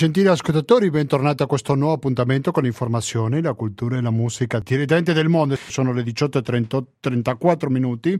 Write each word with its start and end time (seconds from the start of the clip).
Gentili 0.00 0.28
ascoltatori, 0.28 0.88
bentornati 0.88 1.42
a 1.42 1.46
questo 1.46 1.74
nuovo 1.74 1.92
appuntamento 1.92 2.52
con 2.52 2.64
informazioni, 2.64 3.42
la 3.42 3.52
cultura 3.52 3.98
e 3.98 4.00
la 4.00 4.08
musica 4.08 4.58
direttamente 4.58 5.12
del 5.12 5.28
mondo. 5.28 5.58
Sono 5.68 5.92
le 5.92 6.02
18.34 6.02 7.68
minuti 7.68 8.18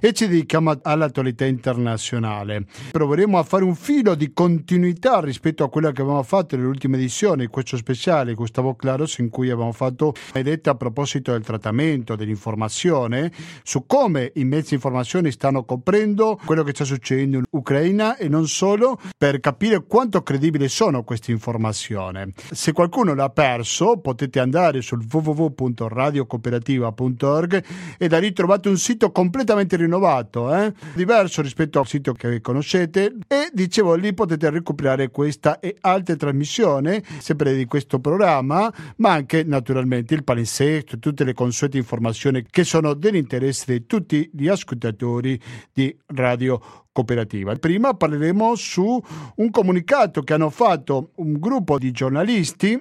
e 0.00 0.14
ci 0.14 0.26
dedichiamo 0.26 0.78
all'attualità 0.80 1.44
internazionale. 1.44 2.64
Proveremo 2.92 3.36
a 3.36 3.42
fare 3.42 3.64
un 3.64 3.74
filo 3.74 4.14
di 4.14 4.32
continuità 4.32 5.20
rispetto 5.20 5.64
a 5.64 5.68
quella 5.68 5.92
che 5.92 6.00
abbiamo 6.00 6.22
fatto 6.22 6.56
nelle 6.56 6.68
ultime 6.68 6.96
edizioni, 6.96 7.48
questo 7.48 7.76
speciale 7.76 8.32
Gustavo 8.32 8.74
Claros, 8.74 9.18
in 9.18 9.28
cui 9.28 9.50
abbiamo 9.50 9.72
fatto 9.72 10.14
vedete 10.32 10.70
a 10.70 10.76
proposito 10.76 11.32
del 11.32 11.44
trattamento, 11.44 12.16
dell'informazione, 12.16 13.30
su 13.64 13.84
come 13.84 14.32
i 14.36 14.44
mezzi 14.44 14.70
di 14.70 14.74
informazione 14.76 15.30
stanno 15.30 15.66
coprendo 15.66 16.40
quello 16.42 16.62
che 16.62 16.70
sta 16.72 16.84
succedendo 16.84 17.36
in 17.36 17.44
Ucraina 17.50 18.16
e 18.16 18.30
non 18.30 18.48
solo, 18.48 18.98
per 19.18 19.40
capire 19.40 19.84
quanto 19.86 20.22
credibili 20.22 20.70
sono 20.70 21.04
questa 21.18 21.32
informazione. 21.32 22.30
Se 22.52 22.70
qualcuno 22.72 23.14
l'ha 23.14 23.30
perso, 23.30 23.98
potete 23.98 24.38
andare 24.38 24.80
sul 24.80 25.04
www.radiocooperativa.org 25.10 27.64
e 27.98 28.06
da 28.08 28.18
lì 28.18 28.32
trovate 28.32 28.68
un 28.68 28.78
sito 28.78 29.10
completamente 29.10 29.74
rinnovato, 29.76 30.54
eh? 30.54 30.72
diverso 30.94 31.42
rispetto 31.42 31.80
al 31.80 31.86
sito 31.86 32.12
che 32.12 32.40
conoscete 32.40 33.16
e 33.26 33.50
dicevo 33.52 33.94
lì 33.94 34.14
potete 34.14 34.48
recuperare 34.50 35.10
questa 35.10 35.58
e 35.58 35.76
altre 35.80 36.14
trasmissioni 36.16 37.02
sempre 37.18 37.56
di 37.56 37.64
questo 37.64 37.98
programma, 37.98 38.72
ma 38.96 39.12
anche 39.12 39.42
naturalmente 39.42 40.12
il 40.14 40.24
palinsesto, 40.24 40.98
tutte 40.98 41.24
le 41.24 41.32
consuete 41.34 41.78
informazioni 41.78 42.44
che 42.48 42.64
sono 42.64 42.94
dell'interesse 42.94 43.72
di 43.72 43.84
tutti 43.86 44.30
gli 44.32 44.48
ascoltatori 44.48 45.40
di 45.72 45.96
Radio 46.06 46.86
cooperativa. 46.98 47.54
Prima 47.54 47.94
parleremo 47.94 48.56
su 48.56 49.00
un 49.36 49.50
comunicato 49.50 50.22
che 50.22 50.34
hanno 50.34 50.50
fatto 50.50 51.12
un 51.16 51.34
gruppo 51.34 51.78
di 51.78 51.92
giornalisti 51.92 52.80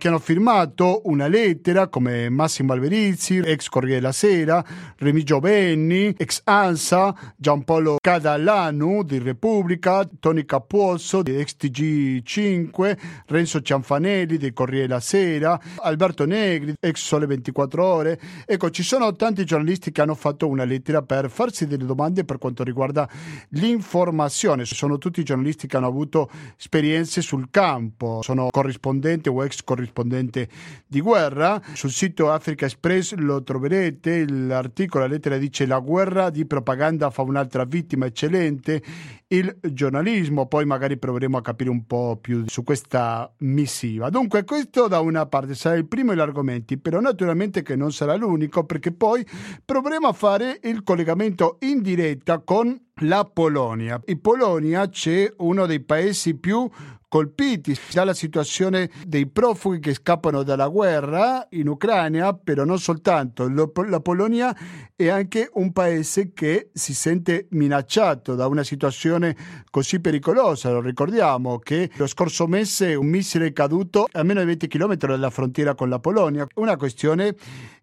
che 0.00 0.08
hanno 0.08 0.18
firmato 0.18 1.02
una 1.04 1.26
lettera 1.26 1.88
come 1.88 2.30
Massimo 2.30 2.72
Alberizzi, 2.72 3.36
ex 3.36 3.68
Corriere 3.68 4.00
della 4.00 4.12
Sera, 4.12 4.64
Remigio 4.96 5.40
Benni, 5.40 6.14
ex 6.16 6.40
ANSA, 6.42 7.34
Giampaolo 7.36 7.98
Cadalanu 8.00 9.02
di 9.02 9.18
Repubblica, 9.18 10.08
Toni 10.18 10.46
Capuozzo 10.46 11.20
di 11.20 11.38
ex 11.38 11.54
TG5, 11.60 12.98
Renzo 13.26 13.60
Cianfanelli 13.60 14.38
di 14.38 14.54
Corriere 14.54 14.86
della 14.86 15.00
Sera, 15.00 15.60
Alberto 15.82 16.24
Negri, 16.24 16.72
ex 16.80 16.96
Sole 16.96 17.26
24 17.26 17.84
Ore. 17.84 18.20
Ecco, 18.46 18.70
ci 18.70 18.82
sono 18.82 19.14
tanti 19.14 19.44
giornalisti 19.44 19.92
che 19.92 20.00
hanno 20.00 20.14
fatto 20.14 20.48
una 20.48 20.64
lettera 20.64 21.02
per 21.02 21.28
farsi 21.28 21.66
delle 21.66 21.84
domande 21.84 22.24
per 22.24 22.38
quanto 22.38 22.64
riguarda 22.64 23.06
l'informazione. 23.50 24.64
Sono 24.64 24.96
tutti 24.96 25.22
giornalisti 25.22 25.66
che 25.66 25.76
hanno 25.76 25.88
avuto 25.88 26.30
esperienze 26.58 27.20
sul 27.20 27.48
campo, 27.50 28.20
sono 28.22 28.48
corrispondenti 28.50 29.28
o 29.28 29.44
ex 29.44 29.62
corrispondenti 29.62 29.88
corrispondente 29.90 30.48
di 30.86 31.00
guerra. 31.00 31.60
Sul 31.74 31.90
sito 31.90 32.30
Africa 32.30 32.64
Express 32.64 33.14
lo 33.14 33.42
troverete, 33.42 34.28
l'articolo, 34.28 35.04
la 35.04 35.10
lettera 35.10 35.36
dice 35.36 35.66
la 35.66 35.80
guerra 35.80 36.30
di 36.30 36.46
propaganda 36.46 37.10
fa 37.10 37.22
un'altra 37.22 37.64
vittima 37.64 38.06
eccellente, 38.06 38.82
il 39.28 39.58
giornalismo, 39.60 40.46
poi 40.46 40.64
magari 40.64 40.96
proveremo 40.96 41.36
a 41.36 41.42
capire 41.42 41.70
un 41.70 41.86
po' 41.86 42.18
più 42.20 42.44
su 42.46 42.64
questa 42.64 43.32
missiva. 43.38 44.10
Dunque 44.10 44.44
questo 44.44 44.88
da 44.88 45.00
una 45.00 45.26
parte 45.26 45.54
sarà 45.54 45.76
il 45.76 45.86
primo 45.86 46.10
degli 46.10 46.20
argomenti, 46.20 46.78
però 46.78 47.00
naturalmente 47.00 47.62
che 47.62 47.76
non 47.76 47.92
sarà 47.92 48.16
l'unico 48.16 48.64
perché 48.64 48.92
poi 48.92 49.24
proveremo 49.64 50.08
a 50.08 50.12
fare 50.12 50.58
il 50.64 50.82
collegamento 50.82 51.58
in 51.60 51.80
diretta 51.80 52.38
con 52.38 52.76
la 53.02 53.24
Polonia. 53.24 54.00
In 54.06 54.20
Polonia 54.20 54.88
c'è 54.88 55.32
uno 55.38 55.64
dei 55.66 55.80
paesi 55.80 56.34
più 56.34 56.68
colpiti 57.10 57.76
dalla 57.92 58.14
situazione 58.14 58.88
dei 59.04 59.26
profughi 59.26 59.80
che 59.80 59.94
scappano 59.94 60.44
dalla 60.44 60.68
guerra 60.68 61.44
in 61.50 61.66
Ucraina, 61.66 62.32
però 62.34 62.62
non 62.62 62.78
soltanto. 62.78 63.48
La 63.48 63.98
Polonia 63.98 64.56
è 64.94 65.08
anche 65.08 65.50
un 65.54 65.72
paese 65.72 66.32
che 66.32 66.70
si 66.72 66.94
sente 66.94 67.48
minacciato 67.50 68.36
da 68.36 68.46
una 68.46 68.62
situazione 68.62 69.36
così 69.70 69.98
pericolosa. 69.98 70.70
Lo 70.70 70.80
ricordiamo 70.80 71.58
che 71.58 71.90
lo 71.94 72.06
scorso 72.06 72.46
mese 72.46 72.94
un 72.94 73.08
missile 73.08 73.46
è 73.46 73.52
caduto 73.52 74.06
a 74.12 74.22
meno 74.22 74.38
di 74.38 74.46
20 74.46 74.68
km 74.68 74.94
dalla 74.94 75.30
frontiera 75.30 75.74
con 75.74 75.88
la 75.88 75.98
Polonia. 75.98 76.46
Una 76.54 76.76
questione 76.76 77.34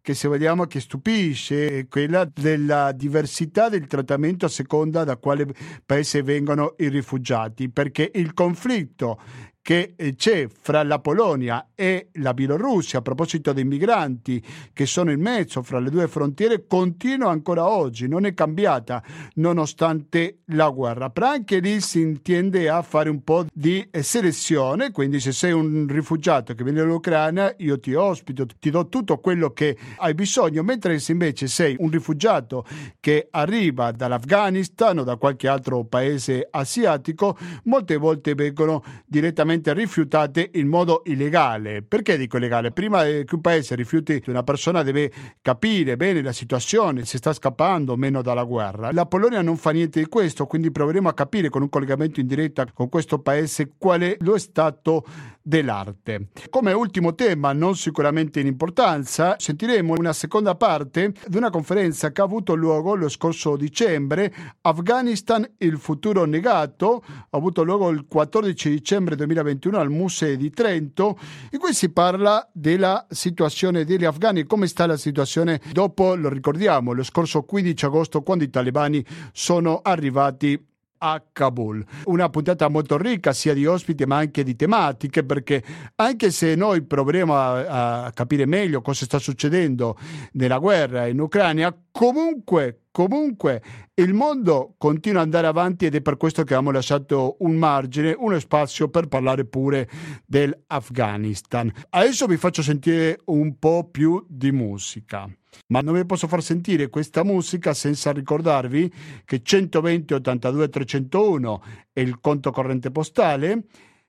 che 0.08 0.14
se 0.14 0.30
vogliamo 0.30 0.68
che 0.68 0.80
stupisce 0.80 1.80
è 1.80 1.88
quella 1.90 2.24
della 2.24 2.94
diversità 2.94 3.68
del 3.68 3.88
trattamento 3.88 4.46
a 4.46 4.50
seconda 4.50 5.04
da 5.04 5.18
quale 5.18 5.46
paese 5.86 6.24
vengono 6.24 6.76
i 6.78 6.88
rifugiati, 6.88 7.70
perché 7.70 8.10
il 8.14 8.34
conflitto 8.34 9.20
che 9.68 9.96
eh, 9.98 10.16
c'è 10.16 10.48
fra 10.48 10.82
la 10.84 11.00
Polonia 11.00 11.72
e 11.76 12.08
la 12.14 12.34
Bielorussia 12.34 13.00
a 13.00 13.02
proposito 13.02 13.52
dei 13.52 13.66
migranti 13.66 14.42
che 14.72 14.86
sono 14.86 15.12
in 15.12 15.20
mezzo 15.20 15.62
fra 15.62 15.80
le 15.80 15.90
due 15.90 16.08
frontiere 16.08 16.66
continua 16.66 17.32
ancora 17.32 17.68
oggi, 17.68 18.08
non 18.08 18.26
è 18.26 18.34
cambiata 18.34 19.04
nonostante 19.34 20.38
la 20.52 20.70
guerra. 20.70 21.10
Però 21.10 21.28
anche 21.28 21.60
lì 21.60 21.82
si 21.82 22.00
intende 22.00 22.70
a 22.70 22.82
fare 22.82 23.10
un 23.10 23.22
po' 23.26 23.46
di 23.52 23.86
eh, 23.92 24.04
selezione, 24.04 24.92
quindi 24.92 25.20
se 25.20 25.34
sei 25.34 25.52
un 25.52 25.86
rifugiato 25.90 26.54
che 26.54 26.64
viene 26.64 26.80
dall'Ucraina 26.80 27.54
io 27.58 27.78
ti 27.78 27.94
ospito, 27.94 28.46
ti 28.46 28.70
do 28.70 28.88
tutto 28.88 29.18
quello 29.18 29.52
che 29.52 29.78
hai 29.98 30.14
bisogno, 30.14 30.64
mentre 30.64 30.98
se 31.00 31.12
invece 31.12 31.48
sei 31.48 31.76
un 31.80 31.90
rifugiato 31.90 32.66
che 33.02 33.28
arriva 33.32 33.92
dall'Afghanistan 33.92 35.00
o 35.00 35.04
da 35.04 35.18
qualche 35.18 35.50
altro 35.50 35.84
paese 35.84 36.48
asiatico, 36.50 37.38
molte 37.64 37.98
volte 37.98 38.34
vengono 38.34 38.82
direttamente 39.06 39.56
semplicemente 39.58 39.74
rifiutate 39.74 40.52
in 40.54 40.68
modo 40.68 41.02
illegale. 41.06 41.82
Perché 41.82 42.18
dico 42.18 42.38
illegale? 42.38 42.72
Prima 42.72 43.04
che 43.04 43.26
un 43.32 43.42
paese 43.42 43.76
rifiuti 43.76 44.22
una 44.28 44.44
persona 44.44 44.84
deve 44.84 45.12
capire 45.42 45.98
bene 45.98 46.22
la 46.22 46.32
situazione, 46.32 47.06
se 47.06 47.18
sta 47.18 47.34
scappando 47.34 47.94
o 47.94 47.96
meno 47.96 48.22
dalla 48.22 48.44
guerra. 48.44 48.92
La 48.92 49.06
Polonia 49.06 49.42
non 49.42 49.58
fa 49.58 49.72
niente 49.72 50.00
di 50.00 50.08
questo, 50.08 50.46
quindi 50.46 50.72
proveremo 50.72 51.10
a 51.10 51.14
capire 51.14 51.50
con 51.50 51.62
un 51.62 51.70
collegamento 51.70 52.20
in 52.20 52.28
diretta 52.28 52.66
con 52.72 52.90
questo 52.90 53.20
paese 53.20 53.74
qual 53.78 54.02
è 54.02 54.18
lo 54.20 54.38
stato 54.38 55.04
dell'arte. 55.48 56.28
Come 56.50 56.74
ultimo 56.74 57.16
tema, 57.16 57.54
non 57.54 57.76
sicuramente 57.76 58.42
in 58.42 58.48
importanza, 58.48 59.36
sentiremo 59.38 59.94
una 59.94 60.12
seconda 60.12 60.56
parte 60.56 61.14
di 61.26 61.38
una 61.38 61.50
conferenza 61.50 62.12
che 62.12 62.20
ha 62.20 62.26
avuto 62.26 62.54
luogo 62.54 62.96
lo 62.96 63.08
scorso 63.08 63.56
dicembre, 63.56 64.34
Afghanistan, 64.62 65.50
il 65.60 65.78
futuro 65.78 66.26
negato, 66.26 67.02
ha 67.08 67.38
avuto 67.38 67.64
luogo 67.64 67.90
il 67.90 68.06
14 68.06 68.70
dicembre 68.70 69.16
2021 69.16 69.47
al 69.80 69.90
Museo 69.90 70.36
di 70.36 70.50
Trento, 70.50 71.18
in 71.52 71.60
cui 71.60 71.74
si 71.74 71.90
parla 71.90 72.48
della 72.52 73.06
situazione 73.10 73.86
degli 73.86 74.06
afghani, 74.06 74.46
come 74.46 74.68
sta 74.68 74.86
la 74.86 74.98
situazione? 74.98 75.62
Dopo, 75.72 76.16
lo 76.16 76.30
ricordiamo, 76.30 76.94
lo 76.94 77.04
scorso 77.04 77.44
15 77.44 77.86
agosto 77.86 78.22
quando 78.22 78.44
i 78.44 78.50
talebani 78.50 79.06
sono 79.32 79.82
arrivati 79.84 80.64
a 80.98 81.24
Kabul. 81.32 81.84
Una 82.06 82.30
puntata 82.30 82.68
molto 82.68 82.98
ricca 82.98 83.34
sia 83.34 83.54
di 83.54 83.66
ospiti 83.66 84.06
ma 84.06 84.18
anche 84.18 84.44
di 84.44 84.56
tematiche 84.56 85.24
perché 85.24 85.64
anche 85.96 86.32
se 86.32 86.56
noi 86.56 86.84
proveremo 86.84 87.36
a, 87.36 88.06
a 88.06 88.12
capire 88.12 88.46
meglio 88.46 88.82
cosa 88.82 89.06
sta 89.06 89.20
succedendo 89.20 89.98
nella 90.34 90.60
guerra 90.60 91.08
in 91.08 91.20
Ucraina, 91.20 91.76
comunque 91.92 92.82
Comunque 92.98 93.62
il 93.94 94.16
mondo 94.16 94.74
continua 94.80 95.20
ad 95.20 95.26
andare 95.26 95.46
avanti 95.46 95.86
ed 95.86 95.94
è 95.94 96.02
per 96.02 96.18
questo 96.18 96.42
che 96.42 96.56
abbiamo 96.56 96.72
lasciato 96.72 97.36
un 97.42 97.56
margine, 97.56 98.16
uno 98.18 98.40
spazio 98.40 98.90
per 98.90 99.08
parlare 99.08 99.46
pure 99.46 99.88
dell'Afghanistan. 100.26 101.72
Adesso 101.92 102.26
vi 102.26 102.38
faccio 102.38 102.64
sentire 102.64 103.20
un 103.26 103.60
po' 103.60 103.88
più 103.92 104.26
di 104.28 104.52
musica. 104.52 105.30
Ma 105.68 105.82
non 105.82 105.96
vi 105.96 106.06
posso 106.06 106.28
far 106.28 106.42
sentire 106.42 106.90
questa 106.90 107.24
musica 107.24 107.74
senza 107.74 108.12
ricordarvi 108.12 108.92
che 109.26 109.42
120 109.42 110.14
82 110.14 110.70
301 110.70 111.64
è 111.94 112.00
il 112.00 112.20
conto 112.20 112.52
corrente 112.52 112.92
postale 112.92 113.64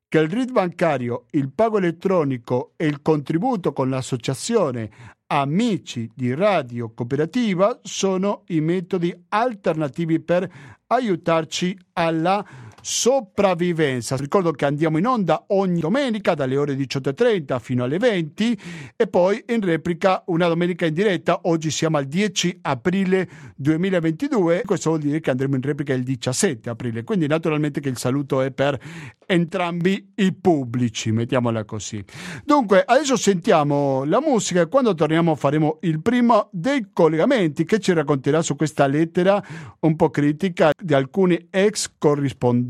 che 0.09 0.19
il 0.19 0.31
RID 0.31 0.53
bancario, 0.53 1.27
il 1.33 1.53
pago 1.53 1.77
elettronico 1.77 2.73
e 2.77 2.87
il 2.87 3.03
contributo 3.03 3.75
con 3.75 3.91
l'associazione 3.91 4.91
Amici 5.27 6.11
di 6.15 6.33
Radio 6.33 6.95
Cooperativa 6.95 7.79
sono 7.83 8.45
i 8.47 8.61
metodi 8.63 9.15
alternativi 9.29 10.19
per 10.21 10.51
aiutarci 10.87 11.79
alla 11.93 12.43
sopravvivenza. 12.81 14.17
Ricordo 14.17 14.53
che 14.53 14.65
andiamo 14.65 14.99
in 14.99 15.07
onda 15.07 15.45
ogni 15.49 15.81
domenica 15.81 16.35
dalle 16.35 16.57
ore 16.57 16.75
18.30 16.75 17.59
fino 17.59 17.85
alle 17.85 17.99
20 17.99 18.61
e 18.97 19.07
poi 19.07 19.43
in 19.49 19.61
replica 19.61 20.23
una 20.27 20.49
domenica 20.49 20.87
in 20.87 20.95
diretta. 20.95 21.41
Oggi 21.45 21.71
siamo 21.71 21.97
al 21.97 22.07
10 22.07 22.61
aprile 22.63 23.29
2022, 23.57 24.63
questo 24.65 24.91
vuol 24.91 25.03
dire 25.03 25.21
che 25.21 25.31
andremo 25.31 25.57
in 25.57 25.63
replica 25.63 25.93
il 25.93 26.03
17 26.03 26.71
aprile. 26.71 27.05
Quindi 27.05 27.27
naturalmente 27.27 27.81
che 27.81 27.89
il 27.89 27.99
saluto 27.99 28.41
è 28.41 28.51
per 28.51 28.79
entrambi 29.27 30.13
i 30.17 30.33
pubblici, 30.33 31.13
mettiamola 31.13 31.65
così. 31.65 32.03
Dunque, 32.45 32.83
adesso 32.87 33.17
sentiamo 33.17 34.05
la 34.05 34.21
musica 34.21 34.63
e 34.63 34.69
quando 34.69 34.95
torniamo 34.95 35.35
faremo 35.35 35.79
il 35.83 36.01
primo 36.01 36.49
dei 36.53 36.89
collegamenti 36.93 37.65
che 37.65 37.79
ci 37.79 37.93
racconterà 37.93 38.43
su 38.43 38.57
questa 38.57 38.87
lettera 38.87 39.43
un 39.81 39.97
po' 39.97 40.11
critica 40.11 40.71
di 40.81 40.95
alcuni 40.95 41.49
ex 41.51 41.91
corrispondenti 41.99 42.68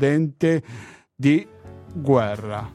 di 1.15 1.47
guerra. 1.93 2.71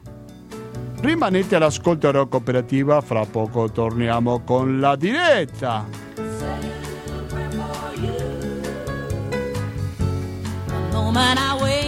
Rimanete 1.01 1.55
all'ascolto 1.55 2.11
della 2.11 2.25
cooperativa, 2.25 3.01
fra 3.01 3.25
poco 3.25 3.69
torniamo 3.69 4.41
con 4.41 4.79
la 4.79 4.95
diretta. 4.95 6.05
moment 11.15 11.39
I 11.39 11.55
wake 11.61 11.84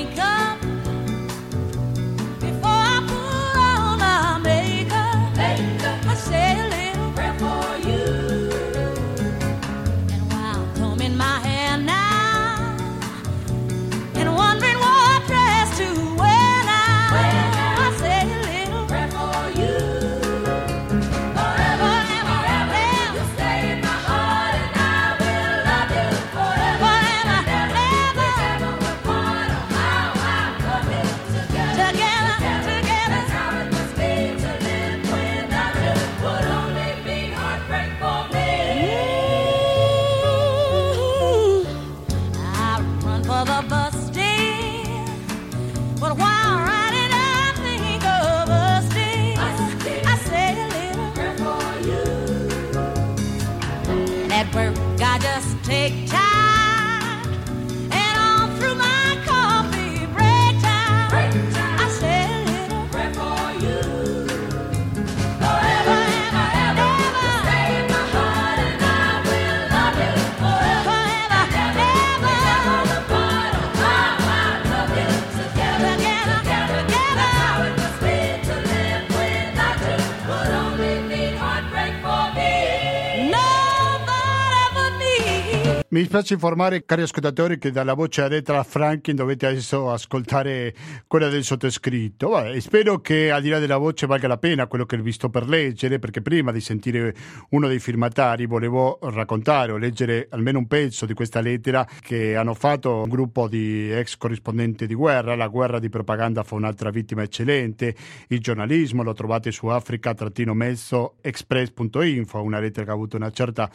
Mi 85.90 86.02
dispiace 86.02 86.34
informare, 86.34 86.84
cari 86.84 87.04
ascoltatori, 87.04 87.58
che 87.58 87.72
dalla 87.72 87.94
voce 87.94 88.22
a 88.22 88.28
lettera 88.28 88.62
Franklin 88.64 89.16
dovete 89.16 89.46
adesso 89.46 89.90
ascoltare 89.90 90.76
quella 91.08 91.30
del 91.30 91.46
sottoscritto. 91.46 92.28
Vabbè, 92.28 92.60
spero 92.60 93.00
che 93.00 93.32
al 93.32 93.42
di 93.42 93.48
là 93.48 93.58
della 93.58 93.78
voce 93.78 94.06
valga 94.06 94.28
la 94.28 94.38
pena 94.38 94.68
quello 94.68 94.86
che 94.86 94.98
vi 94.98 95.14
sto 95.14 95.30
per 95.30 95.48
leggere, 95.48 95.98
perché 95.98 96.22
prima 96.22 96.52
di 96.52 96.60
sentire 96.60 97.16
uno 97.52 97.70
dei 97.70 97.80
firmatari 97.80 98.48
volevo 98.48 99.00
raccontare 99.02 99.72
o 99.72 99.78
leggere 99.78 100.28
almeno 100.32 100.58
un 100.58 100.68
pezzo 100.68 101.06
di 101.06 101.14
questa 101.14 101.40
lettera 101.40 101.88
che 102.02 102.36
hanno 102.36 102.54
fatto 102.54 103.04
un 103.04 103.08
gruppo 103.08 103.48
di 103.48 103.90
ex 103.90 104.18
corrispondenti 104.18 104.88
di 104.88 104.94
guerra. 104.94 105.38
La 105.38 105.48
guerra 105.48 105.80
di 105.80 105.88
propaganda 105.88 106.44
fa 106.44 106.56
un'altra 106.56 106.90
vittima 106.90 107.22
eccellente. 107.22 107.96
Il 108.28 108.42
giornalismo 108.42 109.04
lo 109.04 109.14
trovate 109.14 109.52
su 109.52 109.68
africa-express.info, 109.68 112.42
una 112.42 112.60
lettera 112.60 112.84
che 112.84 112.92
ha 112.92 112.94
avuto 112.94 113.16
una 113.16 113.32
certa 113.32 113.72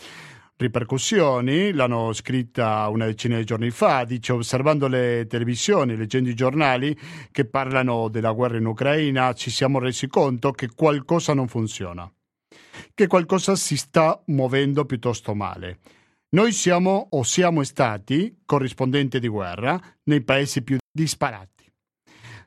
ripercussioni, 0.62 1.72
l'hanno 1.72 2.12
scritta 2.12 2.88
una 2.88 3.04
decina 3.04 3.36
di 3.36 3.44
giorni 3.44 3.70
fa, 3.70 4.04
dice 4.04 4.32
osservando 4.32 4.88
le 4.88 5.26
televisioni, 5.28 5.96
leggendo 5.96 6.30
i 6.30 6.34
giornali 6.34 6.98
che 7.30 7.44
parlano 7.44 8.08
della 8.08 8.32
guerra 8.32 8.56
in 8.56 8.66
Ucraina, 8.66 9.34
ci 9.34 9.50
siamo 9.50 9.78
resi 9.78 10.06
conto 10.06 10.52
che 10.52 10.70
qualcosa 10.74 11.34
non 11.34 11.48
funziona, 11.48 12.10
che 12.94 13.06
qualcosa 13.06 13.54
si 13.56 13.76
sta 13.76 14.22
muovendo 14.26 14.84
piuttosto 14.86 15.34
male. 15.34 15.80
Noi 16.30 16.52
siamo 16.52 17.08
o 17.10 17.22
siamo 17.24 17.62
stati 17.62 18.40
corrispondenti 18.46 19.20
di 19.20 19.28
guerra 19.28 19.78
nei 20.04 20.22
paesi 20.22 20.62
più 20.62 20.78
disparati. 20.90 21.70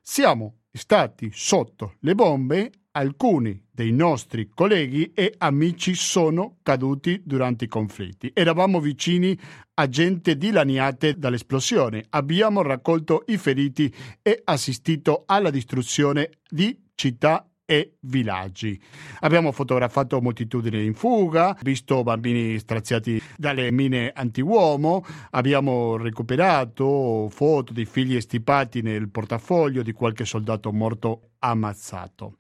Siamo 0.01 0.62
stati 0.71 1.29
sotto 1.31 1.95
le 2.00 2.15
bombe 2.15 2.71
alcuni 2.95 3.62
dei 3.71 3.92
nostri 3.92 4.50
colleghi 4.53 5.12
e 5.13 5.33
amici 5.38 5.95
sono 5.95 6.57
caduti 6.63 7.21
durante 7.24 7.65
i 7.65 7.68
conflitti. 7.68 8.31
Eravamo 8.33 8.80
vicini 8.80 9.38
a 9.75 9.88
gente 9.88 10.38
dilaniate 10.38 11.18
dall'esplosione. 11.18 12.06
Abbiamo 12.09 12.62
raccolto 12.62 13.24
i 13.27 13.38
feriti 13.38 13.94
e 14.21 14.42
assistito 14.45 15.24
alla 15.25 15.50
distruzione 15.50 16.30
di 16.50 16.77
città 16.95 17.45
e 17.65 17.95
villaggi. 18.01 18.79
Abbiamo 19.21 19.51
fotografato 19.51 20.21
moltitudini 20.21 20.85
in 20.85 20.94
fuga, 20.94 21.57
visto 21.63 22.03
bambini 22.03 22.59
straziati 22.59 23.21
dalle 23.35 23.71
mine 23.71 24.12
antiuomo, 24.13 25.03
abbiamo 25.31 25.97
recuperato 25.97 27.27
foto 27.29 27.73
di 27.73 27.85
figli 27.85 28.21
stipati 28.21 28.81
nel 28.81 29.09
portafoglio 29.09 29.81
di 29.81 29.91
qualche 29.91 30.25
soldato 30.25 30.71
morto 30.71 31.31
ammazzato. 31.39 32.35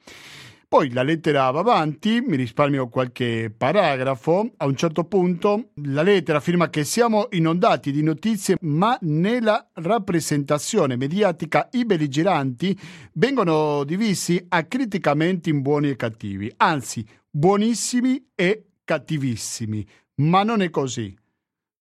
Poi 0.75 0.91
la 0.91 1.03
lettera 1.03 1.49
va 1.51 1.61
avanti, 1.61 2.19
mi 2.19 2.35
risparmio 2.35 2.89
qualche 2.89 3.49
paragrafo. 3.49 4.51
A 4.57 4.65
un 4.65 4.75
certo 4.75 5.05
punto 5.05 5.69
la 5.75 6.01
lettera 6.01 6.39
afferma 6.39 6.69
che 6.69 6.83
siamo 6.83 7.27
inondati 7.29 7.93
di 7.93 8.03
notizie, 8.03 8.57
ma 8.59 8.97
nella 9.03 9.69
rappresentazione 9.75 10.97
mediatica 10.97 11.69
i 11.71 11.85
belligeranti 11.85 12.77
vengono 13.13 13.85
divisi 13.85 14.45
acriticamente 14.49 15.49
in 15.49 15.61
buoni 15.61 15.91
e 15.91 15.95
cattivi, 15.95 16.51
anzi 16.57 17.07
buonissimi 17.29 18.31
e 18.35 18.65
cattivissimi. 18.83 19.87
Ma 20.15 20.43
non 20.43 20.61
è 20.61 20.69
così. 20.69 21.17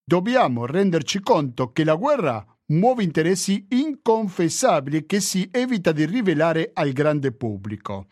Dobbiamo 0.04 0.66
renderci 0.66 1.18
conto 1.18 1.72
che 1.72 1.82
la 1.82 1.96
guerra 1.96 2.46
muove 2.66 3.02
interessi 3.02 3.66
inconfessabili 3.70 5.04
che 5.04 5.18
si 5.18 5.48
evita 5.50 5.90
di 5.90 6.06
rivelare 6.06 6.70
al 6.72 6.92
grande 6.92 7.32
pubblico 7.32 8.06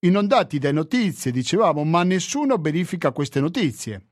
inondati 0.00 0.58
da 0.58 0.72
notizie, 0.72 1.30
dicevamo, 1.30 1.84
ma 1.84 2.02
nessuno 2.02 2.56
verifica 2.56 3.12
queste 3.12 3.40
notizie. 3.40 4.06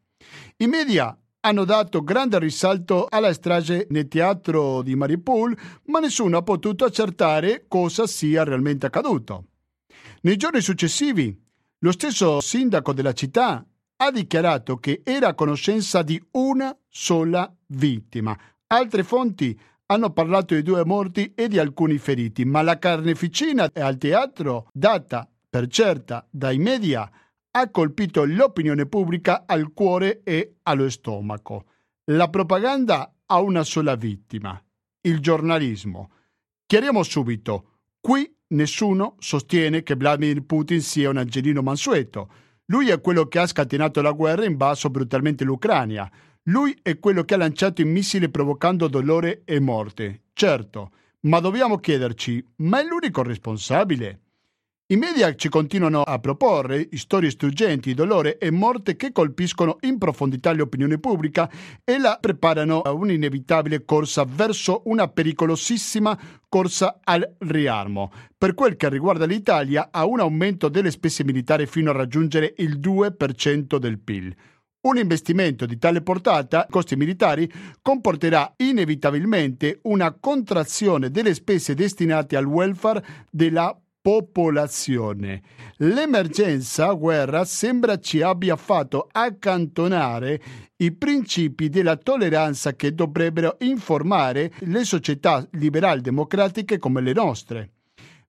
I 0.57 0.67
media 0.67 1.17
hanno 1.41 1.65
dato 1.65 2.03
grande 2.03 2.39
risalto 2.39 3.07
alla 3.09 3.33
strage 3.33 3.87
nel 3.91 4.09
teatro 4.09 4.83
di 4.83 4.97
Mariupol, 4.97 5.57
ma 5.85 6.01
nessuno 6.01 6.39
ha 6.39 6.43
potuto 6.43 6.85
accertare 6.85 7.67
cosa 7.69 8.07
sia 8.07 8.43
realmente 8.43 8.87
accaduto. 8.87 9.45
Nei 10.23 10.37
giorni 10.37 10.61
successivi, 10.61 11.39
lo 11.79 11.93
stesso 11.93 12.41
sindaco 12.41 12.93
della 12.93 13.13
città 13.13 13.65
ha 13.99 14.11
dichiarato 14.11 14.77
che 14.79 15.03
era 15.05 15.29
a 15.29 15.35
conoscenza 15.35 16.03
di 16.03 16.21
una 16.33 16.77
sola 16.89 17.55
vittima. 17.69 18.37
Altre 18.67 19.05
fonti 19.05 19.59
hanno 19.87 20.11
parlato 20.11 20.55
di 20.55 20.63
due 20.63 20.85
morti 20.85 21.33
e 21.37 21.47
di 21.47 21.61
alcuni 21.61 21.97
feriti, 21.99 22.45
ma 22.45 22.63
la 22.63 22.79
carneficina 22.79 23.71
al 23.73 23.97
teatro, 23.99 24.69
data 24.73 25.29
per 25.57 25.69
certa 25.69 26.29
dai 26.31 26.59
media, 26.59 27.11
ha 27.53 27.71
colpito 27.71 28.27
l'opinione 28.27 28.85
pubblica 28.85 29.45
al 29.47 29.73
cuore 29.73 30.21
e 30.23 30.57
allo 30.65 30.91
stomaco. 30.91 31.65
La 32.11 32.29
propaganda 32.29 33.11
ha 33.25 33.41
una 33.41 33.65
sola 33.65 33.95
vittima, 33.95 34.63
il 35.01 35.19
giornalismo. 35.21 36.11
Chiariamo 36.67 37.03
subito, 37.03 37.79
qui 38.01 38.31
nessuno 38.49 39.15
sostiene 39.19 39.83
che 39.83 39.95
Vladimir 39.95 40.43
Putin 40.45 40.83
sia 40.83 41.09
un 41.09 41.17
angelino 41.17 41.63
mansueto. 41.63 42.31
Lui 42.67 42.91
è 42.91 43.01
quello 43.01 43.27
che 43.27 43.39
ha 43.39 43.47
scatenato 43.47 44.03
la 44.03 44.13
guerra 44.13 44.43
e 44.43 44.49
invaso 44.49 44.91
brutalmente 44.91 45.45
l'Ucraina. 45.45 46.07
Lui 46.51 46.79
è 46.83 46.99
quello 46.99 47.25
che 47.25 47.33
ha 47.33 47.39
lanciato 47.39 47.81
i 47.81 47.87
missili 47.87 48.29
provocando 48.29 48.89
dolore 48.89 49.41
e 49.47 49.59
morte. 49.59 50.25
Certo, 50.35 50.91
ma 51.21 51.41
dobbiamo 51.41 51.79
chiederci, 51.79 52.45
ma 52.57 52.81
è 52.81 52.85
l'unico 52.85 53.23
responsabile? 53.23 54.21
I 54.89 54.95
media 54.95 55.35
ci 55.35 55.49
continuano 55.49 56.03
a 56.03 56.21
proporre 56.21 56.89
storie 56.93 57.31
struggenti 57.31 57.89
di 57.89 57.95
dolore 57.95 58.39
e 58.39 58.53
morte 58.53 58.95
che 58.95 59.11
colpiscono 59.11 59.79
in 59.81 59.99
profondità 59.99 60.53
l'opinione 60.53 61.01
pubblica 61.01 61.51
e 61.83 61.99
la 61.99 62.19
preparano 62.21 62.83
a 62.83 62.93
un'inevitabile 62.93 63.85
corsa 63.85 64.25
verso 64.25 64.83
una 64.85 65.09
pericolosissima 65.09 66.17
corsa 66.49 67.01
al 67.03 67.35
riarmo. 67.39 68.13
Per 68.39 68.55
quel 68.55 68.77
che 68.77 68.89
riguarda 68.89 69.27
l'Italia, 69.27 69.89
a 69.91 70.05
un 70.05 70.21
aumento 70.21 70.69
delle 70.69 70.93
spese 70.93 71.25
militari 71.25 71.67
fino 71.67 71.91
a 71.91 71.95
raggiungere 71.95 72.55
il 72.59 72.79
2% 72.79 73.79
del 73.79 73.99
PIL. 73.99 74.33
Un 74.83 74.99
investimento 74.99 75.67
di 75.67 75.79
tale 75.79 76.01
portata, 76.01 76.65
costi 76.71 76.95
militari, 76.95 77.51
comporterà 77.83 78.55
inevitabilmente 78.59 79.81
una 79.83 80.13
contrazione 80.13 81.11
delle 81.11 81.35
spese 81.35 81.75
destinate 81.75 82.37
al 82.37 82.45
welfare 82.45 83.05
della 83.29 83.77
popolazione. 84.07 85.43
L'emergenza 85.79 86.93
guerra 86.93 87.45
sembra 87.45 87.99
ci 87.99 88.23
abbia 88.23 88.55
fatto 88.55 89.09
accantonare 89.11 90.41
i 90.77 90.93
principi 90.93 91.69
della 91.69 91.97
tolleranza 91.97 92.77
che 92.77 92.95
dovrebbero 92.95 93.57
informare 93.63 94.53
le 94.61 94.85
società 94.85 95.45
liberal 95.55 96.03
democratiche 96.03 96.79
come 96.79 97.01
le 97.01 97.13
nostre. 97.15 97.71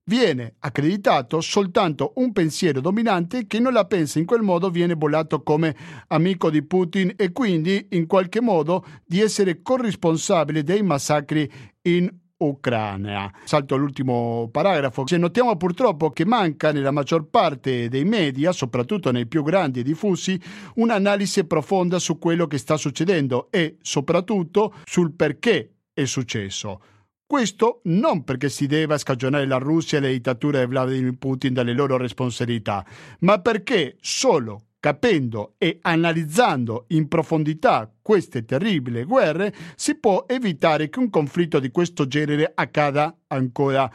Viene 0.05 0.55
accreditato 0.61 1.41
soltanto 1.41 2.13
un 2.15 2.33
pensiero 2.33 2.81
dominante 2.81 3.45
che 3.45 3.59
non 3.59 3.71
la 3.71 3.85
pensa 3.85 4.17
in 4.17 4.25
quel 4.25 4.41
modo 4.41 4.71
viene 4.71 4.97
bollato 4.97 5.43
come 5.43 5.75
amico 6.07 6.49
di 6.49 6.63
Putin 6.63 7.13
e 7.15 7.31
quindi 7.31 7.89
in 7.91 8.07
qualche 8.07 8.41
modo 8.41 8.83
di 9.05 9.21
essere 9.21 9.61
corrisponsabile 9.61 10.63
dei 10.63 10.81
massacri 10.81 11.47
in 11.83 12.11
Ucraina. 12.37 13.33
Salto 13.45 13.75
l'ultimo 13.75 14.49
paragrafo. 14.51 15.07
Se 15.07 15.17
notiamo 15.17 15.55
purtroppo 15.57 16.11
che 16.11 16.25
manca 16.25 16.71
nella 16.71 16.91
maggior 16.91 17.27
parte 17.29 17.89
dei 17.89 18.05
media, 18.05 18.51
soprattutto 18.51 19.11
nei 19.11 19.25
più 19.25 19.43
grandi 19.43 19.79
e 19.79 19.83
diffusi, 19.83 20.39
un'analisi 20.75 21.45
profonda 21.45 21.99
su 21.99 22.19
quello 22.19 22.45
che 22.45 22.57
sta 22.57 22.77
succedendo 22.77 23.47
e 23.49 23.77
soprattutto 23.81 24.75
sul 24.85 25.13
perché 25.13 25.77
è 25.93 26.05
successo. 26.05 26.81
Questo 27.25 27.81
non 27.85 28.23
perché 28.23 28.47
si 28.47 28.67
debba 28.67 28.97
scagionare 28.97 29.45
la 29.45 29.57
Russia 29.57 29.97
e 29.97 30.01
le 30.01 30.11
dittature 30.11 30.61
di 30.61 30.67
Vladimir 30.67 31.17
Putin 31.17 31.53
dalle 31.53 31.73
loro 31.73 31.97
responsabilità, 31.97 32.85
ma 33.19 33.39
perché 33.39 33.97
solo 33.99 34.66
capendo 34.79 35.55
e 35.57 35.79
analizzando 35.81 36.85
in 36.89 37.07
profondità 37.07 37.91
queste 38.01 38.45
terribili 38.45 39.03
guerre 39.03 39.53
si 39.75 39.95
può 39.95 40.25
evitare 40.27 40.89
che 40.89 40.99
un 40.99 41.09
conflitto 41.09 41.59
di 41.59 41.71
questo 41.71 42.07
genere 42.07 42.51
accada 42.53 43.15
ancora 43.27 43.91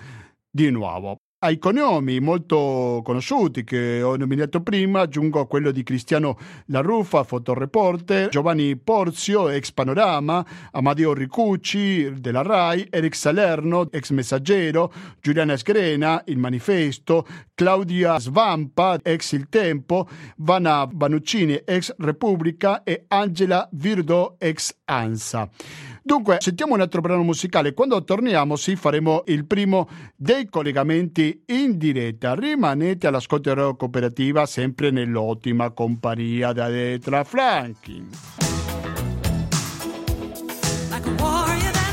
di 0.50 0.70
nuovo. 0.70 1.21
Ai 1.44 1.58
cognomi 1.58 2.20
molto 2.20 3.00
conosciuti 3.02 3.64
che 3.64 4.00
ho 4.00 4.14
nominato 4.14 4.62
prima 4.62 5.00
aggiungo 5.00 5.44
quello 5.46 5.72
di 5.72 5.82
Cristiano 5.82 6.38
Larruffa, 6.66 7.24
fotoreporter, 7.24 8.28
Giovanni 8.28 8.76
Porzio, 8.76 9.48
ex 9.48 9.72
Panorama, 9.72 10.46
Amadeo 10.70 11.12
Ricucci 11.12 12.20
della 12.20 12.42
RAI, 12.42 12.86
Eric 12.88 13.16
Salerno, 13.16 13.90
ex 13.90 14.10
Messaggero, 14.10 14.92
Giuliana 15.20 15.56
Sgrena, 15.56 16.22
Il 16.26 16.38
Manifesto, 16.38 17.26
Claudia 17.54 18.20
Svampa, 18.20 19.00
ex 19.02 19.32
Il 19.32 19.48
Tempo, 19.48 20.08
Vanna 20.36 20.86
Banuccini, 20.86 21.60
ex 21.64 21.92
Repubblica 21.98 22.84
e 22.84 23.06
Angela 23.08 23.68
Virdo, 23.72 24.36
ex 24.38 24.76
ANSA. 24.84 25.50
Dunque, 26.02 26.36
sentiamo 26.40 26.74
un 26.74 26.80
altro 26.80 27.00
brano 27.00 27.22
musicale. 27.22 27.74
Quando 27.74 28.02
torniamo, 28.02 28.56
sì, 28.56 28.76
faremo 28.76 29.22
il 29.26 29.46
primo 29.46 29.88
dei 30.16 30.48
collegamenti 30.48 31.42
in 31.46 31.78
diretta. 31.78 32.34
Rimanete 32.34 33.06
all'ascolto 33.06 33.50
di 33.50 33.54
Radio 33.54 33.76
Cooperativa, 33.76 34.46
sempre 34.46 34.90
nell'ottima 34.90 35.70
compagnia 35.70 36.52
da 36.52 36.68
Detra 36.68 37.24
Franchi. 37.24 38.50
like 40.92 41.06
a 41.06 41.22
warrior 41.22 41.72
that 41.72 41.92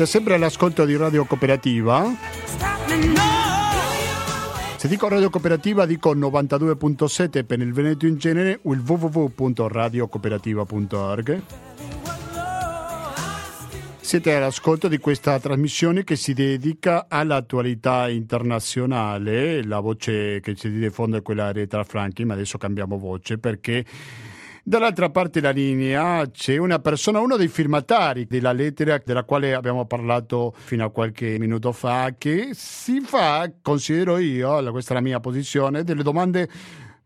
Siete 0.00 0.16
sempre 0.16 0.36
all'ascolto 0.36 0.86
di 0.86 0.96
Radio 0.96 1.26
Cooperativa. 1.26 2.10
Se 4.76 4.88
dico 4.88 5.08
Radio 5.08 5.28
Cooperativa 5.28 5.84
dico 5.84 6.14
92.7 6.14 7.44
per 7.44 7.60
il 7.60 7.74
Veneto 7.74 8.06
in 8.06 8.16
genere 8.16 8.60
o 8.62 8.72
il 8.72 8.80
www.radiocooperativa.org. 8.80 11.42
Siete 14.00 14.34
all'ascolto 14.34 14.88
di 14.88 14.96
questa 14.96 15.38
trasmissione 15.38 16.02
che 16.02 16.16
si 16.16 16.32
dedica 16.32 17.04
all'attualità 17.06 18.08
internazionale. 18.08 19.62
La 19.62 19.80
voce 19.80 20.40
che 20.40 20.54
ci 20.54 20.70
diffonde 20.70 21.18
è 21.18 21.22
quella 21.22 21.52
di 21.52 21.58
Retra 21.58 21.84
Franchi, 21.84 22.24
ma 22.24 22.32
adesso 22.32 22.56
cambiamo 22.56 22.96
voce 22.96 23.36
perché 23.36 23.84
dall'altra 24.70 25.10
parte 25.10 25.40
della 25.40 25.52
linea 25.52 26.30
c'è 26.30 26.56
una 26.56 26.78
persona, 26.78 27.18
uno 27.18 27.36
dei 27.36 27.48
firmatari 27.48 28.26
della 28.26 28.52
lettera 28.52 29.02
della 29.04 29.24
quale 29.24 29.52
abbiamo 29.52 29.84
parlato 29.84 30.54
fino 30.56 30.84
a 30.84 30.90
qualche 30.90 31.40
minuto 31.40 31.72
fa, 31.72 32.14
che 32.16 32.50
si 32.52 33.00
fa, 33.00 33.50
considero 33.62 34.18
io, 34.18 34.70
questa 34.70 34.92
è 34.92 34.94
la 34.94 35.02
mia 35.02 35.18
posizione, 35.18 35.82
delle 35.82 36.04
domande 36.04 36.48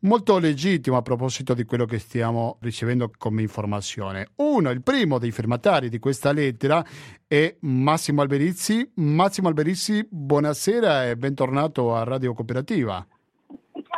molto 0.01 0.37
legittime 0.37 0.99
a 0.99 1.01
proposito 1.01 1.55
di 1.55 1.65
quello 1.65 1.87
che 1.87 1.99
stiamo 1.99 2.59
ricevendo 2.61 3.11
come 3.17 3.41
informazione. 3.41 4.29
Uno, 4.37 4.69
il 4.69 4.83
primo 4.83 5.19
dei 5.19 5.31
firmatari 5.31 5.89
di 5.89 5.99
questa 5.99 6.33
lettera 6.33 6.85
è 7.27 7.57
Massimo 7.61 8.21
Alberizzi. 8.21 8.93
Massimo 8.97 9.49
Alberizzi, 9.49 10.07
buonasera 10.11 11.09
e 11.09 11.17
bentornato 11.17 11.97
a 11.97 12.05
Radio 12.05 12.35
Cooperativa. 12.35 13.07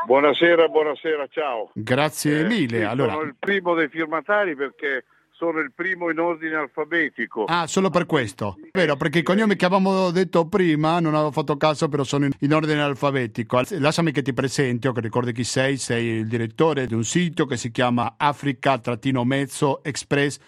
Buonasera, 0.06 0.68
buonasera, 0.68 1.26
ciao. 1.30 1.70
Grazie 1.74 2.40
Eh, 2.40 2.44
mille. 2.44 2.84
Allora, 2.84 3.12
Sono 3.14 3.24
il 3.24 3.34
primo 3.36 3.74
dei 3.74 3.88
firmatari 3.88 4.54
perché 4.54 5.04
sono 5.36 5.60
il 5.60 5.72
primo 5.74 6.10
in 6.10 6.18
ordine 6.18 6.54
alfabetico. 6.54 7.44
Ah, 7.44 7.66
solo 7.66 7.90
per 7.90 8.06
questo. 8.06 8.56
Vero, 8.72 8.96
perché 8.96 9.18
i 9.18 9.22
cognomi 9.22 9.54
che 9.54 9.66
avevamo 9.66 10.10
detto 10.10 10.48
prima 10.48 10.98
non 10.98 11.14
avevo 11.14 11.30
fatto 11.30 11.56
caso, 11.58 11.88
però 11.88 12.04
sono 12.04 12.24
in, 12.24 12.32
in 12.40 12.54
ordine 12.54 12.80
alfabetico. 12.80 13.60
Lasciami 13.70 14.12
che 14.12 14.22
ti 14.22 14.32
presenti, 14.32 14.88
o 14.88 14.92
che 14.92 15.00
ricordi 15.00 15.32
chi 15.32 15.44
sei. 15.44 15.76
Sei 15.76 16.06
il 16.06 16.26
direttore 16.26 16.86
di 16.86 16.94
un 16.94 17.04
sito 17.04 17.44
che 17.44 17.56
si 17.58 17.70
chiama 17.70 18.14
Africa-Mezzo 18.16 19.84
Express. 19.84 20.38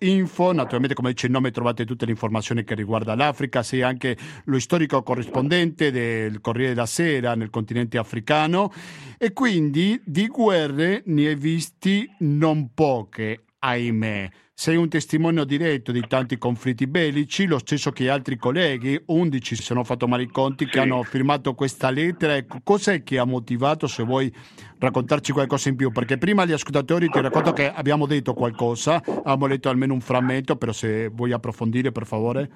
Info. 0.00 0.52
Naturalmente, 0.52 0.94
come 0.94 1.12
dice 1.12 1.26
il 1.26 1.32
nome, 1.32 1.50
trovate 1.50 1.86
tutte 1.86 2.04
le 2.04 2.10
informazioni 2.10 2.62
che 2.62 2.74
riguarda 2.74 3.14
l'Africa. 3.14 3.62
Sei 3.62 3.80
anche 3.80 4.14
lo 4.44 4.58
storico 4.58 5.02
corrispondente 5.02 5.90
del 5.90 6.42
Corriere 6.42 6.74
della 6.74 6.84
Sera 6.84 7.34
nel 7.34 7.48
continente 7.48 7.96
africano 7.96 8.70
e 9.16 9.32
quindi 9.32 9.98
di 10.04 10.26
guerre 10.26 11.02
ne 11.06 11.28
hai 11.28 11.36
visti 11.36 12.06
non 12.18 12.74
poche, 12.74 13.44
ahimè. 13.58 14.28
Sei 14.58 14.76
un 14.76 14.88
testimone 14.88 15.44
diretto 15.44 15.92
di 15.92 16.06
tanti 16.06 16.38
conflitti 16.38 16.86
bellici, 16.86 17.46
lo 17.46 17.58
stesso 17.58 17.90
che 17.92 18.08
altri 18.08 18.36
colleghi, 18.36 18.98
11 19.06 19.54
se 19.54 19.74
non 19.74 19.82
ho 19.82 19.86
fatto 19.86 20.08
male 20.08 20.22
i 20.22 20.28
conti, 20.28 20.64
che 20.64 20.72
Sì. 20.72 20.78
hanno 20.78 21.02
firmato 21.02 21.54
questa 21.54 21.90
lettera. 21.90 22.36
Ecco, 22.36 22.60
cos'è 22.64 23.02
che 23.02 23.18
ha 23.18 23.24
motivato, 23.24 23.86
se 23.86 24.02
vuoi 24.02 24.32
raccontarci 24.78 25.32
qualcosa 25.32 25.68
in 25.68 25.76
più? 25.76 25.92
Perché 25.92 26.16
prima 26.16 26.46
gli 26.46 26.52
ascoltatori 26.52 27.08
ti 27.10 27.20
racconto 27.20 27.52
che 27.52 27.70
abbiamo 27.70 28.06
detto 28.06 28.32
qualcosa, 28.32 29.02
abbiamo 29.04 29.46
letto 29.46 29.68
almeno 29.68 29.92
un 29.92 30.00
frammento, 30.00 30.56
però 30.56 30.72
se 30.72 31.08
vuoi 31.08 31.32
approfondire 31.32 31.92
per 31.92 32.06
favore. 32.06 32.50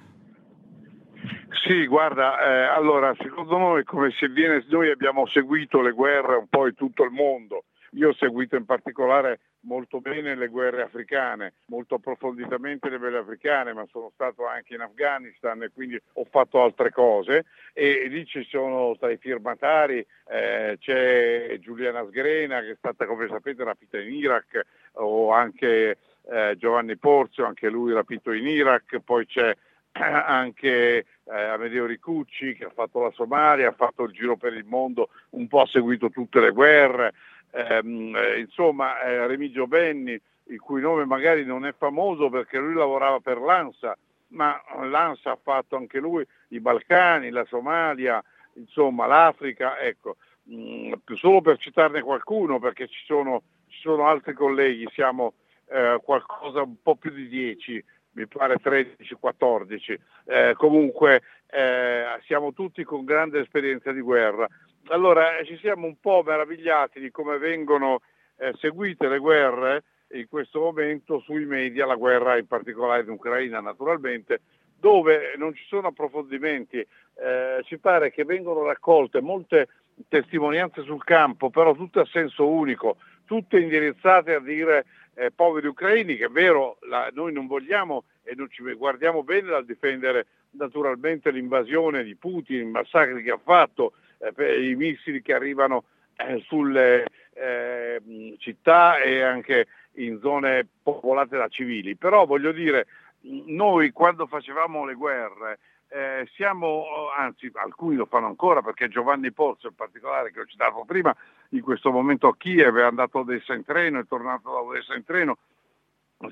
Sì, 1.67 1.87
guarda, 1.87 2.41
eh, 2.41 2.75
allora, 2.75 3.15
secondo 3.19 3.59
noi, 3.59 3.85
come 3.85 4.11
se 4.19 4.29
viene, 4.29 4.65
noi 4.71 4.91
abbiamo 4.91 5.27
seguito 5.27 5.83
le 5.83 5.93
guerre 5.93 6.37
un 6.37 6.47
po' 6.49 6.67
in 6.67 6.75
tutto 6.75 7.05
il 7.05 7.11
mondo. 7.11 7.65
Io 7.95 8.11
ho 8.11 8.15
seguito 8.15 8.57
in 8.57 8.65
particolare 8.65 9.41
molto 9.63 10.01
bene 10.01 10.35
le 10.37 10.49
guerre 10.49 10.83
africane, 10.83 11.55
molto 11.67 11.97
approfonditamente 11.97 12.89
le 12.89 12.99
guerre 12.99 13.19
africane, 13.19 13.73
ma 13.73 13.85
sono 13.91 14.11
stato 14.15 14.47
anche 14.47 14.75
in 14.75 14.81
Afghanistan 14.81 15.63
e 15.63 15.71
quindi 15.75 16.01
ho 16.15 16.25
fatto 16.31 16.63
altre 16.63 16.91
cose. 16.93 17.47
E 17.73 18.07
lì 18.09 18.25
ci 18.27 18.45
sono 18.45 18.97
tra 18.97 19.11
i 19.11 19.17
firmatari 19.17 20.07
eh, 20.29 20.77
c'è 20.79 21.59
Giuliana 21.61 22.05
Sgrena 22.07 22.61
che 22.61 22.71
è 22.71 22.77
stata 22.77 23.07
come 23.07 23.27
sapete 23.29 23.65
rapita 23.65 23.99
in 23.99 24.13
Iraq 24.13 24.61
o 24.93 25.33
anche 25.33 25.99
eh, 26.31 26.55
Giovanni 26.59 26.97
Porzio, 26.97 27.45
anche 27.45 27.69
lui 27.69 27.93
rapito 27.93 28.33
in 28.33 28.47
Iraq, 28.47 29.01
poi 29.01 29.27
c'è 29.27 29.55
anche 29.93 30.97
eh, 30.99 31.05
Amedeo 31.25 31.87
Ricucci 31.87 32.55
che 32.55 32.67
ha 32.67 32.73
fatto 32.73 33.03
la 33.03 33.11
Somalia, 33.11 33.69
ha 33.69 33.75
fatto 33.77 34.05
il 34.05 34.13
giro 34.13 34.37
per 34.37 34.55
il 34.55 34.65
mondo, 34.65 35.11
un 35.31 35.49
po' 35.49 35.63
ha 35.63 35.67
seguito 35.67 36.11
tutte 36.11 36.41
le 36.41 36.51
guerre, 36.51 37.13
ehm, 37.53 38.15
eh, 38.17 38.39
insomma 38.41 39.01
eh, 39.03 39.27
Remigio 39.27 39.67
Benni, 39.67 40.21
il 40.45 40.61
cui 40.61 40.81
nome 40.81 41.05
magari 41.05 41.45
non 41.45 41.65
è 41.67 41.75
famoso 41.77 42.29
perché 42.29 42.59
lui 42.59 42.75
lavorava 42.75 43.21
per 43.21 43.39
l'ANSA, 43.39 43.97
ma 44.29 44.61
l'ANSA 44.83 45.33
ha 45.33 45.39
fatto 45.41 45.77
anche 45.77 45.99
lui 45.99 46.27
i 46.49 46.61
Balcani, 46.61 47.31
la 47.31 47.45
Somalia, 47.45 48.23
insomma 48.55 49.07
l'Africa, 49.07 49.79
ecco, 49.79 50.17
mh, 50.45 50.93
solo 51.15 51.41
per 51.41 51.59
citarne 51.59 52.03
qualcuno 52.03 52.59
perché 52.59 52.89
ci 52.89 53.05
sono, 53.05 53.43
ci 53.69 53.81
sono 53.81 54.07
altri 54.07 54.35
colleghi, 54.35 54.89
siamo 54.93 55.35
eh, 55.71 56.01
qualcosa 56.03 56.63
un 56.63 56.81
po' 56.83 56.97
più 56.97 57.11
di 57.11 57.29
10, 57.29 57.85
mi 58.13 58.27
pare 58.27 58.57
13-14, 58.57 59.99
eh, 60.27 60.55
comunque 60.57 61.23
eh, 61.51 62.05
siamo 62.27 62.53
tutti 62.53 62.83
con 62.85 63.05
grande 63.05 63.41
esperienza 63.41 63.93
di 63.93 64.01
guerra. 64.01 64.49
Allora 64.89 65.37
eh, 65.37 65.45
ci 65.45 65.57
siamo 65.59 65.87
un 65.87 65.97
po' 66.01 66.23
meravigliati 66.25 67.01
di 67.01 67.11
come 67.11 67.39
vengono 67.39 68.01
eh, 68.39 68.53
seguite 68.59 69.09
le 69.09 69.19
guerre 69.19 69.85
in 70.13 70.27
questo 70.29 70.61
momento 70.61 71.21
sui 71.21 71.45
media, 71.45 71.87
la 71.87 71.95
guerra 71.95 72.37
in 72.37 72.47
particolare 72.47 73.03
in 73.03 73.11
Ucraina 73.11 73.61
naturalmente, 73.61 74.41
dove 74.79 75.35
non 75.37 75.55
ci 75.55 75.65
sono 75.67 75.89
approfondimenti, 75.89 76.79
eh, 76.79 77.61
ci 77.65 77.79
pare 77.79 78.11
che 78.11 78.25
vengono 78.25 78.65
raccolte 78.65 79.21
molte 79.21 79.69
testimonianze 80.09 80.83
sul 80.83 81.05
campo, 81.05 81.51
però 81.51 81.75
tutte 81.75 82.01
a 82.01 82.07
senso 82.07 82.49
unico, 82.49 82.97
tutte 83.27 83.61
indirizzate 83.61 84.35
a 84.35 84.41
dire 84.41 84.87
eh, 85.21 85.31
poveri 85.31 85.67
ucraini, 85.67 86.17
che 86.17 86.25
è 86.27 86.31
vero, 86.31 86.79
la, 86.89 87.11
noi 87.13 87.31
non 87.31 87.47
vogliamo 87.47 88.05
e 88.23 88.35
non 88.35 88.49
ci 88.51 88.63
guardiamo 88.73 89.23
bene 89.23 89.49
dal 89.49 89.67
difendere 89.67 90.27
naturalmente 90.53 91.31
l'invasione 91.31 92.03
di 92.03 92.17
Putin, 92.17 92.61
i 92.61 92.71
massacri 92.71 93.23
che 93.23 93.31
ha 93.31 93.41
fatto, 93.43 93.93
eh, 94.19 94.71
i 94.71 94.75
missili 94.77 95.21
che 95.21 95.35
arrivano 95.35 95.85
eh, 96.17 96.43
sulle 96.47 97.05
eh, 97.35 98.01
città 98.39 98.99
e 99.01 99.21
anche 99.21 99.67
in 99.97 100.21
zone 100.21 100.67
popolate 100.83 101.37
da 101.37 101.49
civili. 101.49 101.97
Però 101.97 102.25
voglio 102.25 102.53
dire, 102.53 102.87
noi 103.21 103.91
quando 103.91 104.27
facevamo 104.27 104.87
le 104.87 104.95
guerre 104.95 105.59
eh, 105.93 106.29
siamo, 106.35 107.11
anzi 107.17 107.51
alcuni 107.55 107.97
lo 107.97 108.07
fanno 108.07 108.27
ancora 108.27 108.63
perché 108.63 108.89
Giovanni 108.89 109.33
Pozzo 109.33 109.69
in 109.69 109.75
particolare 109.75 110.31
che 110.31 110.41
ho 110.41 110.47
citato 110.47 110.85
prima, 110.87 111.15
in 111.51 111.63
questo 111.63 111.91
momento 111.91 112.29
a 112.29 112.37
Kiev 112.37 112.77
è 112.77 112.83
andato 112.83 113.19
a 113.19 113.21
Odessa 113.23 113.55
in 113.55 113.65
treno, 113.65 113.99
è 113.99 114.07
tornato 114.07 114.51
da 114.51 114.61
Odessa 114.61 114.95
in 114.95 115.05
treno, 115.05 115.39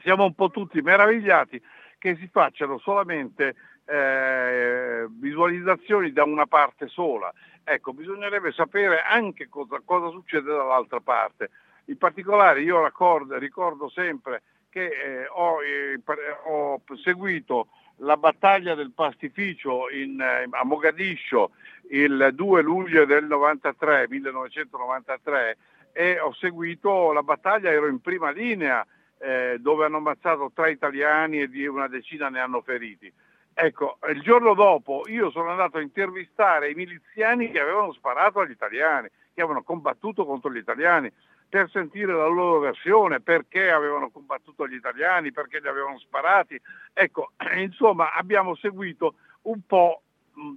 siamo 0.03 0.25
un 0.25 0.35
po' 0.35 0.51
tutti 0.51 0.81
meravigliati 0.81 1.61
che 1.99 2.17
si 2.17 2.29
facciano 2.29 2.79
solamente 2.79 3.57
eh, 3.85 5.07
visualizzazioni 5.11 6.13
da 6.13 6.25
una 6.25 6.47
parte 6.47 6.87
sola. 6.89 7.33
Ecco, 7.65 7.93
bisognerebbe 7.93 8.53
sapere 8.53 9.03
anche 9.03 9.49
cosa, 9.49 9.81
cosa 9.85 10.11
succede 10.11 10.51
dall'altra 10.51 11.01
parte. 11.01 11.51
In 11.87 11.97
particolare 11.97 12.61
io 12.63 12.81
raccordo, 12.81 13.37
ricordo 13.39 13.89
sempre 13.89 14.43
che 14.69 14.87
eh, 14.87 15.27
ho, 15.29 15.63
eh, 15.63 16.01
ho, 16.45 16.81
seguito 17.03 17.69
la 17.99 18.17
battaglia 18.17 18.75
del 18.75 18.93
pastificio 18.93 19.91
in, 19.91 20.21
eh, 20.21 20.47
a 20.51 20.65
Mogadiscio 20.65 21.51
il 21.91 22.31
2 22.35 22.63
luglio 22.63 23.05
del 23.05 23.25
93, 23.25 24.07
1993 24.09 25.57
e 25.93 26.21
ho 26.21 26.33
seguito 26.35 27.13
la 27.13 27.23
battaglia, 27.23 27.71
ero 27.71 27.89
in 27.89 28.01
prima 28.01 28.31
linea 28.31 28.87
eh, 29.19 29.57
dove 29.59 29.87
hanno 29.87 29.97
ammazzato 29.97 30.53
tre 30.55 30.71
italiani 30.71 31.41
e 31.41 31.49
di 31.49 31.67
una 31.67 31.89
decina 31.89 32.29
ne 32.29 32.41
hanno 32.41 32.61
feriti. 32.61 33.13
Ecco, 33.53 33.99
il 34.11 34.21
giorno 34.21 34.55
dopo 34.55 35.03
io 35.09 35.31
sono 35.31 35.51
andato 35.51 35.79
a 35.79 35.81
intervistare 35.81 36.71
i 36.71 36.75
miliziani 36.75 37.51
che 37.51 37.59
avevano 37.59 37.93
sparato 37.93 38.39
agli 38.39 38.53
italiani, 38.53 39.09
che 39.35 39.41
avevano 39.41 39.65
combattuto 39.65 40.25
contro 40.25 40.53
gli 40.53 40.59
italiani, 40.59 41.11
per 41.49 41.71
sentire 41.71 42.13
la 42.13 42.27
loro 42.27 42.59
versione, 42.59 43.21
perché 43.21 43.71
avevano 43.71 44.11
combattuto 44.11 44.69
gli 44.69 44.75
italiani, 44.75 45.33
perché 45.33 45.61
li 45.61 45.69
avevano 45.69 45.99
sparati. 45.99 46.61
Ecco, 46.93 47.33
insomma, 47.57 48.13
abbiamo 48.13 48.55
seguito 48.55 49.15
un 49.43 49.61
po' 49.67 50.03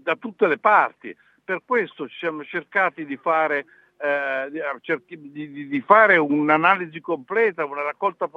da 0.04 0.16
tutte 0.16 0.48
le 0.48 0.58
parti. 0.58 1.16
Per 1.44 1.62
questo 1.66 2.08
ci 2.08 2.18
siamo 2.18 2.44
cercati 2.44 3.06
di 3.06 3.18
fare, 3.18 3.66
eh, 3.98 4.50
di, 4.52 5.32
di, 5.32 5.68
di 5.68 5.82
fare 5.82 6.18
un'analisi 6.18 7.00
completa, 7.00 7.66
una 7.66 7.84
raccolta 7.84 8.30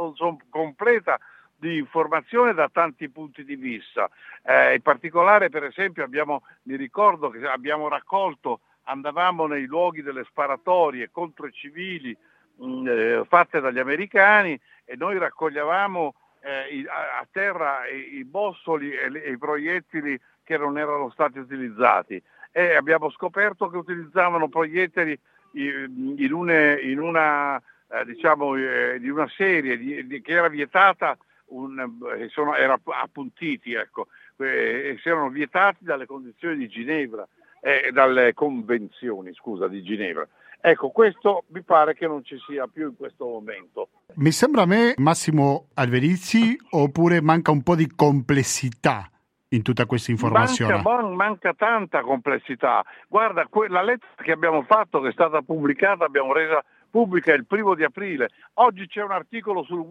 completa 0.48 1.18
di 1.56 1.78
informazione 1.78 2.54
da 2.54 2.68
tanti 2.68 3.08
punti 3.08 3.44
di 3.44 3.56
vista. 3.56 4.08
Eh, 4.42 4.74
in 4.74 4.82
particolare, 4.82 5.48
per 5.50 5.64
esempio, 5.64 6.04
abbiamo, 6.04 6.42
mi 6.62 6.76
ricordo 6.76 7.30
che 7.30 7.46
abbiamo 7.46 7.88
raccolto, 7.88 8.60
andavamo 8.84 9.46
nei 9.46 9.64
luoghi 9.64 10.02
delle 10.02 10.24
sparatorie 10.24 11.10
contro 11.10 11.46
i 11.46 11.52
civili 11.52 12.16
mh, 12.56 12.88
eh, 12.88 13.24
fatte 13.28 13.60
dagli 13.60 13.78
americani 13.78 14.58
e 14.84 14.96
noi 14.96 15.18
raccoglievamo 15.18 16.14
eh, 16.42 16.84
a, 16.88 17.26
terra 17.30 17.88
i, 17.88 18.18
i 18.18 18.24
bossoli 18.24 18.92
e, 18.92 19.08
le, 19.08 19.18
i 19.20 19.38
proiettili 19.38 20.18
che 20.42 20.58
non 20.58 20.78
erano 20.78 21.10
stati 21.10 21.38
utilizzati 21.38 22.22
e 22.52 22.74
abbiamo 22.76 23.10
scoperto 23.10 23.68
che 23.68 23.76
utilizzavano 23.76 24.48
proiettili 24.48 25.18
in, 25.54 26.14
in, 26.16 26.32
une, 26.32 26.78
in 26.82 27.00
una, 27.00 27.56
eh, 27.56 28.04
diciamo, 28.04 28.56
eh, 28.56 28.98
di 29.00 29.08
una 29.08 29.28
serie 29.28 29.76
di, 29.76 30.06
di, 30.06 30.20
che 30.20 30.32
era 30.32 30.48
vietata 30.48 31.16
un, 31.46 32.28
sono, 32.28 32.54
era 32.54 32.78
appuntiti, 32.84 33.74
ecco, 33.74 34.06
e 34.36 34.96
si 35.00 35.08
erano 35.08 35.30
vietati 35.30 35.84
dalle 35.84 36.06
condizioni 36.06 36.56
di 36.56 36.68
Ginevra, 36.68 37.26
eh, 37.60 37.90
dalle 37.92 38.34
convenzioni, 38.34 39.32
scusa, 39.34 39.68
di 39.68 39.82
Ginevra. 39.82 40.26
Ecco, 40.66 40.88
questo 40.88 41.44
mi 41.48 41.60
pare 41.60 41.94
che 41.94 42.06
non 42.06 42.24
ci 42.24 42.38
sia 42.38 42.66
più 42.66 42.88
in 42.88 42.96
questo 42.96 43.26
momento. 43.26 43.90
Mi 44.14 44.30
sembra 44.30 44.62
a 44.62 44.66
me 44.66 44.94
Massimo 44.96 45.66
Alverizi 45.74 46.56
oppure 46.70 47.20
manca 47.20 47.50
un 47.50 47.62
po' 47.62 47.76
di 47.76 47.86
complessità 47.94 49.10
in 49.48 49.60
tutta 49.60 49.84
questa 49.84 50.10
informazione? 50.10 50.80
Manca, 50.80 51.06
manca 51.08 51.52
tanta 51.52 52.00
complessità. 52.00 52.82
Guarda, 53.08 53.46
la 53.68 53.82
lettera 53.82 54.22
che 54.22 54.32
abbiamo 54.32 54.62
fatto, 54.62 55.02
che 55.02 55.08
è 55.08 55.12
stata 55.12 55.42
pubblicata, 55.42 56.06
abbiamo 56.06 56.32
resa 56.32 56.64
pubblica 56.88 57.34
il 57.34 57.44
primo 57.44 57.74
di 57.74 57.84
aprile. 57.84 58.30
Oggi 58.54 58.86
c'è 58.86 59.02
un 59.02 59.12
articolo 59.12 59.64
sul, 59.64 59.84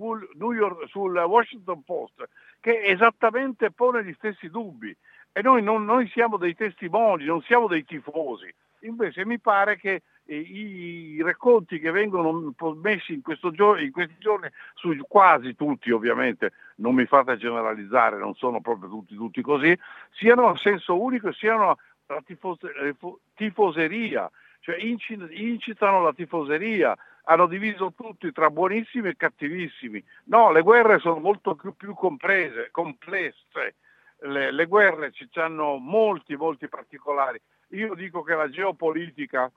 York, 0.55 0.87
sul 0.87 1.15
Washington 1.15 1.83
Post 1.83 2.27
che 2.59 2.81
esattamente 2.83 3.69
pone 3.69 4.03
gli 4.03 4.13
stessi 4.17 4.49
dubbi. 4.49 4.95
E 5.33 5.41
noi, 5.43 5.61
non, 5.61 5.85
noi 5.85 6.07
siamo 6.07 6.37
dei 6.37 6.55
testimoni, 6.55 7.25
non 7.25 7.43
siamo 7.43 7.67
dei 7.67 7.85
tifosi. 7.85 8.51
Invece 8.79 9.23
mi 9.23 9.39
pare 9.39 9.77
che 9.77 10.01
i 10.25 11.21
racconti 11.21 11.79
che 11.79 11.91
vengono 11.91 12.53
messi 12.81 13.13
in, 13.13 13.21
giorno, 13.51 13.81
in, 13.81 13.91
questi 13.91 14.15
giorni, 14.19 14.47
su 14.73 14.95
quasi 15.07 15.55
tutti 15.55 15.91
ovviamente, 15.91 16.53
non 16.77 16.95
mi 16.95 17.05
fate 17.05 17.37
generalizzare, 17.37 18.17
non 18.17 18.33
sono 18.35 18.61
proprio 18.61 18.89
tutti, 18.89 19.15
tutti 19.15 19.41
così, 19.41 19.77
siano 20.11 20.47
a 20.47 20.57
senso 20.57 20.99
unico 21.01 21.29
e 21.29 21.33
siano 21.33 21.77
la 22.07 22.21
tifose, 22.25 22.95
tifoseria, 23.33 24.29
cioè 24.59 24.77
incitano 24.77 26.01
la 26.01 26.13
tifoseria, 26.13 26.95
hanno 27.25 27.47
diviso 27.47 27.93
tutti 27.95 28.31
tra 28.31 28.49
buonissimi 28.49 29.09
e 29.09 29.15
cattivissimi. 29.15 30.03
No, 30.25 30.51
le 30.51 30.61
guerre 30.61 30.99
sono 30.99 31.19
molto 31.19 31.55
più, 31.55 31.75
più 31.75 31.93
comprese, 31.93 32.69
complesse, 32.71 33.75
le, 34.19 34.51
le 34.51 34.65
guerre 34.65 35.11
ci 35.11 35.27
hanno 35.33 35.77
molti, 35.77 36.35
molti 36.35 36.67
particolari. 36.67 37.39
Io 37.69 37.93
dico 37.95 38.21
che 38.23 38.35
la 38.35 38.49
geopolitica 38.49 39.51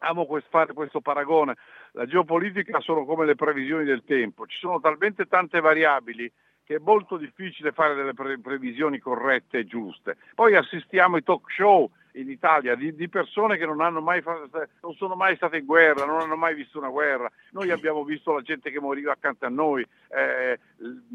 amo 0.00 0.26
fare 0.48 0.72
questo 0.72 1.00
paragone, 1.00 1.56
la 1.92 2.06
geopolitica 2.06 2.80
sono 2.80 3.04
come 3.04 3.26
le 3.26 3.34
previsioni 3.34 3.84
del 3.84 4.04
tempo, 4.04 4.46
ci 4.46 4.58
sono 4.58 4.80
talmente 4.80 5.26
tante 5.26 5.60
variabili 5.60 6.30
che 6.70 6.76
è 6.76 6.80
molto 6.80 7.16
difficile 7.16 7.72
fare 7.72 7.96
delle 7.96 8.14
pre- 8.14 8.38
previsioni 8.38 9.00
corrette 9.00 9.58
e 9.58 9.66
giuste. 9.66 10.16
Poi 10.36 10.54
assistiamo 10.54 11.16
ai 11.16 11.24
talk 11.24 11.50
show 11.50 11.90
in 12.12 12.30
Italia 12.30 12.76
di, 12.76 12.94
di 12.94 13.08
persone 13.08 13.56
che 13.56 13.66
non, 13.66 13.76
mai, 13.76 14.22
non, 14.24 14.94
sono 14.94 15.16
mai 15.16 15.34
state 15.34 15.58
in 15.58 15.66
guerra, 15.66 16.04
non 16.04 16.20
hanno 16.20 16.36
mai 16.36 16.54
visto 16.54 16.78
una 16.78 16.88
guerra. 16.88 17.28
Noi 17.50 17.72
abbiamo 17.72 18.04
visto 18.04 18.32
la 18.32 18.42
gente 18.42 18.70
che 18.70 18.78
moriva 18.78 19.10
accanto 19.10 19.46
a 19.46 19.48
noi. 19.48 19.84
Eh, 20.10 20.60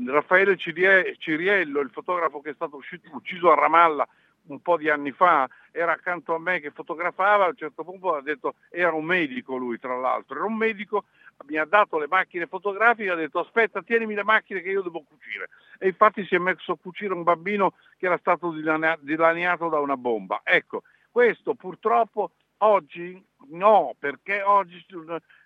Raffaele 0.05 0.57
Ciriello, 0.57 1.79
il 1.79 1.89
fotografo 1.89 2.41
che 2.41 2.49
è 2.49 2.53
stato 2.53 2.77
ucciso 3.11 3.49
a 3.49 3.55
Ramallah 3.55 4.07
un 4.47 4.61
po' 4.61 4.77
di 4.77 4.89
anni 4.89 5.11
fa, 5.11 5.47
era 5.71 5.93
accanto 5.93 6.33
a 6.33 6.39
me 6.39 6.59
che 6.59 6.71
fotografava, 6.71 7.45
a 7.45 7.49
un 7.49 7.55
certo 7.55 7.83
punto 7.83 8.15
ha 8.15 8.21
detto, 8.21 8.55
era 8.69 8.93
un 8.93 9.05
medico 9.05 9.57
lui 9.57 9.79
tra 9.79 9.97
l'altro, 9.97 10.37
era 10.37 10.45
un 10.45 10.55
medico, 10.55 11.05
mi 11.47 11.57
ha 11.57 11.65
dato 11.65 11.97
le 11.97 12.07
macchine 12.07 12.47
fotografiche, 12.47 13.09
ha 13.09 13.15
detto 13.15 13.39
aspetta 13.39 13.81
tienimi 13.81 14.15
le 14.15 14.23
macchine 14.23 14.61
che 14.61 14.69
io 14.69 14.81
devo 14.81 15.03
cucire. 15.03 15.49
E 15.77 15.87
infatti 15.87 16.25
si 16.25 16.35
è 16.35 16.37
messo 16.37 16.73
a 16.73 16.77
cucire 16.77 17.13
un 17.13 17.23
bambino 17.23 17.73
che 17.97 18.05
era 18.05 18.17
stato 18.17 18.51
dilaniato 18.51 19.69
da 19.69 19.79
una 19.79 19.97
bomba. 19.97 20.41
Ecco, 20.43 20.83
questo 21.11 21.53
purtroppo 21.55 22.31
oggi 22.59 23.23
No, 23.47 23.95
perché 23.99 24.41
oggi 24.41 24.83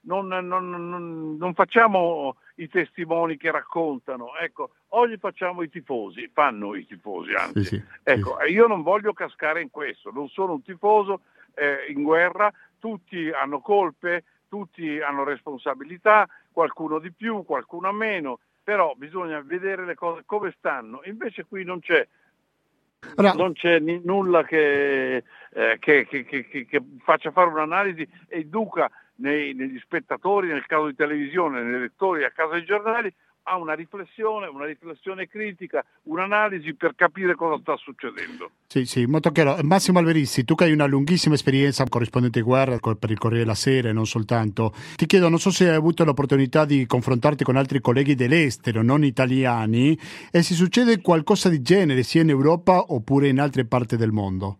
non, 0.03 0.27
non- 0.27 0.47
non- 0.47 1.35
non 1.37 1.53
facciamo 1.53 2.37
i 2.55 2.69
testimoni 2.69 3.35
che 3.35 3.51
raccontano, 3.51 4.35
ecco, 4.37 4.69
oggi 4.89 5.17
facciamo 5.17 5.63
i 5.63 5.69
tifosi, 5.69 6.29
fanno 6.33 6.75
i 6.75 6.85
tifosi 6.85 7.33
anzi. 7.33 7.63
Sì, 7.63 7.75
sì, 7.75 7.83
Ecco, 8.03 8.39
e 8.39 8.51
io 8.51 8.67
non 8.67 8.83
voglio 8.83 9.11
cascare 9.11 9.61
in 9.61 9.69
questo, 9.69 10.11
non 10.11 10.29
sono 10.29 10.53
un 10.53 10.61
tifoso 10.61 11.21
eh, 11.55 11.87
in 11.89 12.03
guerra, 12.03 12.51
tutti 12.79 13.29
hanno 13.31 13.59
colpe, 13.59 14.23
tutti 14.47 14.99
hanno 15.01 15.25
responsabilità, 15.25 16.25
qualcuno 16.53 16.99
di 16.99 17.11
più, 17.11 17.43
qualcuno 17.43 17.91
meno, 17.91 18.39
però 18.63 18.93
bisogna 18.95 19.41
vedere 19.41 19.83
le 19.85 19.95
cose 19.95 20.23
come 20.25 20.53
stanno. 20.57 21.01
Invece 21.03 21.45
qui 21.45 21.65
non 21.65 21.81
c'è, 21.81 22.07
Ora, 23.15 23.33
non 23.33 23.53
c'è 23.53 23.79
ni- 23.79 24.01
nulla 24.03 24.43
che, 24.43 25.23
eh, 25.53 25.77
che- 25.79 26.05
che- 26.05 26.25
che 26.25 26.83
faccia 27.03 27.31
fare 27.31 27.49
un'analisi 27.49 28.07
e 28.27 28.39
induca 28.39 28.89
nei- 29.15 29.53
negli 29.53 29.79
spettatori, 29.79 30.47
nel 30.47 30.65
caso 30.65 30.87
di 30.87 30.95
televisione, 30.95 31.61
nei 31.61 31.79
lettori 31.79 32.23
a 32.23 32.31
casa 32.31 32.53
dei 32.53 32.65
giornali, 32.65 33.13
a 33.49 33.57
una 33.57 33.73
riflessione, 33.73 34.45
una 34.45 34.65
riflessione 34.65 35.27
critica, 35.27 35.83
un'analisi 36.03 36.75
per 36.75 36.93
capire 36.95 37.33
cosa 37.33 37.59
sta 37.59 37.75
succedendo. 37.77 38.51
Sì, 38.67 38.85
sì, 38.85 39.05
molto 39.05 39.31
chiaro. 39.31 39.57
Massimo 39.63 39.97
Alberizzi, 39.97 40.45
tu 40.45 40.53
che 40.53 40.65
hai 40.65 40.71
una 40.71 40.85
lunghissima 40.85 41.33
esperienza 41.33 41.83
corrispondente 41.89 42.41
guerra 42.41 42.79
col- 42.79 42.99
per 42.99 43.09
il 43.09 43.17
Corriere 43.17 43.43
della 43.43 43.55
Sera 43.55 43.89
e 43.89 43.93
non 43.93 44.05
soltanto, 44.05 44.71
ti 44.95 45.07
chiedo, 45.07 45.29
non 45.29 45.39
so 45.39 45.49
se 45.49 45.67
hai 45.67 45.75
avuto 45.75 46.03
l'opportunità 46.03 46.65
di 46.65 46.85
confrontarti 46.85 47.43
con 47.43 47.55
altri 47.55 47.81
colleghi 47.81 48.13
dell'estero, 48.13 48.83
non 48.83 49.03
italiani, 49.03 49.97
e 50.31 50.43
se 50.43 50.53
succede 50.53 51.01
qualcosa 51.01 51.49
di 51.49 51.61
genere 51.63 52.03
sia 52.03 52.21
in 52.21 52.29
Europa 52.29 52.77
oppure 52.89 53.29
in 53.29 53.39
altre 53.39 53.65
parti 53.65 53.97
del 53.97 54.11
mondo. 54.11 54.57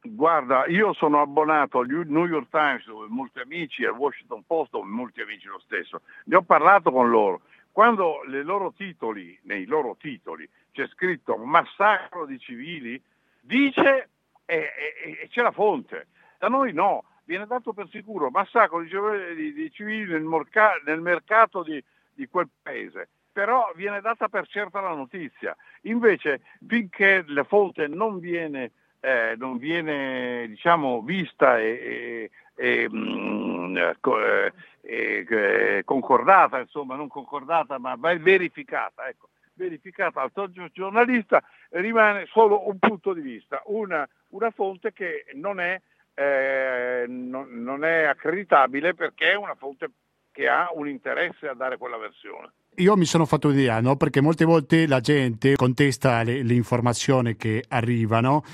Guarda, 0.00 0.66
io 0.66 0.92
sono 0.94 1.20
abbonato 1.20 1.80
al 1.80 1.88
New 1.88 2.26
York 2.26 2.48
Times 2.50 2.86
dove 2.86 3.08
molti 3.08 3.40
amici, 3.40 3.84
al 3.84 3.96
Washington 3.96 4.42
Post 4.46 4.70
dove 4.70 4.88
molti 4.88 5.20
amici 5.20 5.48
lo 5.48 5.60
stesso. 5.64 6.02
Ne 6.26 6.36
ho 6.36 6.42
parlato 6.42 6.92
con 6.92 7.10
loro. 7.10 7.40
Quando 7.78 8.22
loro 8.24 8.72
titoli, 8.72 9.38
nei 9.42 9.64
loro 9.64 9.94
titoli 9.94 10.50
c'è 10.72 10.88
scritto 10.88 11.36
massacro 11.36 12.26
di 12.26 12.36
civili, 12.36 13.00
dice 13.40 14.08
e, 14.46 14.56
e- 15.04 15.18
e 15.22 15.28
c'è 15.28 15.42
la 15.42 15.52
fonte. 15.52 16.08
Da 16.40 16.48
noi 16.48 16.72
no, 16.72 17.04
viene 17.22 17.46
dato 17.46 17.72
per 17.72 17.88
sicuro 17.88 18.30
massacro 18.30 18.80
di, 18.80 18.88
di- 19.36 19.52
di 19.52 19.70
civili 19.70 20.10
nel, 20.10 20.24
morca- 20.24 20.80
nel 20.86 21.00
mercato 21.00 21.62
di, 21.62 21.80
di 22.14 22.26
quel 22.26 22.48
paese. 22.60 23.10
Però 23.30 23.70
viene 23.76 24.00
data 24.00 24.28
per 24.28 24.48
certa 24.48 24.80
la 24.80 24.94
notizia. 24.94 25.56
Invece, 25.82 26.40
finché 26.66 27.22
la 27.28 27.44
fonte 27.44 27.86
non 27.86 28.18
viene 28.18 28.72
eh, 29.00 29.34
non 29.38 29.58
viene 29.58 30.46
diciamo, 30.48 31.02
vista 31.02 31.58
e, 31.58 32.30
e- 32.56 32.82
e, 32.82 32.88
mm, 32.90 33.76
eh, 33.76 33.96
co- 34.00 34.20
eh, 34.24 34.52
e- 34.80 35.26
eh, 35.28 35.82
concordata, 35.84 36.58
insomma 36.58 36.96
non 36.96 37.08
concordata 37.08 37.78
ma 37.78 37.96
verificata, 37.96 39.06
ecco, 39.08 39.28
verificata 39.54 40.22
al 40.22 40.32
giornalista, 40.72 41.42
rimane 41.70 42.26
solo 42.26 42.68
un 42.68 42.78
punto 42.78 43.12
di 43.12 43.20
vista, 43.20 43.62
una, 43.66 44.08
una 44.30 44.50
fonte 44.50 44.92
che 44.92 45.26
non 45.34 45.60
è, 45.60 45.80
eh, 46.14 47.04
non- 47.06 47.62
non 47.62 47.84
è 47.84 48.04
accreditabile 48.04 48.94
perché 48.94 49.32
è 49.32 49.36
una 49.36 49.54
fonte 49.54 49.90
che 50.32 50.48
ha 50.48 50.70
un 50.72 50.88
interesse 50.88 51.48
a 51.48 51.54
dare 51.54 51.76
quella 51.78 51.96
versione. 51.96 52.52
Io 52.76 52.96
mi 52.96 53.06
sono 53.06 53.26
fatto 53.26 53.48
un'idea, 53.48 53.80
no? 53.80 53.96
perché 53.96 54.20
molte 54.20 54.44
volte 54.44 54.86
la 54.86 55.00
gente 55.00 55.56
contesta 55.56 56.22
le, 56.22 56.44
le 56.44 56.54
informazioni 56.54 57.34
che 57.34 57.64
arrivano, 57.68 58.44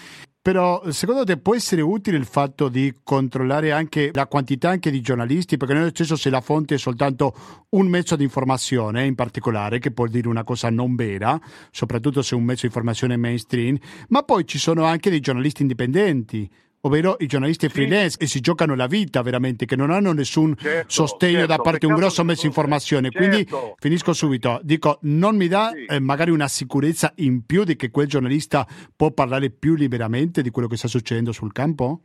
però 0.45 0.83
secondo 0.91 1.25
te 1.25 1.39
può 1.39 1.55
essere 1.55 1.81
utile 1.81 2.19
il 2.19 2.27
fatto 2.27 2.69
di 2.69 2.93
controllare 3.03 3.73
anche 3.73 4.11
la 4.13 4.27
quantità 4.27 4.69
anche 4.69 4.91
di 4.91 5.01
giornalisti, 5.01 5.57
perché 5.57 5.73
non 5.73 5.85
è 5.85 5.87
lo 5.87 5.91
stesso 5.91 6.17
se 6.17 6.29
la 6.29 6.43
fonte 6.43 6.75
è 6.75 6.79
soltanto 6.79 7.35
un 7.71 7.87
mezzo 7.87 8.15
di 8.15 8.25
informazione 8.25 9.07
in 9.07 9.15
particolare, 9.15 9.79
che 9.79 9.91
può 9.91 10.07
dire 10.07 10.29
una 10.29 10.45
cosa 10.45 10.69
non 10.69 10.97
vera, 10.97 11.41
soprattutto 11.71 12.21
se 12.21 12.35
è 12.35 12.39
un 12.39 12.45
mezzo 12.45 12.61
di 12.61 12.67
informazione 12.67 13.17
mainstream, 13.17 13.79
ma 14.09 14.23
poi 14.23 14.47
ci 14.47 14.59
sono 14.59 14.85
anche 14.85 15.09
dei 15.09 15.21
giornalisti 15.21 15.63
indipendenti. 15.63 16.51
Ovvero 16.87 17.17
i 17.21 17.27
giornalisti 17.27 17.67
Sì. 17.69 17.73
freelance 17.75 18.19
e 18.21 18.27
si 18.27 18.41
giocano 18.41 18.75
la 18.75 18.87
vita 18.87 19.23
veramente, 19.23 19.65
che 19.65 19.75
non 19.77 19.91
hanno 19.91 20.13
nessun 20.13 20.55
Certo, 20.57 20.91
sostegno 20.91 21.41
da 21.41 21.47
certo, 21.55 21.63
parte 21.63 21.79
di 21.79 21.87
un 21.87 21.95
grosso 21.95 22.21
che 22.23 22.29
mezzo 22.29 22.43
di 22.43 22.49
non- 22.49 22.57
informazione. 22.57 23.11
Quindi 23.11 23.37
certo. 23.39 23.75
Finisco 23.79 24.13
subito. 24.13 24.61
Dico, 24.63 24.99
non 25.03 25.37
mi 25.37 25.49
dà 25.49 25.71
Sì. 25.71 25.85
eh, 25.87 25.99
magari 26.01 26.31
una 26.31 26.49
sicurezza 26.49 27.13
in 27.17 27.45
più 27.47 27.65
di 27.65 27.77
che 27.77 27.91
quel 27.91 28.07
giornalista 28.07 28.67
può 28.95 29.11
parlare 29.13 29.51
più 29.51 29.75
liberamente 29.77 30.43
di 30.43 30.51
quello 30.51 30.69
che 30.69 30.77
sta 30.77 30.89
succedendo 30.89 31.33
sul 31.33 31.53
campo? 31.53 32.03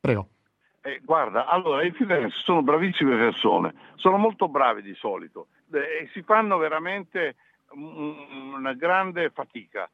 Prego. 0.00 0.28
Eh, 0.84 1.00
guarda, 1.04 1.46
allora 1.46 1.84
i 1.84 1.92
freelance 1.92 2.34
sono 2.42 2.60
bravissime 2.62 3.16
persone, 3.16 3.72
sono 3.94 4.16
molto 4.16 4.48
bravi 4.48 4.82
di 4.82 4.94
solito 4.96 5.46
eh, 5.72 5.78
e 5.78 6.10
si 6.12 6.22
fanno 6.22 6.56
veramente 6.58 7.36
una 7.74 8.72
grande 8.74 9.30
fatica. 9.32 9.88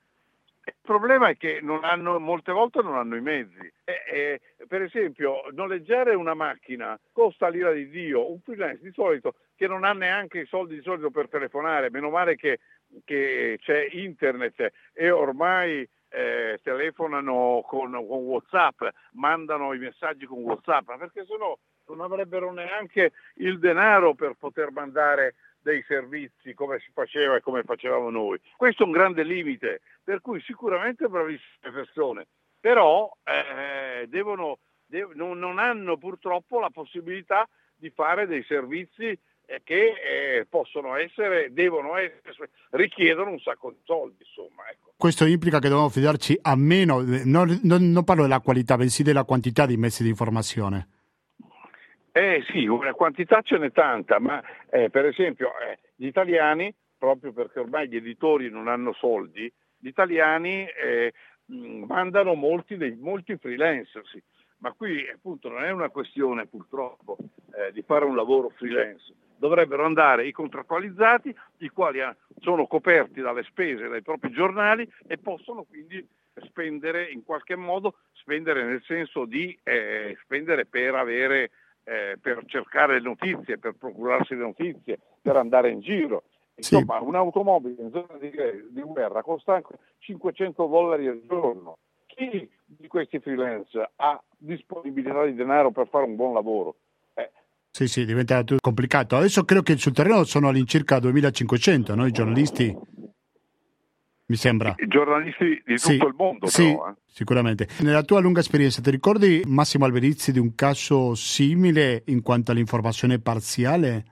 Il 0.68 0.74
problema 0.82 1.28
è 1.28 1.36
che 1.36 1.62
hanno, 1.82 2.18
molte 2.18 2.52
volte 2.52 2.82
non 2.82 2.96
hanno 2.96 3.16
i 3.16 3.22
mezzi. 3.22 3.72
Eh, 3.84 4.40
eh, 4.56 4.66
per 4.66 4.82
esempio, 4.82 5.42
noleggiare 5.52 6.14
una 6.14 6.34
macchina 6.34 6.98
costa 7.12 7.48
l'ira 7.48 7.72
di 7.72 7.88
Dio. 7.88 8.30
Un 8.30 8.40
freelance 8.40 8.82
di 8.82 8.92
solito 8.92 9.34
che 9.56 9.66
non 9.66 9.84
ha 9.84 9.92
neanche 9.92 10.40
i 10.40 10.46
soldi 10.46 10.74
di 10.74 10.82
solito 10.82 11.10
per 11.10 11.28
telefonare, 11.28 11.90
meno 11.90 12.10
male 12.10 12.36
che, 12.36 12.60
che 13.04 13.58
c'è 13.60 13.88
internet 13.92 14.72
e 14.92 15.10
ormai 15.10 15.88
eh, 16.10 16.58
telefonano 16.62 17.62
con, 17.66 17.92
con 17.92 18.24
WhatsApp, 18.24 18.82
mandano 19.12 19.72
i 19.72 19.78
messaggi 19.78 20.26
con 20.26 20.42
WhatsApp, 20.42 20.92
perché 20.96 21.24
sennò 21.26 21.56
non 21.88 22.00
avrebbero 22.02 22.52
neanche 22.52 23.12
il 23.36 23.58
denaro 23.58 24.14
per 24.14 24.34
poter 24.38 24.70
mandare 24.70 25.34
dei 25.60 25.82
servizi 25.86 26.54
come 26.54 26.78
si 26.80 26.90
faceva 26.92 27.36
e 27.36 27.40
come 27.40 27.62
facevamo 27.62 28.10
noi. 28.10 28.38
Questo 28.56 28.82
è 28.82 28.86
un 28.86 28.92
grande 28.92 29.22
limite, 29.22 29.80
per 30.02 30.20
cui 30.20 30.40
sicuramente 30.40 31.08
bravissime 31.08 31.72
persone, 31.72 32.26
però 32.60 33.10
eh, 33.24 34.06
devono, 34.08 34.58
dev- 34.86 35.14
non, 35.14 35.38
non 35.38 35.58
hanno 35.58 35.96
purtroppo 35.96 36.60
la 36.60 36.70
possibilità 36.70 37.48
di 37.76 37.90
fare 37.90 38.26
dei 38.26 38.42
servizi 38.44 39.18
eh, 39.50 39.62
che 39.64 39.94
eh, 39.94 40.46
possono 40.46 40.96
essere, 40.96 41.52
devono 41.52 41.96
essere, 41.96 42.50
richiedono 42.70 43.30
un 43.30 43.40
sacco 43.40 43.70
di 43.70 43.80
soldi, 43.84 44.16
insomma. 44.18 44.68
Ecco. 44.70 44.92
Questo 44.96 45.24
implica 45.24 45.58
che 45.58 45.68
dobbiamo 45.68 45.88
fidarci 45.88 46.38
a 46.42 46.54
meno, 46.56 47.00
non, 47.24 47.58
non- 47.62 47.90
non 47.90 48.04
parlo 48.04 48.22
della 48.22 48.40
qualità, 48.40 48.76
bensì 48.76 49.02
della 49.02 49.24
quantità 49.24 49.64
di 49.64 49.76
mezzi 49.76 50.02
di 50.02 50.08
informazione. 50.08 50.88
Eh 52.18 52.42
sì, 52.50 52.66
una 52.66 52.94
quantità 52.94 53.42
ce 53.42 53.58
n'è 53.58 53.70
tanta, 53.70 54.18
ma 54.18 54.42
eh, 54.70 54.90
per 54.90 55.04
esempio 55.04 55.52
eh, 55.60 55.78
gli 55.94 56.06
italiani, 56.06 56.74
proprio 56.98 57.32
perché 57.32 57.60
ormai 57.60 57.88
gli 57.88 57.94
editori 57.94 58.50
non 58.50 58.66
hanno 58.66 58.92
soldi, 58.92 59.48
gli 59.78 59.86
italiani 59.86 60.66
eh, 60.66 61.12
mh, 61.44 61.84
mandano 61.86 62.34
molti, 62.34 62.76
dei, 62.76 62.96
molti 62.96 63.36
freelancer, 63.36 64.02
sì. 64.04 64.20
ma 64.58 64.72
qui 64.72 65.08
appunto 65.08 65.48
non 65.48 65.62
è 65.62 65.70
una 65.70 65.90
questione 65.90 66.48
purtroppo 66.48 67.18
eh, 67.54 67.70
di 67.70 67.82
fare 67.82 68.04
un 68.04 68.16
lavoro 68.16 68.48
freelance, 68.48 69.14
dovrebbero 69.36 69.84
andare 69.84 70.26
i 70.26 70.32
contrattualizzati, 70.32 71.32
i 71.58 71.68
quali 71.68 72.00
ah, 72.00 72.16
sono 72.40 72.66
coperti 72.66 73.20
dalle 73.20 73.44
spese 73.44 73.86
dai 73.86 74.02
propri 74.02 74.32
giornali 74.32 74.90
e 75.06 75.18
possono 75.18 75.62
quindi 75.62 76.04
spendere 76.46 77.08
in 77.12 77.22
qualche 77.22 77.54
modo, 77.54 77.98
spendere 78.14 78.64
nel 78.64 78.82
senso 78.82 79.24
di 79.24 79.56
eh, 79.62 80.18
spendere 80.24 80.66
per 80.66 80.96
avere 80.96 81.50
eh, 81.88 82.18
per 82.20 82.42
cercare 82.46 82.94
le 82.94 83.00
notizie, 83.00 83.58
per 83.58 83.74
procurarsi 83.78 84.34
le 84.34 84.42
notizie, 84.42 84.98
per 85.22 85.36
andare 85.36 85.70
in 85.70 85.80
giro. 85.80 86.24
Sì. 86.56 86.74
Insomma, 86.74 87.00
un'automobile 87.00 87.82
in 87.82 87.90
zona 87.90 88.18
di, 88.18 88.30
di 88.70 88.82
guerra 88.82 89.22
costa 89.22 89.54
anche 89.54 89.78
500 90.00 90.66
dollari 90.66 91.06
al 91.06 91.22
giorno. 91.26 91.78
Chi 92.06 92.50
di 92.64 92.88
questi 92.88 93.20
freelance 93.20 93.90
ha 93.96 94.22
disponibilità 94.36 95.24
di 95.24 95.34
denaro 95.34 95.70
per 95.70 95.88
fare 95.88 96.04
un 96.04 96.16
buon 96.16 96.34
lavoro? 96.34 96.74
Eh, 97.14 97.30
Sì, 97.70 97.86
sì, 97.86 98.04
diventa 98.04 98.42
tutto 98.42 98.58
complicato. 98.60 99.16
Adesso 99.16 99.44
credo 99.44 99.62
che 99.62 99.76
sul 99.78 99.92
terreno 99.92 100.24
sono 100.24 100.48
all'incirca 100.48 100.98
2500, 100.98 101.94
no? 101.94 102.06
I 102.06 102.10
giornalisti, 102.10 102.76
mi 104.28 104.36
sembra. 104.36 104.74
I 104.78 104.86
giornalisti 104.86 105.62
di 105.64 105.78
Sì, 105.78 105.96
tutto 105.96 106.08
il 106.08 106.14
mondo, 106.16 106.46
sì, 106.46 106.64
però. 106.64 106.90
eh. 106.90 106.94
sicuramente. 107.06 107.68
Nella 107.80 108.02
tua 108.02 108.20
lunga 108.20 108.40
esperienza, 108.40 108.80
ti 108.82 108.90
ricordi 108.90 109.42
Massimo 109.46 109.84
Alberizzi 109.84 110.32
di 110.32 110.38
un 110.38 110.54
caso 110.54 111.14
simile 111.14 112.02
in 112.06 112.22
quanto 112.22 112.52
all'informazione 112.52 113.20
parziale? 113.20 114.04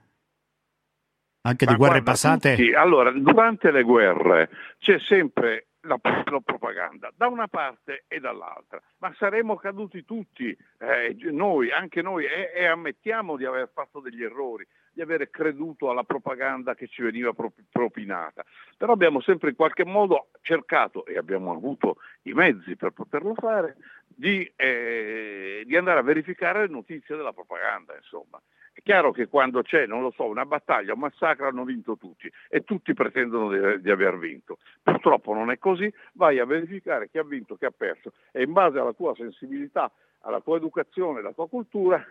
Anche 1.41 1.65
di 1.65 1.71
Ma 1.71 1.77
guerre 1.77 2.01
guarda, 2.01 2.11
passate? 2.11 2.55
tutti- 2.55 2.73
allora, 2.73 3.11
durante 3.11 3.71
le 3.71 3.83
guerre 3.83 4.49
c'è 4.79 4.99
sempre 4.99 5.67
la, 5.81 5.97
la 6.31 6.41
propaganda, 6.43 7.11
da 7.15 7.27
una 7.27 7.47
parte 7.47 8.03
e 8.07 8.19
dall'altra, 8.19 8.81
ma 8.97 9.13
saremmo 9.17 9.55
caduti 9.55 10.03
tutti, 10.03 10.49
eh, 10.79 11.15
noi, 11.31 11.71
anche 11.71 12.01
noi, 12.01 12.25
e, 12.25 12.51
e 12.53 12.65
ammettiamo 12.65 13.37
di 13.37 13.45
aver 13.45 13.69
fatto 13.73 13.99
degli 13.99 14.23
errori. 14.23 14.67
Di 14.97 15.03
avere 15.03 15.29
creduto 15.29 15.91
alla 15.91 16.03
propaganda 16.03 16.73
che 16.73 16.87
ci 16.87 17.03
veniva 17.03 17.31
pro- 17.31 17.53
propinata. 17.71 18.43
Però 18.75 18.91
abbiamo 18.93 19.21
sempre 19.21 19.49
in 19.49 19.55
qualche 19.55 19.85
modo 19.85 20.29
cercato, 20.41 21.05
e 21.05 21.17
abbiamo 21.17 21.51
avuto 21.51 21.97
i 22.23 22.33
mezzi 22.33 22.75
per 22.75 22.91
poterlo 22.91 23.35
fare, 23.35 23.75
di, 24.07 24.51
eh, 24.55 25.61
di 25.67 25.77
andare 25.77 25.99
a 25.99 26.03
verificare 26.03 26.61
le 26.61 26.73
notizie 26.73 27.15
della 27.15 27.31
propaganda, 27.31 27.95
insomma. 27.95 28.41
È 28.73 28.81
chiaro 28.81 29.11
che 29.11 29.27
quando 29.27 29.61
c'è, 29.61 29.85
non 29.85 30.01
lo 30.01 30.11
so, 30.11 30.25
una 30.25 30.45
battaglia, 30.45 30.93
un 30.93 30.99
massacro 30.99 31.47
hanno 31.47 31.63
vinto 31.63 31.95
tutti 31.95 32.31
e 32.49 32.63
tutti 32.63 32.93
pretendono 32.95 33.49
di, 33.51 33.81
di 33.81 33.91
aver 33.91 34.17
vinto. 34.17 34.57
Purtroppo 34.81 35.33
non 35.35 35.51
è 35.51 35.59
così, 35.59 35.91
vai 36.13 36.39
a 36.39 36.45
verificare 36.45 37.07
chi 37.09 37.19
ha 37.19 37.23
vinto, 37.23 37.55
chi 37.55 37.65
ha 37.65 37.71
perso 37.71 38.13
e 38.31 38.41
in 38.41 38.51
base 38.51 38.79
alla 38.79 38.93
tua 38.93 39.13
sensibilità, 39.15 39.91
alla 40.21 40.41
tua 40.41 40.57
educazione, 40.57 41.19
alla 41.19 41.33
tua 41.33 41.47
cultura 41.47 42.03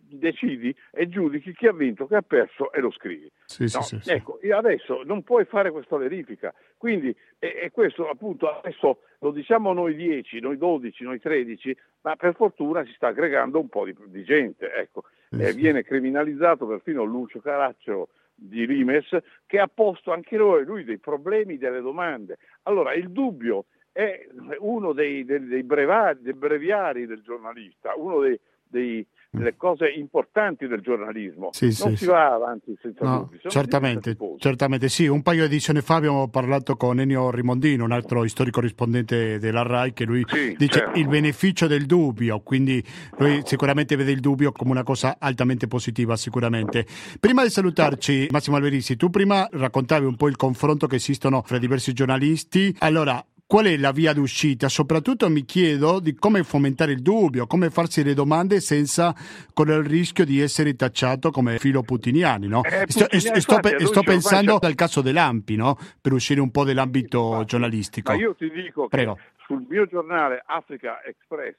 decidi 0.00 0.74
e 0.90 1.08
giudichi 1.08 1.52
chi 1.52 1.66
ha 1.66 1.72
vinto, 1.72 2.06
chi 2.06 2.14
ha 2.14 2.22
perso 2.22 2.72
e 2.72 2.80
lo 2.80 2.90
scrivi. 2.90 3.30
Sì, 3.44 3.64
No, 3.74 3.82
sì, 3.82 3.98
sì. 4.00 4.10
Ecco, 4.10 4.38
adesso 4.54 5.02
non 5.04 5.22
puoi 5.22 5.44
fare 5.44 5.70
questa 5.70 5.96
verifica, 5.96 6.54
quindi 6.76 7.14
e, 7.38 7.60
e 7.64 7.70
questo 7.70 8.08
appunto 8.08 8.48
adesso 8.48 9.00
lo 9.20 9.30
diciamo 9.32 9.72
noi 9.72 9.94
10, 9.94 10.40
noi 10.40 10.56
12, 10.56 11.04
noi 11.04 11.20
13, 11.20 11.76
ma 12.02 12.16
per 12.16 12.34
fortuna 12.34 12.84
si 12.84 12.92
sta 12.94 13.08
aggregando 13.08 13.58
un 13.60 13.68
po' 13.68 13.84
di, 13.84 13.94
di 14.06 14.24
gente, 14.24 14.72
ecco. 14.72 15.04
Eh, 15.30 15.52
viene 15.52 15.82
criminalizzato 15.82 16.66
perfino 16.66 17.04
Lucio 17.04 17.40
Caracciolo 17.40 18.08
di 18.34 18.64
Rimes 18.64 19.14
che 19.44 19.58
ha 19.58 19.68
posto 19.68 20.10
anche 20.12 20.36
lui, 20.38 20.64
lui 20.64 20.84
dei 20.84 20.98
problemi, 20.98 21.58
delle 21.58 21.80
domande. 21.82 22.38
Allora 22.62 22.94
il 22.94 23.10
dubbio 23.10 23.66
è 23.92 24.26
uno 24.60 24.92
dei, 24.92 25.24
dei- 25.26 25.44
dei 25.44 25.64
brevari- 25.64 26.22
dei 26.22 26.32
breviari 26.32 27.04
del 27.04 27.20
giornalista, 27.20 27.92
uno 27.96 28.20
dei, 28.20 28.38
dei- 28.70 29.06
delle 29.30 29.56
cose 29.58 29.86
importanti 29.90 30.66
del 30.66 30.80
giornalismo. 30.80 31.50
Sì, 31.52 31.66
non 31.80 31.90
sì, 31.90 31.96
si 31.96 32.06
va 32.06 32.32
avanti 32.32 32.74
senza 32.80 33.04
No, 33.04 33.18
dubbi. 33.30 33.38
certamente, 33.46 34.16
certamente 34.38 34.88
sì. 34.88 35.06
Un 35.06 35.20
paio 35.22 35.40
di 35.40 35.52
edizioni 35.52 35.82
fa 35.82 35.96
abbiamo 35.96 36.28
parlato 36.28 36.76
con 36.76 36.98
Ennio 36.98 37.30
Rimondino, 37.30 37.84
un 37.84 37.92
altro 37.92 38.26
storico 38.26 38.60
rispondente 38.62 39.38
della 39.38 39.62
RAI, 39.62 39.92
che 39.92 40.04
lui 40.06 40.24
Sì, 40.26 40.54
dice 40.56 40.78
certo. 40.78 40.98
il 40.98 41.08
beneficio 41.08 41.66
del 41.66 41.84
dubbio, 41.84 42.40
quindi 42.40 42.82
lui 43.18 43.42
sicuramente 43.44 43.96
vede 43.96 44.12
il 44.12 44.20
dubbio 44.20 44.50
come 44.50 44.70
una 44.70 44.82
cosa 44.82 45.16
altamente 45.18 45.66
positiva, 45.68 46.16
sicuramente. 46.16 46.86
Prima 47.20 47.42
di 47.44 47.50
salutarci, 47.50 48.28
Massimo 48.30 48.56
Alberisi, 48.56 48.96
tu 48.96 49.10
prima 49.10 49.46
raccontavi 49.50 50.06
un 50.06 50.16
po' 50.16 50.28
il 50.28 50.36
confronto 50.36 50.86
che 50.86 50.96
esistono 50.96 51.42
fra 51.44 51.58
diversi 51.58 51.92
giornalisti. 51.92 52.74
Allora, 52.78 53.22
Qual 53.50 53.64
è 53.64 53.78
la 53.78 53.92
via 53.92 54.12
d'uscita? 54.12 54.68
Soprattutto 54.68 55.30
mi 55.30 55.46
chiedo 55.46 56.00
di 56.00 56.14
come 56.14 56.42
fomentare 56.42 56.92
il 56.92 57.00
dubbio, 57.00 57.46
come 57.46 57.70
farsi 57.70 58.04
le 58.04 58.12
domande 58.12 58.60
senza 58.60 59.14
correre 59.54 59.80
il 59.80 59.86
rischio 59.88 60.26
di 60.26 60.38
essere 60.38 60.74
tacciato 60.74 61.30
come 61.30 61.56
filo 61.58 61.80
putiniani, 61.82 62.46
no? 62.46 62.62
Eh, 62.62 62.84
sto, 62.88 63.06
Putin, 63.08 63.40
sto- 63.40 63.54
infatti, 63.54 63.86
sto 63.86 64.02
pensando 64.02 64.58
c'è- 64.58 64.66
al 64.66 64.74
caso 64.74 65.00
dell'Ampi, 65.00 65.56
no? 65.56 65.78
Per 65.98 66.12
uscire 66.12 66.42
un 66.42 66.50
po' 66.50 66.64
dall'ambito 66.64 67.24
Infatti, 67.28 67.46
giornalistico. 67.46 68.12
Ma 68.12 68.18
io 68.18 68.34
ti 68.34 68.50
dico 68.50 68.86
Prego. 68.86 69.14
che 69.14 69.22
sul 69.46 69.64
mio 69.66 69.86
giornale 69.86 70.42
Africa 70.44 71.02
Express, 71.02 71.56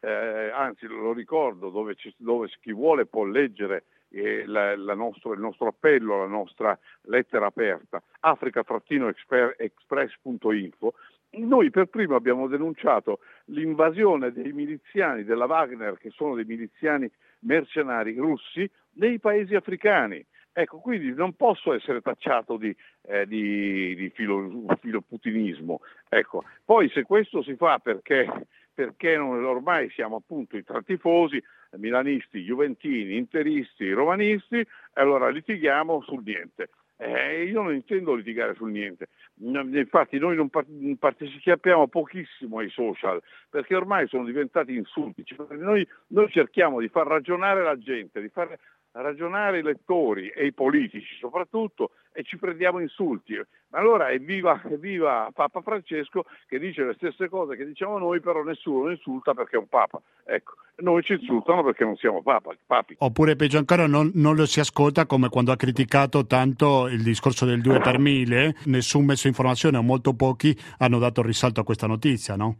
eh, 0.00 0.50
anzi 0.54 0.84
lo 0.86 1.14
ricordo, 1.14 1.70
dove, 1.70 1.94
ci- 1.94 2.12
dove 2.18 2.50
chi 2.60 2.74
vuole 2.74 3.06
può 3.06 3.24
leggere 3.24 3.84
eh, 4.10 4.44
la- 4.46 4.76
la 4.76 4.92
nostro- 4.94 5.32
il 5.32 5.40
nostro 5.40 5.68
appello, 5.68 6.18
la 6.18 6.26
nostra 6.28 6.78
lettera 7.06 7.46
aperta, 7.46 8.02
africa-express.info, 8.20 10.92
noi 11.38 11.70
per 11.70 11.86
primo 11.86 12.14
abbiamo 12.16 12.46
denunciato 12.46 13.20
l'invasione 13.46 14.32
dei 14.32 14.52
miliziani 14.52 15.24
della 15.24 15.46
Wagner, 15.46 15.98
che 15.98 16.10
sono 16.10 16.34
dei 16.34 16.44
miliziani 16.44 17.10
mercenari 17.40 18.14
russi, 18.16 18.68
nei 18.94 19.18
paesi 19.18 19.54
africani. 19.54 20.24
Ecco, 20.56 20.78
quindi 20.78 21.12
non 21.12 21.32
posso 21.32 21.72
essere 21.72 22.00
tacciato 22.00 22.56
di, 22.56 22.74
eh, 23.08 23.26
di, 23.26 23.96
di 23.96 24.08
filo, 24.10 24.66
filoputinismo. 24.80 25.80
Ecco. 26.08 26.44
Poi 26.64 26.88
se 26.90 27.02
questo 27.02 27.42
si 27.42 27.56
fa 27.56 27.80
perché, 27.80 28.30
perché 28.72 29.16
non- 29.16 29.44
ormai 29.44 29.90
siamo 29.90 30.16
appunto 30.16 30.56
i 30.56 30.62
tra 30.62 30.80
tifosi, 30.80 31.42
milanisti, 31.76 32.44
juventini, 32.44 33.16
interisti, 33.16 33.90
romanisti, 33.90 34.64
allora 34.92 35.28
litighiamo 35.28 36.02
sul 36.02 36.22
niente. 36.24 36.68
Eh, 36.96 37.44
io 37.44 37.60
non 37.60 37.74
intendo 37.74 38.14
litigare 38.14 38.54
sul 38.54 38.70
niente, 38.70 39.08
infatti 39.40 40.16
noi 40.18 40.36
non 40.36 40.48
par- 40.48 40.64
partecipiamo 40.96 41.88
pochissimo 41.88 42.58
ai 42.58 42.70
social 42.70 43.20
perché 43.50 43.74
ormai 43.74 44.06
sono 44.06 44.24
diventati 44.24 44.76
insulti, 44.76 45.24
Cioè, 45.24 45.56
noi, 45.56 45.86
noi 46.08 46.30
cerchiamo 46.30 46.78
di 46.78 46.88
far 46.88 47.08
ragionare 47.08 47.64
la 47.64 47.76
gente, 47.76 48.20
di 48.20 48.28
far 48.28 48.56
ragionare 49.02 49.58
i 49.58 49.62
lettori 49.62 50.28
e 50.28 50.46
i 50.46 50.52
politici 50.52 51.16
soprattutto 51.18 51.90
e 52.12 52.22
ci 52.22 52.36
prendiamo 52.38 52.78
insulti. 52.78 53.34
Ma 53.68 53.78
allora 53.78 54.10
evviva, 54.10 54.60
evviva 54.70 55.30
Papa 55.32 55.60
Francesco 55.62 56.24
che 56.46 56.58
dice 56.58 56.84
le 56.84 56.94
stesse 56.94 57.28
cose 57.28 57.56
che 57.56 57.66
diciamo 57.66 57.98
noi, 57.98 58.20
però 58.20 58.42
nessuno 58.42 58.84
lo 58.84 58.90
insulta 58.90 59.34
perché 59.34 59.56
è 59.56 59.58
un 59.58 59.68
Papa. 59.68 60.00
Ecco, 60.24 60.54
noi 60.76 61.02
ci 61.02 61.14
insultano 61.14 61.62
perché 61.62 61.84
non 61.84 61.96
siamo 61.96 62.22
papa, 62.22 62.54
papi. 62.66 62.96
Oppure 62.98 63.36
peggio 63.36 63.58
ancora 63.58 63.86
non, 63.86 64.10
non 64.14 64.34
lo 64.34 64.46
si 64.46 64.60
ascolta 64.60 65.06
come 65.06 65.28
quando 65.28 65.52
ha 65.52 65.56
criticato 65.56 66.26
tanto 66.26 66.86
il 66.88 67.02
discorso 67.02 67.44
del 67.46 67.60
2 67.60 67.80
per 67.80 67.98
1000, 67.98 68.54
nessun 68.66 69.04
messo 69.04 69.26
informazione 69.26 69.76
o 69.76 69.82
molto 69.82 70.14
pochi 70.14 70.56
hanno 70.78 70.98
dato 70.98 71.22
risalto 71.22 71.60
a 71.60 71.64
questa 71.64 71.86
notizia, 71.86 72.36
no? 72.36 72.56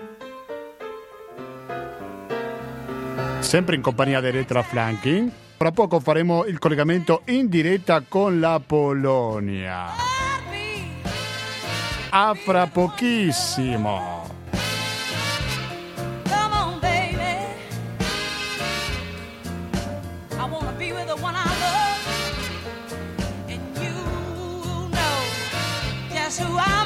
Sempre 3.39 3.75
in 3.75 3.81
compagnia 3.81 4.19
di 4.21 4.27
Elettra 4.27 4.61
Flanking. 4.61 5.31
Fra 5.57 5.71
poco 5.71 5.99
faremo 5.99 6.45
il 6.45 6.59
collegamento 6.59 7.21
in 7.27 7.47
diretta 7.47 8.03
con 8.07 8.39
la 8.39 8.61
Polonia. 8.65 9.85
A 12.09 12.33
fra 12.35 12.67
pochissimo. 12.67 14.36
who 26.39 26.57
I 26.57 26.76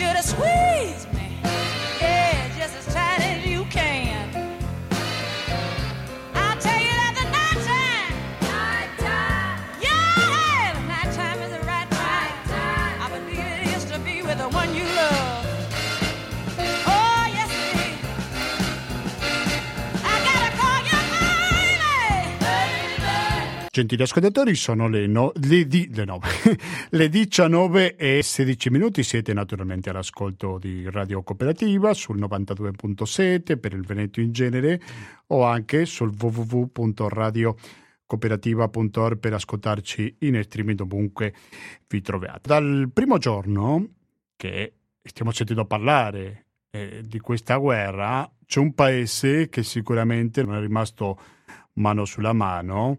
want 0.00 0.16
you 0.16 0.22
to 0.22 0.28
squeeze 0.28 1.06
me, 1.12 1.38
yeah, 2.00 2.48
just 2.56 2.76
as 2.76 2.94
tight 2.94 3.20
as 3.20 3.44
you 3.44 3.64
can. 3.66 4.28
I'll 6.34 6.58
tell 6.58 6.80
you 6.80 6.94
that 7.00 7.14
the 7.18 7.26
night 7.36 7.60
time, 7.68 8.14
night 8.40 8.98
time, 8.98 9.60
yeah, 9.82 10.72
the 10.74 10.86
night 10.88 11.14
time 11.14 11.42
is 11.42 11.52
the 11.52 11.66
right 11.66 11.90
time. 11.90 12.34
I 13.02 13.18
believe 13.18 13.38
it 13.38 13.76
is 13.76 13.84
to 13.86 13.98
be 13.98 14.22
with 14.22 14.38
the 14.38 14.48
one 14.48 14.74
you 14.74 14.84
love. 14.84 15.49
Gentili 23.72 24.02
ascoltatori, 24.02 24.56
sono 24.56 24.88
le, 24.88 25.06
no- 25.06 25.30
le, 25.42 25.64
di- 25.64 25.88
le 25.94 26.04
nove- 26.04 26.26
le 26.90 27.08
19 27.08 27.94
e 27.94 28.20
16 28.20 28.68
minuti. 28.68 29.04
Siete 29.04 29.32
naturalmente 29.32 29.90
all'ascolto 29.90 30.58
di 30.58 30.90
Radio 30.90 31.22
Cooperativa 31.22 31.94
sul 31.94 32.18
92.7 32.18 33.60
per 33.60 33.72
il 33.72 33.86
Veneto 33.86 34.20
in 34.20 34.32
genere 34.32 34.80
o 35.28 35.44
anche 35.44 35.86
sul 35.86 36.12
www.radiocooperativa.org 36.18 39.18
per 39.18 39.34
ascoltarci 39.34 40.16
in 40.18 40.42
streaming 40.42 40.80
ovunque 40.80 41.32
vi 41.86 42.00
troviate. 42.00 42.48
Dal 42.48 42.90
primo 42.92 43.18
giorno 43.18 43.86
che 44.34 44.72
stiamo 45.00 45.30
sentendo 45.30 45.64
parlare 45.64 46.46
eh, 46.70 47.02
di 47.04 47.20
questa 47.20 47.54
guerra, 47.54 48.28
c'è 48.44 48.58
un 48.58 48.74
paese 48.74 49.48
che 49.48 49.62
sicuramente 49.62 50.42
non 50.42 50.56
è 50.56 50.60
rimasto 50.60 51.20
mano 51.74 52.04
sulla 52.04 52.32
mano, 52.32 52.98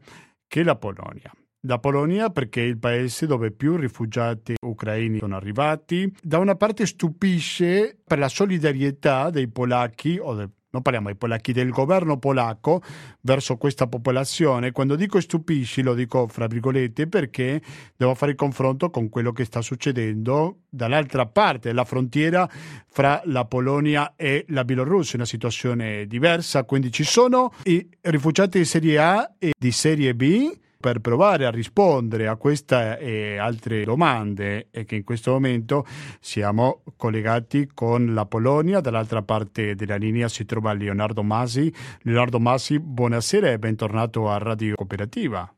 che 0.52 0.64
la 0.64 0.76
Polonia. 0.76 1.32
La 1.62 1.80
Polonia 1.80 2.30
perché 2.30 2.62
è 2.62 2.66
il 2.66 2.78
paese 2.78 3.26
dove 3.26 3.52
più 3.52 3.78
rifugiati 3.78 4.56
ucraini 4.62 5.20
sono 5.20 5.38
arrivati. 5.38 6.14
Da 6.22 6.40
una 6.40 6.56
parte 6.56 6.86
stupisce 6.86 7.98
per 8.06 8.20
la 8.20 8.28
solidarietà 8.28 9.30
dei 9.30 9.48
polacchi, 9.48 10.18
o 10.20 10.34
del- 10.36 10.52
non 10.72 10.82
parliamo 10.82 11.08
dei 11.08 11.16
polacchi, 11.16 11.52
del 11.54 11.70
governo 11.70 12.18
polacco 12.18 12.82
verso 13.22 13.58
questa 13.58 13.88
popolazione. 13.88 14.72
Quando 14.72 14.96
dico 14.96 15.20
stupisci 15.20 15.82
lo 15.82 15.94
dico 15.94 16.28
fra 16.28 16.48
virgolette 16.48 17.08
perché 17.08 17.62
devo 17.96 18.16
fare 18.16 18.32
il 18.32 18.38
confronto 18.38 18.90
con 18.90 19.10
quello 19.10 19.32
che 19.32 19.46
sta 19.46 19.62
succedendo 19.62 20.62
dall'altra 20.70 21.26
parte 21.26 21.70
della 21.70 21.86
frontiera 21.86 22.50
fra 22.88 23.22
la 23.26 23.46
Polonia 23.46 24.14
e 24.16 24.46
la 24.50 24.64
Bielorussia, 24.64 25.18
una 25.18 25.26
situazione 25.26 26.08
diversa, 26.08 26.64
quindi 26.64 26.92
ci 26.92 27.04
sono 27.04 27.54
i 27.64 27.88
rifugiati 28.02 28.60
di 28.60 28.66
serie 28.66 28.98
A 28.98 29.34
e 29.38 29.54
di 29.58 29.72
serie 29.72 30.16
B 30.16 30.60
per 30.82 31.00
provare 31.00 31.46
a 31.46 31.50
rispondere 31.50 32.28
a 32.28 32.36
queste 32.36 33.00
e 33.00 33.38
altre 33.38 33.86
domande 33.86 34.68
e 34.70 34.84
che 34.84 34.96
in 34.96 35.06
questo 35.06 35.32
momento 35.32 35.86
siamo 36.20 36.84
collegati 36.98 37.70
con 37.74 38.14
la 38.14 38.26
Polonia, 38.26 38.82
dall'altra 38.82 39.22
parte 39.22 39.76
della 39.76 39.96
linea 39.96 40.28
si 40.28 40.44
trova 40.44 40.74
Leonardo 40.74 41.24
Masi. 41.24 41.74
Leonardo 42.02 42.42
Masi, 42.42 42.80
buonasera 42.80 43.50
e 43.52 43.58
bentornato 43.60 44.30
a 44.30 44.38
Radio 44.38 44.76
Cooperativa. 44.76 45.50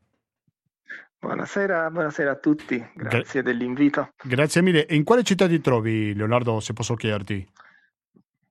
Buonasera, 1.18 1.90
buonasera 1.90 2.30
a 2.30 2.36
tutti, 2.36 2.86
grazie 2.94 3.42
dell'invito. 3.42 4.10
Grazie 4.22 4.60
mille. 4.60 4.86
E 4.86 4.94
in 4.94 5.04
quale 5.04 5.22
città 5.22 5.48
ti 5.48 5.60
trovi, 5.60 6.14
Leonardo, 6.14 6.60
se 6.60 6.74
posso 6.74 6.94
chiederti? 6.94 7.48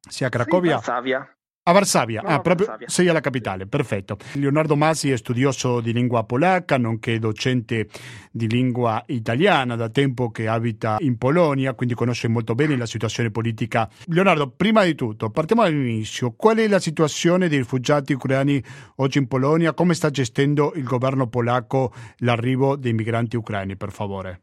Sia 0.10 0.28
a 0.28 0.30
Sì, 0.30 0.36
Cracovia? 0.36 0.74
Varsavia. 0.76 1.38
A 1.66 1.72
Varsavia, 1.72 2.22
No, 2.22 2.28
ah, 2.28 2.34
a 2.34 2.40
proprio 2.42 2.66
Varsavia. 2.66 2.90
sei 2.90 3.08
alla 3.08 3.22
capitale, 3.22 3.68
perfetto. 3.68 4.18
Leonardo 4.34 4.76
Masi 4.76 5.12
è 5.12 5.16
studioso 5.16 5.80
di 5.80 5.94
lingua 5.94 6.26
polacca, 6.26 6.78
nonché 6.78 7.20
docente 7.20 7.88
di 8.34 8.50
lingua 8.50 9.02
italiana, 9.08 9.78
da 9.78 9.88
tempo 9.88 10.30
che 10.30 10.50
abita 10.50 10.98
in 11.00 11.18
Polonia, 11.18 11.74
quindi 11.74 11.96
conosce 11.96 12.28
molto 12.28 12.54
bene 12.54 12.76
la 12.76 12.86
situazione 12.86 13.32
politica. 13.32 13.90
Leonardo, 14.08 14.50
prima 14.50 14.84
di 14.84 14.94
tutto, 14.94 15.30
partiamo 15.30 15.64
dall'inizio. 15.64 16.34
Qual 16.34 16.58
è 16.58 16.68
la 16.68 16.80
situazione 16.80 17.48
dei 17.48 17.60
rifugiati 17.60 18.12
ucraini 18.12 18.62
oggi 18.98 19.20
in 19.20 19.28
Polonia? 19.28 19.74
Come 19.74 19.94
sta 19.94 20.10
gestendo 20.10 20.74
il 20.76 20.84
governo 20.84 21.28
polacco 21.28 21.94
l'arrivo 22.18 22.76
dei 22.76 22.92
migranti 22.92 23.38
ucraini, 23.38 23.78
per 23.78 23.92
favore? 23.94 24.42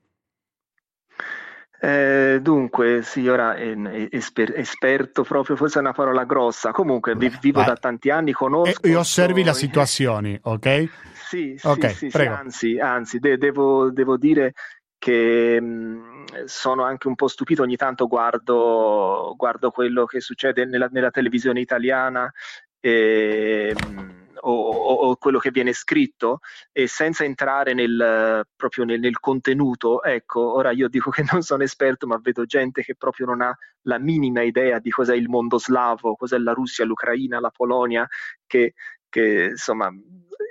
Eh, 1.83 2.41
dunque, 2.43 3.01
sì, 3.03 3.27
ora 3.27 3.55
eh, 3.55 4.09
esper- 4.11 4.53
esperto 4.55 5.23
proprio, 5.23 5.57
forse 5.57 5.79
è 5.79 5.81
una 5.81 5.93
parola 5.93 6.25
grossa. 6.25 6.73
Comunque, 6.73 7.15
vi- 7.15 7.33
vivo 7.41 7.61
Vai. 7.61 7.69
da 7.69 7.77
tanti 7.77 8.11
anni, 8.11 8.33
conosco. 8.33 8.87
E, 8.87 8.91
e 8.91 8.97
osservi 8.97 9.43
la 9.43 9.55
situazione, 9.55 10.39
ok? 10.43 10.89
Sì, 11.27 11.55
sì, 11.57 11.67
Ok, 11.69 11.91
sì, 11.91 12.11
sì, 12.11 12.19
anzi, 12.19 12.79
anzi, 12.79 13.19
de- 13.19 13.39
devo, 13.39 13.91
devo 13.91 14.19
dire 14.19 14.53
che 14.99 15.59
mh, 15.59 16.45
sono 16.45 16.83
anche 16.85 17.09
un 17.09 17.15
po' 17.15 17.29
stupito, 17.29 17.63
ogni 17.63 17.77
tanto 17.77 18.07
guardo, 18.07 19.35
guardo 19.39 19.71
quello 19.71 20.05
che 20.05 20.21
succede 20.21 20.67
nella, 20.67 20.89
nella 20.91 21.11
televisione 21.11 21.61
italiana 21.61 22.31
e, 22.79 23.75
mh, 23.75 24.20
o, 24.43 24.71
o- 24.71 25.17
quello 25.17 25.39
che 25.39 25.51
viene 25.51 25.73
scritto 25.73 26.41
e 26.73 26.87
senza 26.87 27.25
entrare 27.25 27.75
nel, 27.75 28.47
proprio 28.57 28.85
nel, 28.85 29.01
nel 29.01 29.19
contenuto, 29.19 30.03
ecco, 30.03 30.55
ora 30.55 30.71
io 30.71 30.89
dico 30.89 31.11
che 31.11 31.25
non 31.31 31.43
sono 31.43 31.63
esperto, 31.63 32.07
ma 32.07 32.19
vedo 32.23 32.45
gente 32.47 32.83
che 32.83 32.95
proprio 32.95 33.27
non 33.27 33.41
ha 33.43 33.57
la 33.83 33.99
minima 33.99 34.43
idea 34.43 34.79
di 34.79 34.91
cos'è 34.91 35.15
il 35.15 35.29
mondo 35.29 35.59
slavo, 35.59 36.17
cos'è 36.17 36.39
la 36.39 36.53
Russia, 36.53 36.85
l'Ucraina, 36.85 37.41
la 37.41 37.51
Polonia, 37.51 38.07
che, 38.47 38.75
che 39.09 39.49
insomma 39.51 39.91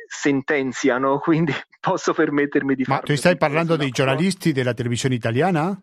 sentenziano, 0.08 1.20
quindi 1.24 1.54
posso 1.80 2.14
permettermi 2.14 2.76
di 2.76 2.84
Ma 2.88 2.96
farmi 2.96 3.10
tu 3.10 3.16
stai 3.16 3.38
parlando 3.38 3.76
dei 3.76 3.92
giornalisti 3.92 4.52
della 4.52 4.74
televisione 4.74 5.16
italiana? 5.16 5.80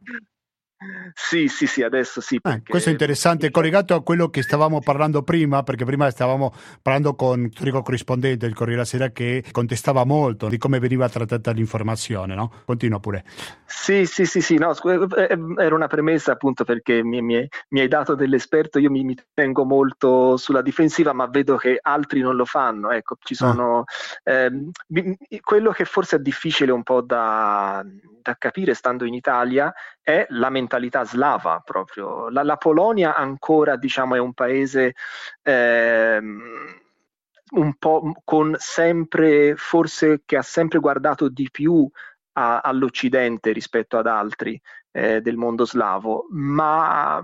Sì, 1.14 1.48
sì, 1.48 1.66
sì, 1.66 1.82
adesso 1.82 2.20
sì. 2.20 2.38
Eh, 2.42 2.62
questo 2.62 2.90
è 2.90 2.92
interessante, 2.92 3.50
collegato 3.50 3.94
a 3.94 4.02
quello 4.02 4.28
che 4.28 4.42
stavamo 4.42 4.80
parlando 4.80 5.22
prima, 5.22 5.62
perché 5.62 5.86
prima 5.86 6.10
stavamo 6.10 6.52
parlando 6.82 7.14
con 7.14 7.44
il 7.44 7.50
storico 7.52 7.80
corrispondente 7.80 8.44
del 8.46 8.54
Corriere 8.54 8.82
della 8.82 8.84
Sera 8.84 9.08
che 9.10 9.42
contestava 9.52 10.04
molto 10.04 10.48
di 10.48 10.58
come 10.58 10.78
veniva 10.78 11.08
trattata 11.08 11.50
l'informazione, 11.52 12.34
no? 12.34 12.52
Continua 12.66 13.00
pure. 13.00 13.24
Sì, 13.64 14.04
sì, 14.04 14.26
sì, 14.26 14.42
sì, 14.42 14.58
no, 14.58 14.74
eh, 14.84 15.28
eh, 15.30 15.38
era 15.64 15.74
una 15.74 15.86
premessa 15.86 16.32
appunto 16.32 16.64
perché 16.64 17.02
mi, 17.02 17.22
mi- 17.22 17.48
mi 17.70 17.80
hai 17.80 17.88
dato 17.88 18.14
dell'esperto, 18.14 18.78
io 18.78 18.90
mi, 18.90 19.02
mi 19.02 19.16
tengo 19.32 19.64
molto 19.64 20.36
sulla 20.36 20.60
difensiva, 20.60 21.14
ma 21.14 21.26
vedo 21.26 21.56
che 21.56 21.78
altri 21.80 22.20
non 22.20 22.36
lo 22.36 22.44
fanno. 22.44 22.90
Ecco, 22.90 23.16
ci 23.22 23.34
sono 23.34 23.84
ehm, 24.24 24.70
mi- 24.88 25.16
quello 25.40 25.70
che 25.70 25.84
forse 25.86 26.16
è 26.16 26.18
difficile 26.20 26.70
un 26.70 26.82
po' 26.82 27.00
da, 27.00 27.82
da 28.22 28.36
capire 28.38 28.74
stando 28.74 29.04
in 29.04 29.14
Italia 29.14 29.72
è 30.06 30.24
la 30.30 30.50
mentalità 30.50 31.04
slava 31.04 31.60
proprio. 31.64 32.28
La, 32.30 32.44
la 32.44 32.56
Polonia 32.56 33.16
ancora, 33.16 33.74
diciamo, 33.76 34.14
è 34.14 34.18
un 34.20 34.34
paese 34.34 34.94
ehm, 35.42 36.80
un 37.56 37.74
po' 37.76 38.12
con 38.24 38.54
sempre, 38.58 39.54
forse 39.56 40.22
che 40.24 40.36
ha 40.36 40.42
sempre 40.42 40.78
guardato 40.78 41.28
di 41.28 41.48
più 41.50 41.88
a- 42.34 42.60
all'Occidente 42.60 43.50
rispetto 43.50 43.98
ad 43.98 44.06
altri 44.06 44.60
eh, 44.92 45.20
del 45.20 45.36
mondo 45.36 45.64
slavo, 45.66 46.26
ma, 46.30 47.20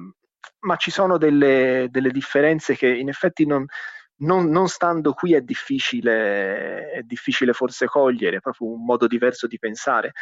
ma 0.60 0.76
ci 0.76 0.90
sono 0.90 1.18
delle, 1.18 1.86
delle 1.88 2.10
differenze 2.10 2.74
che 2.76 2.88
in 2.88 3.08
effetti 3.08 3.46
non, 3.46 3.64
non- 4.16 4.48
non 4.50 4.68
stando 4.68 5.12
qui 5.12 5.34
è 5.34 5.40
difficile, 5.40 6.90
è 6.90 7.02
difficile 7.02 7.52
forse 7.52 7.86
cogliere, 7.86 8.36
è 8.38 8.40
proprio 8.40 8.72
un 8.72 8.84
modo 8.84 9.06
diverso 9.06 9.46
di 9.46 9.58
pensare. 9.58 10.12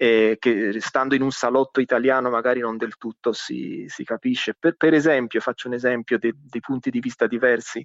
E 0.00 0.36
che 0.38 0.80
stando 0.80 1.14
in 1.16 1.22
un 1.22 1.32
salotto 1.32 1.80
italiano 1.80 2.30
magari 2.30 2.60
non 2.60 2.76
del 2.76 2.96
tutto 2.96 3.32
si, 3.32 3.84
si 3.88 4.04
capisce. 4.04 4.54
Per, 4.58 4.76
per 4.76 4.94
esempio, 4.94 5.40
faccio 5.40 5.66
un 5.68 5.74
esempio 5.74 6.18
de- 6.18 6.34
dei 6.36 6.60
punti 6.60 6.90
di 6.90 7.00
vista 7.00 7.26
diversi. 7.26 7.84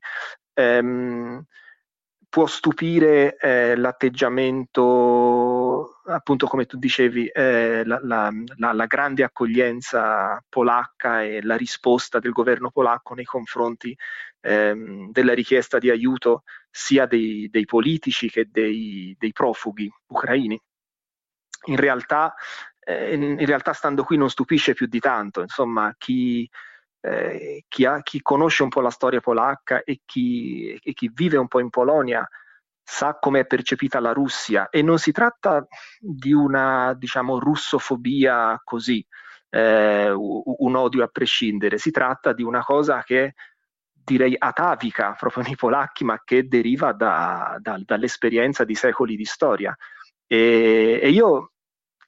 Ehm, 0.53 1.43
può 2.30 2.47
stupire 2.47 3.36
eh, 3.38 3.76
l'atteggiamento, 3.76 5.99
appunto 6.05 6.47
come 6.47 6.66
tu 6.66 6.78
dicevi, 6.78 7.28
eh, 7.28 7.84
la, 7.86 7.99
la- 8.03 8.32
la- 8.57 8.74
la 8.74 8.86
grande 8.88 9.24
accoglienza 9.24 10.43
polacca 10.49 11.22
e 11.24 11.41
la 11.43 11.55
risposta 11.55 12.18
del 12.20 12.32
governo 12.32 12.72
polacco 12.72 13.14
nei 13.14 13.26
confronti 13.26 13.95
ehm, 14.41 15.11
della 15.11 15.34
richiesta 15.34 15.78
di 15.78 15.89
aiuto 15.91 16.43
sia 16.72 17.05
dei, 17.05 17.47
dei 17.51 17.66
politici 17.66 18.30
che 18.30 18.47
dei, 18.49 19.16
dei 19.20 19.32
profughi 19.32 19.89
ucraini. 20.07 20.59
In 21.66 21.76
realtà, 21.78 22.34
eh, 22.80 23.14
in 23.16 23.45
realtà 23.45 23.74
stando 23.74 24.03
qui 24.03 24.18
non 24.18 24.30
stupisce 24.30 24.74
più 24.74 24.88
di 24.88 24.99
tanto, 24.99 25.41
insomma, 25.41 25.93
chi, 25.97 26.49
eh, 27.01 27.64
chi, 27.68 27.86
ha- 27.86 28.01
chi 28.01 28.22
conosce 28.22 28.64
un 28.64 28.70
po' 28.70 28.82
la 28.82 28.89
storia 28.89 29.20
polacca 29.22 29.84
e 29.84 30.01
chi, 30.05 30.74
e 30.82 30.93
chi 30.93 31.09
vive 31.14 31.38
un 31.38 31.47
po' 31.47 31.59
in 31.59 31.70
Polonia 31.70 32.28
sa 32.86 33.18
come 33.20 33.41
è 33.41 33.45
percepita 33.45 33.99
la 33.99 34.11
Russia. 34.14 34.70
E 34.70 34.82
non 34.82 34.99
si 34.99 35.11
tratta 35.11 35.66
di 35.99 36.34
una, 36.34 36.93
diciamo, 36.95 37.39
russofobia 37.39 38.59
così, 38.64 39.05
eh, 39.49 40.09
un 40.11 40.76
odio 40.76 41.03
a 41.03 41.07
prescindere, 41.07 41.78
si 41.78 41.91
tratta 41.91 42.34
di 42.34 42.43
una 42.43 42.61
cosa 42.64 43.03
che 43.03 43.34
direi 44.05 44.36
atavica 44.38 45.16
proprio 45.18 45.43
nei 45.43 45.55
polacchi, 45.55 46.03
ma 46.03 46.22
che 46.24 46.47
deriva 46.47 46.91
da- 46.91 47.57
da- 47.59 47.80
dall'esperienza 47.84 48.66
di 48.66 48.76
secoli 48.76 49.16
di 49.16 49.26
storia. 49.26 49.76
E, 50.28 50.99
e 51.01 51.09
io, 51.09 51.53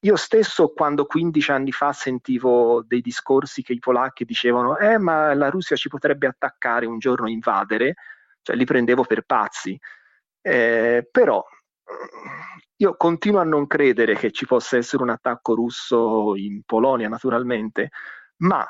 io 0.06 0.16
stesso, 0.16 0.70
quando 0.70 1.06
15 1.06 1.52
anni 1.52 1.72
fa 1.72 1.92
sentivo 1.92 2.84
dei 2.88 3.02
discorsi 3.02 3.64
che 3.64 3.74
i 3.74 3.80
polacchi 3.80 4.24
dicevano, 4.24 4.78
eh, 4.78 5.00
ma 5.00 5.34
la 5.34 5.50
Russia 5.50 5.76
ci 5.76 5.90
potrebbe 5.90 6.28
attaccare 6.28 6.86
un 6.86 7.00
giorno, 7.00 7.28
invadere, 7.28 7.96
cioè 8.44 8.56
li 8.56 8.66
prendevo 8.66 9.04
per 9.04 9.24
pazzi. 9.24 9.78
Eh, 10.42 11.08
però 11.10 11.44
io 12.78 12.96
continuo 12.98 13.40
a 13.40 13.46
non 13.46 13.66
credere 13.66 14.16
che 14.16 14.32
ci 14.32 14.46
possa 14.46 14.78
essere 14.78 15.02
un 15.02 15.10
attacco 15.10 15.56
russo 15.56 16.36
in 16.36 16.62
Polonia, 16.64 17.10
naturalmente, 17.10 17.90
ma 18.38 18.64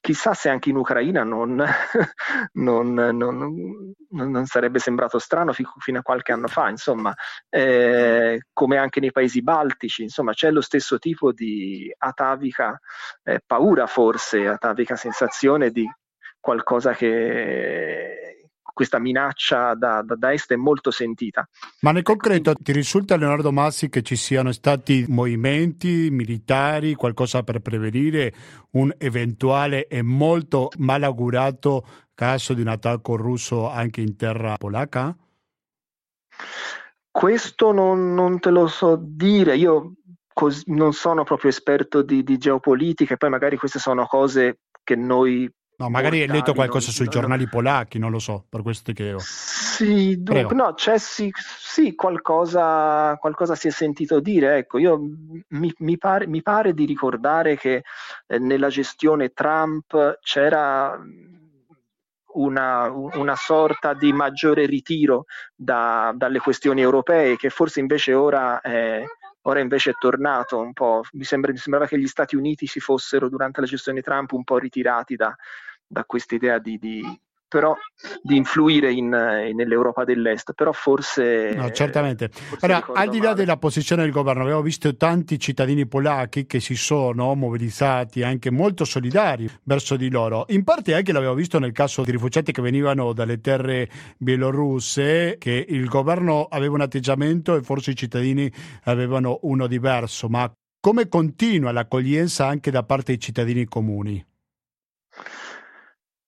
chissà 0.00 0.34
se 0.34 0.48
anche 0.48 0.70
in 0.70 0.76
Ucraina 0.76 1.22
non, 2.54 2.92
non- 2.94 3.16
non- 3.16 3.94
non- 4.10 4.46
sarebbe 4.46 4.78
sembrato 4.78 5.18
strano 5.18 5.52
fi- 5.52 5.66
fino 5.78 5.98
a 5.98 6.02
qualche 6.02 6.32
anno 6.32 6.46
fa, 6.48 6.68
insomma, 6.68 7.14
eh, 7.48 8.46
come 8.52 8.76
anche 8.78 9.00
nei 9.00 9.12
paesi 9.12 9.42
baltici, 9.42 10.02
insomma, 10.02 10.32
c'è 10.32 10.50
lo 10.50 10.60
stesso 10.60 10.98
tipo 10.98 11.32
di 11.32 11.92
atavica 11.98 12.78
eh, 13.24 13.40
paura, 13.44 13.86
forse, 13.86 14.46
atavica 14.46 14.96
sensazione 14.96 15.70
di 15.70 15.86
qualcosa 16.40 16.92
che 16.92 18.23
questa 18.74 18.98
minaccia 18.98 19.74
da, 19.74 20.02
da, 20.02 20.16
da 20.16 20.32
est 20.32 20.52
è 20.52 20.56
molto 20.56 20.90
sentita. 20.90 21.48
Ma 21.80 21.92
nel 21.92 22.02
concreto 22.02 22.52
ti 22.54 22.72
risulta, 22.72 23.16
Leonardo 23.16 23.52
Massi, 23.52 23.88
che 23.88 24.02
ci 24.02 24.16
siano 24.16 24.52
stati 24.52 25.06
movimenti 25.08 26.08
militari, 26.10 26.94
qualcosa 26.94 27.42
per 27.42 27.60
prevenire 27.60 28.34
un 28.72 28.92
eventuale 28.98 29.86
e 29.86 30.02
molto 30.02 30.70
malaugurato 30.78 31.86
caso 32.14 32.52
di 32.52 32.60
un 32.60 32.68
attacco 32.68 33.16
russo 33.16 33.70
anche 33.70 34.00
in 34.00 34.16
terra 34.16 34.56
polacca? 34.56 35.16
Questo 37.10 37.72
non, 37.72 38.12
non 38.12 38.40
te 38.40 38.50
lo 38.50 38.66
so 38.66 38.98
dire, 39.00 39.56
io 39.56 39.94
cos- 40.32 40.66
non 40.66 40.92
sono 40.92 41.22
proprio 41.22 41.50
esperto 41.50 42.02
di, 42.02 42.24
di 42.24 42.36
geopolitica 42.38 43.14
e 43.14 43.16
poi 43.16 43.30
magari 43.30 43.56
queste 43.56 43.78
sono 43.78 44.04
cose 44.06 44.58
che 44.82 44.96
noi 44.96 45.48
No, 45.76 45.90
magari 45.90 46.20
hai 46.20 46.28
letto 46.28 46.54
qualcosa 46.54 46.86
non- 46.86 46.94
sui 46.94 47.08
giornali 47.08 47.48
polacchi, 47.48 47.98
non 47.98 48.10
lo 48.10 48.18
so, 48.18 48.44
per 48.48 48.62
questo 48.62 48.84
ti 48.84 48.92
chiedo. 48.92 49.18
Sì, 49.18 50.22
dunque, 50.22 50.54
no, 50.54 50.74
c'è 50.74 50.98
sì, 50.98 51.32
sì, 51.34 51.96
qualcosa, 51.96 53.16
qualcosa 53.18 53.56
si 53.56 53.66
è 53.68 53.70
sentito 53.70 54.20
dire. 54.20 54.58
Ecco, 54.58 54.78
io 54.78 55.00
mi, 55.48 55.72
mi 55.78 55.98
pare, 55.98 56.28
mi 56.28 56.42
pare 56.42 56.74
di 56.74 56.84
ricordare 56.84 57.56
che 57.56 57.82
eh, 58.28 58.38
nella 58.38 58.68
gestione 58.68 59.30
Trump 59.30 60.18
c'era 60.20 60.96
una, 62.34 62.88
una 62.90 63.36
sorta 63.36 63.94
di 63.94 64.12
maggiore 64.12 64.66
ritiro 64.66 65.24
da- 65.54 66.12
dalle 66.14 66.38
questioni 66.38 66.80
europee, 66.80 67.36
che 67.36 67.50
forse 67.50 67.80
invece 67.80 68.12
ora 68.14 68.60
è, 68.60 69.02
ora 69.46 69.60
invece 69.60 69.90
è 69.90 69.94
tornato 69.94 70.58
un 70.58 70.72
po'. 70.72 71.02
Mi, 71.12 71.24
sembra, 71.24 71.52
mi 71.52 71.58
sembrava 71.58 71.86
che 71.86 71.98
gli 71.98 72.06
Stati 72.06 72.36
Uniti 72.36 72.66
si 72.66 72.80
fossero 72.80 73.28
durante 73.28 73.60
la 73.60 73.66
gestione 73.66 74.02
Trump 74.02 74.32
un 74.32 74.44
po' 74.44 74.58
ritirati 74.58 75.16
da, 75.16 75.34
da 75.86 76.04
questa 76.04 76.34
idea 76.34 76.58
di, 76.58 76.78
di- 76.78 77.20
però 77.54 77.76
di 78.20 78.36
influire 78.36 78.90
in, 78.90 79.14
eh, 79.14 79.52
nell'Europa 79.52 80.02
dell'Est, 80.02 80.54
però 80.54 80.72
forse... 80.72 81.54
No, 81.54 81.70
certamente. 81.70 82.28
forse 82.32 82.66
Ora, 82.66 82.76
ricordo 82.78 83.00
al 83.00 83.08
di 83.10 83.18
là 83.18 83.24
male. 83.26 83.36
della 83.36 83.56
posizione 83.58 84.02
del 84.02 84.10
governo, 84.10 84.42
abbiamo 84.42 84.60
visto 84.60 84.96
tanti 84.96 85.38
cittadini 85.38 85.86
polacchi 85.86 86.46
che 86.46 86.58
si 86.58 86.74
sono 86.74 87.32
mobilizzati, 87.36 88.24
anche 88.24 88.50
molto 88.50 88.84
solidari 88.84 89.48
verso 89.62 89.94
di 89.94 90.10
loro. 90.10 90.46
In 90.48 90.64
parte 90.64 90.94
anche 90.94 91.12
l'abbiamo 91.12 91.36
visto 91.36 91.60
nel 91.60 91.70
caso 91.70 92.02
di 92.02 92.10
rifugiati 92.10 92.50
che 92.50 92.60
venivano 92.60 93.12
dalle 93.12 93.40
terre 93.40 93.88
bielorusse, 94.18 95.36
che 95.38 95.64
il 95.68 95.86
governo 95.86 96.48
aveva 96.50 96.74
un 96.74 96.80
atteggiamento 96.80 97.54
e 97.54 97.62
forse 97.62 97.92
i 97.92 97.96
cittadini 97.96 98.52
avevano 98.84 99.38
uno 99.42 99.68
diverso. 99.68 100.28
Ma 100.28 100.52
come 100.80 101.06
continua 101.06 101.70
l'accoglienza 101.70 102.48
anche 102.48 102.72
da 102.72 102.82
parte 102.82 103.12
dei 103.12 103.20
cittadini 103.20 103.64
comuni? 103.66 104.33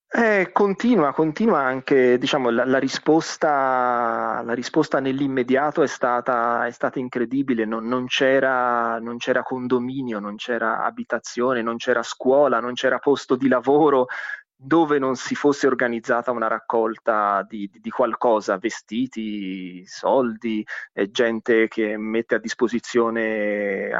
Eh, 0.09 0.51
continua, 0.53 1.11
continua 1.13 1.59
anche, 1.59 2.17
diciamo, 2.17 2.49
la, 2.49 2.63
la 2.65 2.79
risposta, 2.79 4.41
la 4.43 4.53
risposta 4.53 4.99
nell'immediato 5.01 5.83
è 5.83 5.87
stata, 5.87 6.65
è 6.65 6.71
stata 6.71 6.97
incredibile, 6.97 7.65
non, 7.65 7.85
non 7.87 8.05
c'era, 8.07 8.99
non 8.99 9.17
c'era 9.17 9.43
condominio, 9.43 10.19
non 10.19 10.37
c'era 10.37 10.83
abitazione, 10.85 11.61
non 11.61 11.75
c'era 11.75 12.03
scuola, 12.03 12.61
non 12.61 12.73
c'era 12.73 12.99
posto 12.99 13.35
di 13.35 13.49
lavoro 13.49 14.07
dove 14.55 14.97
non 14.97 15.15
si 15.17 15.35
fosse 15.35 15.67
organizzata 15.67 16.31
una 16.31 16.47
raccolta 16.47 17.45
di, 17.47 17.69
di- 17.71 17.79
di 17.81 17.89
qualcosa, 17.89 18.57
vestiti, 18.57 19.85
soldi, 19.85 20.65
eh, 20.93 21.11
gente 21.11 21.67
che 21.67 21.97
mette 21.97 22.35
a 22.35 22.39
disposizione 22.39 23.91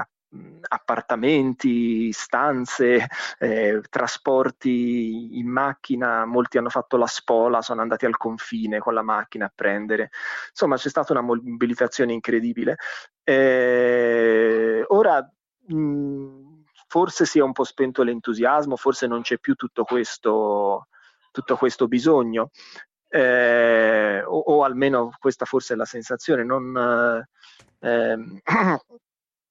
appartamenti, 0.67 2.11
stanze, 2.11 3.07
eh, 3.39 3.82
trasporti 3.89 5.38
in 5.38 5.47
macchina, 5.47 6.25
molti 6.25 6.57
hanno 6.57 6.69
fatto 6.69 6.97
la 6.97 7.07
spola, 7.07 7.61
sono 7.61 7.82
andati 7.82 8.05
al 8.05 8.17
confine 8.17 8.80
con 8.80 8.93
la 8.93 9.01
macchina 9.01 9.45
a 9.45 9.51
prendere. 9.53 10.09
Insomma, 10.49 10.75
c'è 10.75 10.89
stata 10.89 11.13
una 11.13 11.21
mobilitazione 11.21 12.13
incredibile. 12.13 12.78
Eh, 13.23 14.84
ora 14.88 15.30
mh, 15.67 16.63
forse 16.88 17.25
si 17.25 17.39
è 17.39 17.41
un 17.41 17.51
po' 17.51 17.63
spento 17.63 18.03
l'entusiasmo, 18.03 18.75
forse 18.75 19.07
non 19.07 19.21
c'è 19.21 19.38
più 19.38 19.55
tutto 19.55 19.84
questo, 19.84 20.88
tutto 21.32 21.55
questo 21.57 21.88
bisogno. 21.88 22.51
Eh, 23.09 24.21
o, 24.25 24.38
o 24.38 24.63
almeno 24.63 25.11
questa 25.17 25.45
forse 25.45 25.73
è 25.73 25.78
la 25.78 25.86
sensazione, 25.86 26.43
non, 26.43 26.75
eh, 27.80 27.89
ehm, 27.89 28.39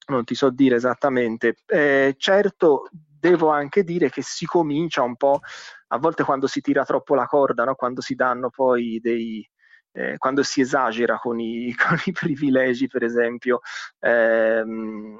non 0.06 0.24
ti 0.24 0.34
so 0.34 0.50
dire 0.50 0.76
esattamente. 0.76 1.56
Eh, 1.66 2.14
certo, 2.18 2.88
devo 2.90 3.48
anche 3.50 3.82
dire 3.84 4.10
che 4.10 4.22
si 4.22 4.46
comincia 4.46 5.02
un 5.02 5.16
po', 5.16 5.40
a 5.88 5.98
volte 5.98 6.24
quando 6.24 6.46
si 6.46 6.60
tira 6.60 6.84
troppo 6.84 7.14
la 7.14 7.26
corda, 7.26 7.64
no? 7.64 7.74
quando 7.74 8.00
si 8.00 8.14
danno 8.14 8.50
poi 8.50 8.98
dei... 9.00 9.48
eh, 9.92 10.16
quando 10.18 10.42
si 10.42 10.60
esagera 10.60 11.18
con 11.18 11.40
i, 11.40 11.74
con 11.76 11.98
i 12.04 12.12
privilegi, 12.12 12.86
per 12.88 13.02
esempio, 13.04 13.60
ehm, 14.00 15.18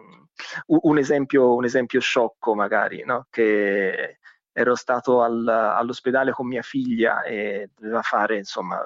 un, 0.66 0.99
esempio, 0.99 1.55
un 1.55 1.64
esempio 1.64 2.01
sciocco 2.01 2.55
magari, 2.55 3.05
no? 3.05 3.26
che 3.30 4.18
ero 4.53 4.74
stato 4.74 5.22
al- 5.22 5.47
all'ospedale 5.49 6.32
con 6.32 6.47
mia 6.47 6.62
figlia 6.62 7.22
e 7.22 7.70
doveva 7.76 8.03
fare 8.03 8.39
insomma 8.39 8.80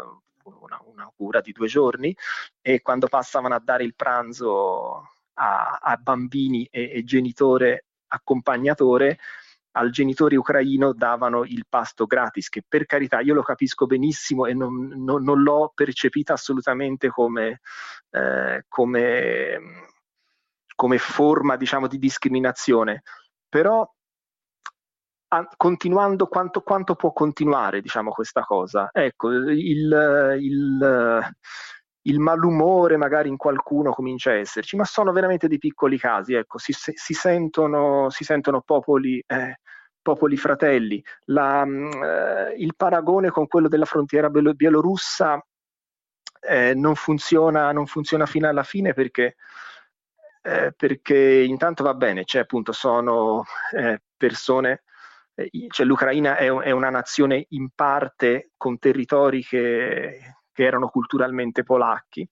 una, 0.44 0.80
una 0.84 1.12
cura 1.14 1.40
di 1.40 1.52
due 1.52 1.68
giorni 1.68 2.14
e 2.60 2.80
quando 2.82 3.06
passavano 3.06 3.54
a 3.54 3.60
dare 3.62 3.84
il 3.84 3.94
pranzo 3.94 5.10
a, 5.40 5.78
a 5.82 5.96
bambini 5.96 6.66
e, 6.70 6.90
e 6.94 7.04
genitore 7.04 7.86
accompagnatore, 8.08 9.18
al 9.72 9.90
genitore 9.90 10.36
ucraino 10.36 10.92
davano 10.92 11.44
il 11.44 11.64
pasto 11.68 12.04
gratis, 12.06 12.48
che 12.48 12.62
per 12.66 12.86
carità 12.86 13.20
io 13.20 13.34
lo 13.34 13.42
capisco 13.42 13.86
benissimo 13.86 14.46
e 14.46 14.54
non, 14.54 14.88
non- 14.96 15.22
non 15.22 15.42
l'ho 15.42 15.72
percepita 15.74 16.32
assolutamente 16.34 17.08
come, 17.08 17.60
eh, 18.10 18.64
come, 18.68 19.58
come 20.74 20.98
forma 20.98 21.56
diciamo, 21.56 21.86
di 21.86 21.98
discriminazione, 21.98 23.02
però 23.48 23.88
a- 25.32 25.48
continuando 25.56 26.26
quanto, 26.26 26.62
quanto 26.62 26.94
può 26.96 27.12
continuare 27.12 27.80
diciamo, 27.80 28.10
questa 28.10 28.42
cosa? 28.42 28.88
Ecco, 28.92 29.30
il, 29.30 30.36
il, 30.40 31.20
il 32.02 32.18
malumore 32.18 32.96
magari 32.96 33.28
in 33.28 33.36
qualcuno 33.36 33.92
comincia 33.92 34.30
a 34.30 34.34
esserci, 34.34 34.76
ma 34.76 34.84
sono 34.84 35.12
veramente 35.12 35.48
dei 35.48 35.58
piccoli 35.58 35.98
casi, 35.98 36.34
ecco, 36.34 36.58
si, 36.58 36.72
si- 36.72 37.14
sentono, 37.14 38.08
si 38.10 38.24
sentono 38.24 38.62
popoli, 38.62 39.22
eh, 39.26 39.60
popoli 40.00 40.36
fratelli. 40.36 41.02
La, 41.26 41.64
mh, 41.64 41.90
eh, 42.02 42.54
il 42.58 42.74
paragone 42.76 43.30
con 43.30 43.46
quello 43.46 43.68
della 43.68 43.84
frontiera 43.84 44.30
bielorussa 44.30 45.44
eh, 46.40 46.74
non 46.74 46.94
funziona, 46.94 47.72
non 47.72 47.86
funziona 47.86 48.26
fino 48.26 48.48
alla 48.48 48.62
fine 48.62 48.94
perché, 48.94 49.36
eh, 50.42 50.72
perché 50.76 51.16
intanto 51.46 51.82
va 51.84 51.94
bene, 51.94 52.24
cioè 52.24 52.42
appunto 52.42 52.72
sono 52.72 53.44
eh, 53.76 54.00
persone, 54.16 54.84
eh, 55.34 55.50
cioè 55.68 55.86
l'Ucraina 55.86 56.36
è 56.36 56.70
una 56.70 56.90
nazione 56.90 57.44
in 57.50 57.68
parte 57.74 58.52
con 58.56 58.78
territori 58.78 59.42
che, 59.44 60.39
che 60.60 60.66
erano 60.66 60.88
culturalmente 60.88 61.62
polacchi 61.62 62.28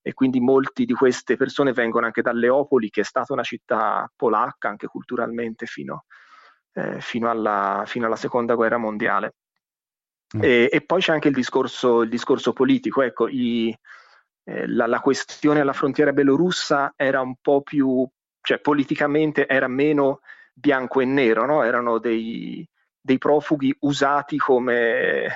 e 0.00 0.14
quindi 0.14 0.38
molti 0.38 0.84
di 0.84 0.92
queste 0.92 1.36
persone 1.36 1.72
vengono 1.72 2.06
anche 2.06 2.22
da 2.22 2.30
Leopoli, 2.30 2.90
che 2.90 3.00
è 3.00 3.04
stata 3.04 3.32
una 3.32 3.42
città 3.42 4.08
polacca 4.14 4.68
anche 4.68 4.86
culturalmente 4.86 5.66
fino, 5.66 6.04
eh, 6.74 7.00
fino 7.00 7.28
alla, 7.28 7.82
fino 7.84 8.06
alla 8.06 8.14
seconda 8.14 8.54
guerra 8.54 8.76
mondiale. 8.76 9.34
Mm. 10.36 10.42
E, 10.44 10.68
e 10.70 10.80
poi 10.82 11.00
c'è 11.00 11.12
anche 11.12 11.26
il 11.26 11.34
discorso, 11.34 12.02
il 12.02 12.08
discorso 12.08 12.52
politico. 12.52 13.02
Ecco, 13.02 13.26
i- 13.26 13.76
eh, 14.44 14.68
la, 14.68 14.86
la 14.86 15.00
questione 15.00 15.58
alla 15.58 15.72
frontiera 15.72 16.12
belorussa 16.12 16.92
era 16.94 17.20
un 17.20 17.34
po' 17.40 17.62
più, 17.62 18.08
cioè 18.42 18.60
politicamente 18.60 19.48
era 19.48 19.66
meno 19.66 20.20
bianco 20.54 21.00
e 21.00 21.04
nero, 21.04 21.46
no? 21.46 21.64
erano 21.64 21.98
dei, 21.98 22.64
dei 23.00 23.18
profughi 23.18 23.74
usati 23.80 24.36
come, 24.36 25.26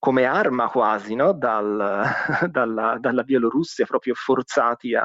come 0.00 0.24
arma 0.24 0.68
quasi 0.68 1.14
no? 1.14 1.32
Dal- 1.34 2.04
dalla, 2.50 2.98
dalla 2.98 3.22
Bielorussia, 3.22 3.86
proprio 3.86 4.14
forzati 4.14 4.96
a, 4.96 5.04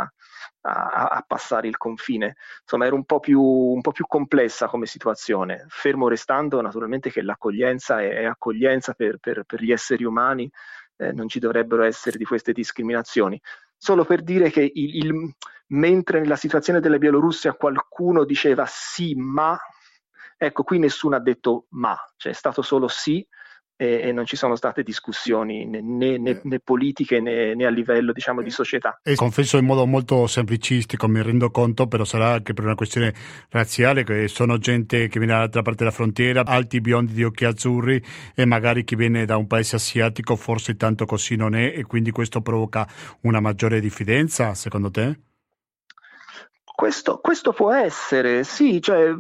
a- 0.62 1.08
a 1.12 1.24
passare 1.28 1.68
il 1.68 1.78
confine. 1.78 2.36
Insomma, 2.62 2.86
era 2.86 2.96
un 2.96 3.06
po' 3.06 3.20
più, 3.20 3.42
un 3.42 3.82
po' 3.82 3.92
più 3.92 4.06
complessa 4.08 4.68
come 4.68 4.86
situazione, 4.88 5.66
fermo 5.68 6.08
restando 6.08 6.62
naturalmente 6.62 7.12
che 7.12 7.22
l'accoglienza 7.22 8.02
è, 8.02 8.10
è 8.22 8.26
accoglienza 8.26 8.94
per, 8.94 9.18
per- 9.20 9.44
per 9.46 9.62
gli 9.62 9.72
esseri 9.72 10.04
umani, 10.06 10.50
eh, 10.98 11.12
non 11.12 11.28
ci 11.28 11.40
dovrebbero 11.40 11.84
essere 11.84 12.18
di 12.18 12.26
queste 12.26 12.54
discriminazioni. 12.54 13.40
Solo 13.78 14.06
per 14.06 14.24
dire 14.24 14.50
che 14.50 14.62
il- 14.74 14.96
il- 15.06 15.36
mentre 15.68 16.20
nella 16.22 16.36
situazione 16.38 16.80
della 16.80 16.98
Bielorussia 16.98 17.54
qualcuno 17.54 18.24
diceva 18.24 18.66
sì, 18.68 19.14
ma, 19.16 19.58
ecco, 20.38 20.64
qui 20.64 20.80
nessuno 20.80 21.16
ha 21.16 21.20
detto 21.20 21.66
ma, 21.72 21.96
cioè 22.18 22.32
è 22.32 22.36
stato 22.36 22.62
solo 22.62 22.88
sì 22.88 23.26
e, 23.78 24.02
e 24.04 24.12
non 24.12 24.26
ci 24.26 24.36
sono 24.36 24.56
state 24.56 24.84
discussioni 24.84 25.66
né, 25.66 25.82
né- 25.82 26.18
né- 26.18 26.40
né 26.44 26.60
politiche 26.60 27.20
né, 27.20 27.54
né 27.56 27.66
a 27.66 27.70
livello 27.70 28.12
diciamo 28.12 28.42
di 28.42 28.50
società. 28.50 29.00
E 29.04 29.16
confesso 29.16 29.58
in 29.58 29.66
modo 29.66 29.86
molto 29.86 30.28
semplicistico, 30.28 31.08
mi 31.08 31.22
rendo 31.22 31.52
conto, 31.52 31.88
però 31.88 32.04
sarà 32.06 32.34
anche 32.34 32.54
per 32.54 32.64
una 32.64 32.76
questione 32.76 33.14
razziale, 33.50 34.04
che 34.04 34.28
sono 34.28 34.58
gente 34.58 35.08
che 35.08 35.20
viene 35.20 35.34
dall'altra 35.34 35.62
parte 35.62 35.84
della 35.84 35.96
frontiera, 35.96 36.46
alti 36.46 36.82
biondi 36.82 37.14
di 37.14 37.24
occhi 37.24 37.46
azzurri 37.46 38.02
e 38.34 38.46
magari 38.46 38.84
chi 38.84 38.96
viene 38.96 39.26
da 39.26 39.38
un 39.38 39.48
paese 39.48 39.76
asiatico 39.76 40.36
forse 40.36 40.76
tanto 40.76 41.06
così 41.06 41.36
non 41.36 41.56
è 41.56 41.74
e 41.76 41.84
quindi 41.84 42.12
questo 42.12 42.42
provoca 42.42 42.88
una 43.22 43.40
maggiore 43.40 43.80
diffidenza, 43.80 44.54
secondo 44.54 44.90
te? 44.90 45.20
Questo, 46.76 47.20
questo 47.22 47.54
può 47.54 47.72
essere, 47.72 48.44
sì, 48.44 48.82
cioè, 48.82 49.16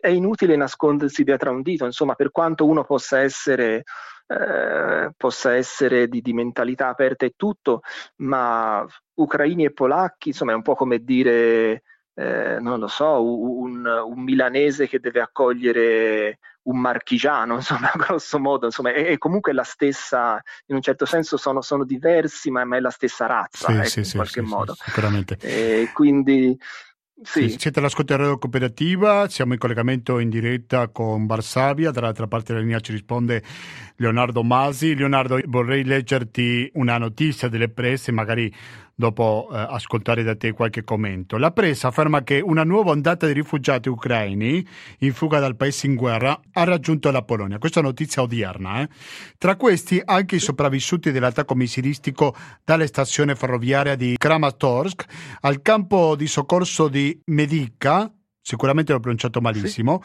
è 0.00 0.08
inutile 0.08 0.54
nascondersi 0.54 1.24
dietro 1.24 1.50
a 1.50 1.52
un 1.52 1.62
dito, 1.62 1.84
insomma, 1.84 2.14
per 2.14 2.30
quanto 2.30 2.64
uno 2.64 2.84
possa 2.84 3.18
essere, 3.18 3.82
eh, 4.28 5.10
possa 5.16 5.54
essere 5.56 6.06
di, 6.06 6.20
di 6.20 6.32
mentalità 6.32 6.88
aperta 6.88 7.26
e 7.26 7.34
tutto, 7.36 7.80
ma 8.18 8.86
ucraini 9.14 9.64
e 9.64 9.72
polacchi, 9.72 10.28
insomma, 10.28 10.52
è 10.52 10.54
un 10.54 10.62
po' 10.62 10.76
come 10.76 10.98
dire, 11.00 11.82
eh, 12.14 12.58
non 12.60 12.78
lo 12.78 12.86
so, 12.86 13.20
un, 13.24 13.84
un 13.84 14.22
milanese 14.22 14.86
che 14.86 15.00
deve 15.00 15.20
accogliere 15.20 16.38
un 16.64 16.78
marchigiano, 16.78 17.54
insomma, 17.58 17.90
grosso 17.96 18.38
modo, 18.38 18.66
insomma, 18.66 18.92
è, 18.92 19.06
è 19.06 19.18
comunque 19.18 19.52
la 19.52 19.64
stessa, 19.64 20.40
in 20.66 20.76
un 20.76 20.82
certo 20.82 21.04
senso 21.04 21.36
sono, 21.36 21.60
sono 21.62 21.84
diversi, 21.84 22.50
ma, 22.50 22.64
ma 22.64 22.76
è 22.76 22.80
la 22.80 22.90
stessa 22.90 23.26
razza, 23.26 23.66
Sì, 23.72 23.72
ecco, 23.72 23.88
sì, 23.88 23.98
in 23.98 24.04
sì, 24.04 24.16
qualche 24.16 24.40
modo. 24.42 24.74
sicuramente. 24.74 25.36
E 25.40 25.90
quindi, 25.92 26.56
sì. 27.22 27.56
Siete 27.58 27.78
all'ascolto 27.78 28.14
di 28.14 28.20
Radio 28.20 28.38
Cooperativa, 28.38 29.28
siamo 29.28 29.52
in 29.52 29.58
collegamento 29.58 30.18
in 30.18 30.28
diretta 30.28 30.88
con 30.88 31.26
Varsavia, 31.26 31.90
dall'altra 31.90 32.26
parte 32.26 32.52
della 32.52 32.64
linea 32.64 32.80
ci 32.80 32.92
risponde 32.92 33.42
Leonardo 33.96 34.42
Masi. 34.42 34.94
Leonardo, 34.94 35.40
vorrei 35.46 35.84
leggerti 35.84 36.70
una 36.74 36.98
notizia 36.98 37.48
delle 37.48 37.68
presse, 37.68 38.12
magari 38.12 38.52
dopo 39.02 39.48
eh, 39.50 39.56
ascoltare 39.56 40.22
da 40.22 40.36
te 40.36 40.52
qualche 40.52 40.84
commento. 40.84 41.36
La 41.36 41.50
pressa 41.50 41.88
afferma 41.88 42.22
che 42.22 42.40
una 42.40 42.62
nuova 42.62 42.92
ondata 42.92 43.26
di 43.26 43.32
rifugiati 43.32 43.88
ucraini 43.88 44.64
in 44.98 45.12
fuga 45.12 45.40
dal 45.40 45.56
paese 45.56 45.88
in 45.88 45.96
guerra 45.96 46.40
ha 46.52 46.62
raggiunto 46.62 47.10
la 47.10 47.22
Polonia. 47.22 47.58
Questa 47.58 47.80
è 47.80 47.82
notizia 47.82 48.22
odierna. 48.22 48.82
eh. 48.82 48.88
Tra 49.38 49.56
questi 49.56 50.00
anche 50.04 50.36
i 50.36 50.38
sopravvissuti 50.38 51.10
dell'attacco 51.10 51.56
missilistico 51.56 52.32
dalle 52.64 52.86
stazione 52.86 53.34
ferroviaria 53.34 53.96
di 53.96 54.14
Kramatorsk 54.16 55.04
al 55.40 55.62
campo 55.62 56.14
di 56.14 56.28
soccorso 56.28 56.86
di 56.86 57.20
Medica. 57.24 58.08
Sicuramente 58.44 58.92
l'ho 58.92 58.98
pronunciato 58.98 59.40
malissimo. 59.40 60.02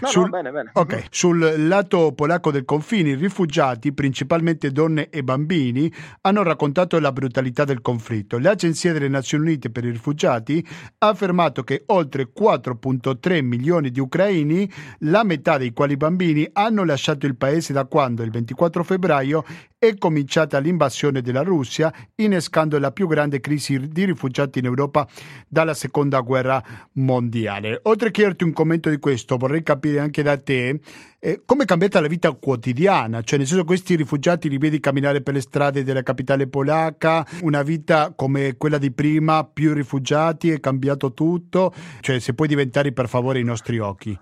No, 0.00 0.08
Sul- 0.08 0.22
no, 0.22 0.28
bene, 0.30 0.50
bene. 0.50 0.70
Ok, 0.72 1.08
sul 1.10 1.66
lato 1.68 2.12
polacco 2.12 2.50
del 2.50 2.64
confine 2.64 3.10
i 3.10 3.14
rifugiati, 3.14 3.92
principalmente 3.92 4.72
donne 4.72 5.10
e 5.10 5.22
bambini, 5.22 5.92
hanno 6.22 6.42
raccontato 6.42 6.98
la 6.98 7.12
brutalità 7.12 7.64
del 7.66 7.82
conflitto. 7.82 8.38
L'Agenzia 8.38 8.94
delle 8.94 9.08
Nazioni 9.08 9.44
Unite 9.44 9.68
per 9.68 9.84
i 9.84 9.90
rifugiati 9.90 10.66
ha 10.98 11.08
affermato 11.08 11.62
che 11.62 11.82
oltre 11.88 12.30
4.3 12.34 13.42
milioni 13.44 13.90
di 13.90 14.00
ucraini, 14.00 14.70
la 15.00 15.22
metà 15.22 15.58
dei 15.58 15.74
quali 15.74 15.98
bambini, 15.98 16.48
hanno 16.54 16.82
lasciato 16.84 17.26
il 17.26 17.36
paese 17.36 17.74
da 17.74 17.84
quando, 17.84 18.22
il 18.22 18.30
24 18.30 18.82
febbraio, 18.82 19.44
è 19.78 19.96
cominciata 19.96 20.58
l'invasione 20.58 21.22
della 21.22 21.42
Russia, 21.42 21.92
innescando 22.16 22.78
la 22.78 22.90
più 22.90 23.06
grande 23.06 23.40
crisi 23.40 23.78
di 23.88 24.04
rifugiati 24.04 24.58
in 24.58 24.66
Europa 24.66 25.06
dalla 25.48 25.74
seconda 25.74 26.20
guerra 26.20 26.62
mondiale. 26.92 27.49
Oltre 27.82 28.08
a 28.08 28.10
chiederti 28.10 28.44
un 28.44 28.52
commento 28.52 28.90
di 28.90 28.98
questo, 28.98 29.36
vorrei 29.36 29.62
capire 29.62 30.00
anche 30.00 30.22
da 30.22 30.36
te 30.38 30.80
eh, 31.22 31.42
come 31.44 31.64
è 31.64 31.66
cambiata 31.66 32.00
la 32.00 32.08
vita 32.08 32.32
quotidiana, 32.32 33.22
cioè 33.22 33.38
nel 33.38 33.46
senso 33.46 33.64
questi 33.64 33.94
rifugiati 33.94 34.48
li 34.48 34.56
vedi 34.56 34.80
camminare 34.80 35.20
per 35.20 35.34
le 35.34 35.42
strade 35.42 35.84
della 35.84 36.02
capitale 36.02 36.48
polacca, 36.48 37.26
una 37.42 37.62
vita 37.62 38.12
come 38.16 38.56
quella 38.56 38.78
di 38.78 38.90
prima, 38.90 39.44
più 39.44 39.74
rifugiati, 39.74 40.50
è 40.50 40.60
cambiato 40.60 41.12
tutto, 41.12 41.74
cioè 42.00 42.18
se 42.18 42.32
puoi 42.34 42.48
diventare 42.48 42.92
per 42.92 43.08
favore 43.08 43.38
i 43.38 43.44
nostri 43.44 43.78
occhi. 43.78 44.18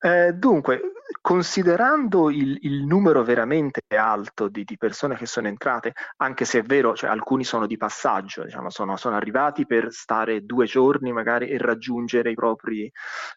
Eh, 0.00 0.32
dunque, 0.32 0.80
considerando 1.26 2.30
il, 2.30 2.56
il 2.60 2.84
numero 2.84 3.24
veramente 3.24 3.80
alto 3.96 4.46
di, 4.46 4.62
di 4.62 4.76
persone 4.76 5.16
che 5.16 5.26
sono 5.26 5.48
entrate, 5.48 5.92
anche 6.18 6.44
se 6.44 6.60
è 6.60 6.62
vero, 6.62 6.94
cioè, 6.94 7.10
alcuni 7.10 7.42
sono 7.42 7.66
di 7.66 7.76
passaggio, 7.76 8.44
diciamo, 8.44 8.70
sono, 8.70 8.96
sono 8.96 9.16
arrivati 9.16 9.66
per 9.66 9.92
stare 9.92 10.44
due 10.44 10.66
giorni 10.66 11.10
magari 11.12 11.48
e 11.48 11.58
raggiungere 11.58 12.30
i 12.30 12.34
propri, 12.34 12.88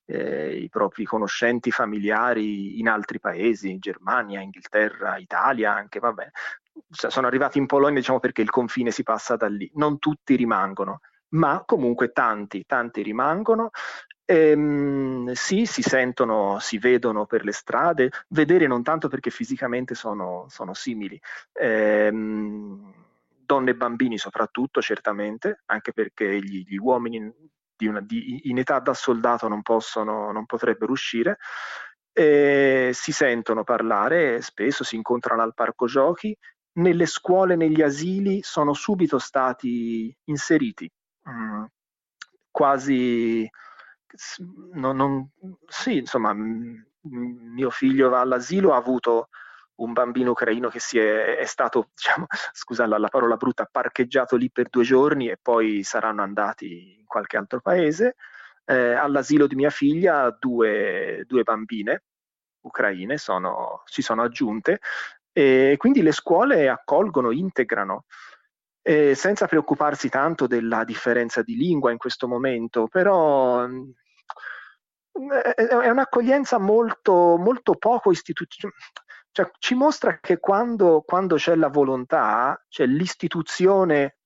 eh, 0.06 0.56
i 0.56 0.70
propri 0.70 1.04
conoscenti 1.04 1.72
familiari 1.72 2.78
in 2.80 2.90
altri 2.90 3.20
paesi, 3.20 3.80
Germania, 3.80 4.42
Inghilterra, 4.42 5.18
Italia, 5.18 5.74
anche, 5.74 5.98
vabbè. 5.98 6.30
S- 6.92 7.08
Sono 7.08 7.26
arrivati 7.26 7.58
in 7.58 7.66
Polonia, 7.66 7.98
diciamo, 8.02 8.20
perché 8.20 8.44
il 8.44 8.52
confine 8.52 8.92
si 8.92 9.02
passa 9.02 9.36
da 9.36 9.48
lì. 9.48 9.68
Non 9.74 9.98
tutti 9.98 10.36
rimangono, 10.36 11.00
ma 11.30 11.64
comunque 11.66 12.12
tanti, 12.12 12.66
tanti 12.68 13.02
rimangono. 13.02 13.72
Ehm, 14.32 15.32
sì, 15.34 15.66
si 15.66 15.82
sentono, 15.82 16.60
si 16.60 16.78
vedono 16.78 17.26
per 17.26 17.44
le 17.44 17.52
strade, 17.52 18.12
vedere 18.28 18.68
non 18.68 18.84
tanto 18.84 19.08
perché 19.08 19.32
fisicamente 19.32 19.96
sono, 19.96 20.46
sono 20.50 20.74
simili, 20.76 21.20
Ehm, 21.54 22.94
donne 23.44 23.72
e 23.72 23.76
bambini 23.76 24.20
soprattutto, 24.20 24.82
certamente, 24.82 25.64
anche 25.66 25.94
perché 25.94 26.40
gli, 26.44 26.64
gli 26.68 26.78
uomini 26.78 27.34
di 27.76 27.88
una- 27.88 28.02
di- 28.02 28.42
in 28.50 28.60
età 28.60 28.78
da 28.80 28.94
soldato 28.94 29.48
non 29.48 29.64
possono, 29.64 30.32
non 30.32 30.46
potrebbero 30.46 30.92
uscire. 30.92 31.38
E 32.14 32.92
si 32.94 33.12
sentono 33.12 33.64
parlare, 33.64 34.42
spesso 34.42 34.84
si 34.84 34.96
incontrano 34.96 35.42
al 35.42 35.56
parco 35.56 35.88
giochi, 35.88 36.38
nelle 36.74 37.08
scuole, 37.08 37.56
negli 37.56 37.82
asili 37.82 38.42
sono 38.44 38.74
subito 38.74 39.18
stati 39.18 40.16
inseriti, 40.26 40.88
mm, 41.30 41.64
quasi 42.52 43.50
non- 44.74 44.96
non- 44.96 45.30
sì, 45.68 45.98
insomma, 45.98 46.34
mio 46.34 47.70
figlio 47.70 48.10
va 48.10 48.22
all'asilo, 48.22 48.74
ha 48.74 48.78
avuto 48.78 49.30
un 49.76 49.94
bambino 49.94 50.32
ucraino 50.32 50.68
che 50.70 50.80
si 50.80 50.98
è, 51.00 51.38
è 51.38 51.46
stato, 51.46 51.90
diciamo, 51.96 52.26
scusa 52.54 52.86
la, 52.88 52.98
la 52.98 53.08
parola 53.08 53.36
brutta, 53.38 53.68
parcheggiato 53.72 54.36
lì 54.36 54.50
per 54.52 54.70
due 54.70 54.84
giorni 54.84 55.30
e 55.30 55.38
poi 55.42 55.84
saranno 55.84 56.22
andati 56.22 56.98
in 57.00 57.06
qualche 57.06 57.38
altro 57.38 57.62
paese. 57.62 58.16
Eh, 58.66 58.92
all'asilo 58.94 59.48
di 59.48 59.56
mia 59.56 59.70
figlia 59.72 60.36
due, 60.38 61.24
due 61.28 61.42
bambine 61.44 62.04
ucraine 62.62 63.18
sono- 63.18 63.82
si 63.86 64.02
sono 64.02 64.22
aggiunte 64.24 64.80
E 65.32 65.76
quindi 65.78 66.02
le 66.02 66.12
scuole 66.12 66.68
accolgono, 66.68 67.32
integrano, 67.32 68.06
eh, 68.82 69.16
senza 69.16 69.46
preoccuparsi 69.48 70.10
tanto 70.10 70.48
della 70.48 70.84
differenza 70.84 71.42
di 71.42 71.56
lingua 71.56 71.92
in 71.92 71.98
questo 71.98 72.28
momento, 72.28 72.88
però 72.88 73.68
mh, 73.68 73.94
è 75.12 75.90
un'accoglienza 75.90 76.58
molto, 76.60 77.38
molto 77.38 77.76
poco 77.76 78.12
istituzionale. 78.12 78.80
Cioè, 79.32 79.50
ci 79.60 79.76
mostra 79.76 80.20
che 80.20 80.40
quando, 80.40 81.04
quando 81.06 81.36
c'è 81.36 81.56
la 81.56 81.70
volontà, 81.70 82.64
cioè 82.68 82.88
l'istituzione 82.88 84.18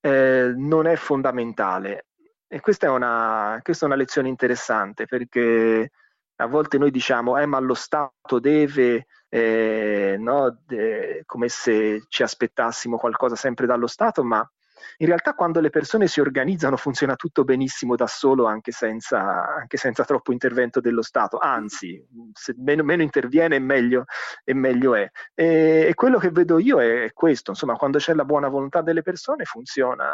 eh, 0.00 0.52
non 0.54 0.86
è 0.86 0.96
fondamentale. 0.96 2.06
E 2.48 2.60
questa 2.60 2.86
è, 2.86 2.90
una, 2.90 3.58
questa 3.62 3.84
è 3.84 3.88
una 3.88 3.96
lezione 3.96 4.28
interessante 4.28 5.06
perché 5.06 5.90
a 6.36 6.46
volte 6.46 6.78
noi 6.78 6.90
diciamo, 6.90 7.38
eh, 7.38 7.46
ma 7.46 7.58
lo 7.58 7.74
Stato 7.74 8.38
deve, 8.38 9.06
eh, 9.36 10.16
no, 10.18 10.62
de- 10.66 11.24
come 11.26 11.48
se 11.48 12.06
ci 12.08 12.22
aspettassimo 12.22 12.96
qualcosa 12.96 13.36
sempre 13.36 13.66
dallo 13.66 13.86
Stato, 13.86 14.24
ma 14.24 14.50
in 14.98 15.06
realtà 15.06 15.34
quando 15.34 15.60
le 15.60 15.68
persone 15.68 16.06
si 16.06 16.20
organizzano 16.20 16.78
funziona 16.78 17.16
tutto 17.16 17.44
benissimo 17.44 17.96
da 17.96 18.06
solo 18.06 18.46
anche 18.46 18.72
senza, 18.72 19.46
anche 19.58 19.76
senza 19.76 20.04
troppo 20.04 20.32
intervento 20.32 20.80
dello 20.80 21.02
Stato, 21.02 21.36
anzi 21.36 22.02
se 22.32 22.54
meno, 22.56 22.82
meno 22.82 23.02
interviene 23.02 23.58
meglio, 23.58 24.04
e 24.42 24.54
meglio 24.54 24.94
è. 24.94 25.06
E, 25.34 25.86
e 25.86 25.94
quello 25.94 26.18
che 26.18 26.30
vedo 26.30 26.58
io 26.58 26.80
è, 26.80 27.12
questo, 27.12 27.50
insomma 27.50 27.76
quando 27.76 27.98
c'è 27.98 28.14
la 28.14 28.24
buona 28.24 28.48
volontà 28.48 28.80
delle 28.80 29.02
persone 29.02 29.44
funziona, 29.44 30.06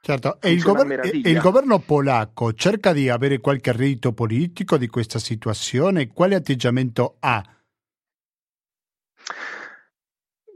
Certo, 0.00 0.40
e 0.40 0.50
il, 0.50 0.62
gover- 0.62 1.04
e 1.04 1.30
il 1.30 1.40
governo 1.40 1.78
polacco 1.80 2.52
cerca 2.54 2.92
di 2.92 3.08
avere 3.08 3.38
qualche 3.38 3.72
reddito 3.72 4.12
politico 4.12 4.76
di 4.76 4.88
questa 4.88 5.18
situazione? 5.18 6.08
Quale 6.08 6.34
atteggiamento 6.34 7.16
ha? 7.20 7.42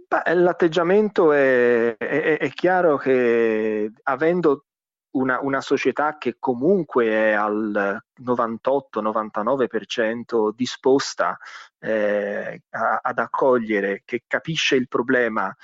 Beh, 0.08 0.34
l'atteggiamento 0.34 1.32
è, 1.32 1.96
è- 1.96 2.38
è 2.38 2.50
chiaro 2.50 2.96
che 2.98 3.90
avendo 4.02 4.66
una, 5.12 5.40
una 5.40 5.60
società 5.60 6.18
che 6.18 6.36
comunque 6.38 7.06
è 7.06 7.32
al 7.32 7.98
98-99% 8.16 10.52
disposta 10.54 11.38
eh, 11.78 12.62
a- 12.70 13.00
ad 13.02 13.18
accogliere, 13.18 14.02
che 14.04 14.24
capisce 14.26 14.76
il 14.76 14.86
problema, 14.88 15.54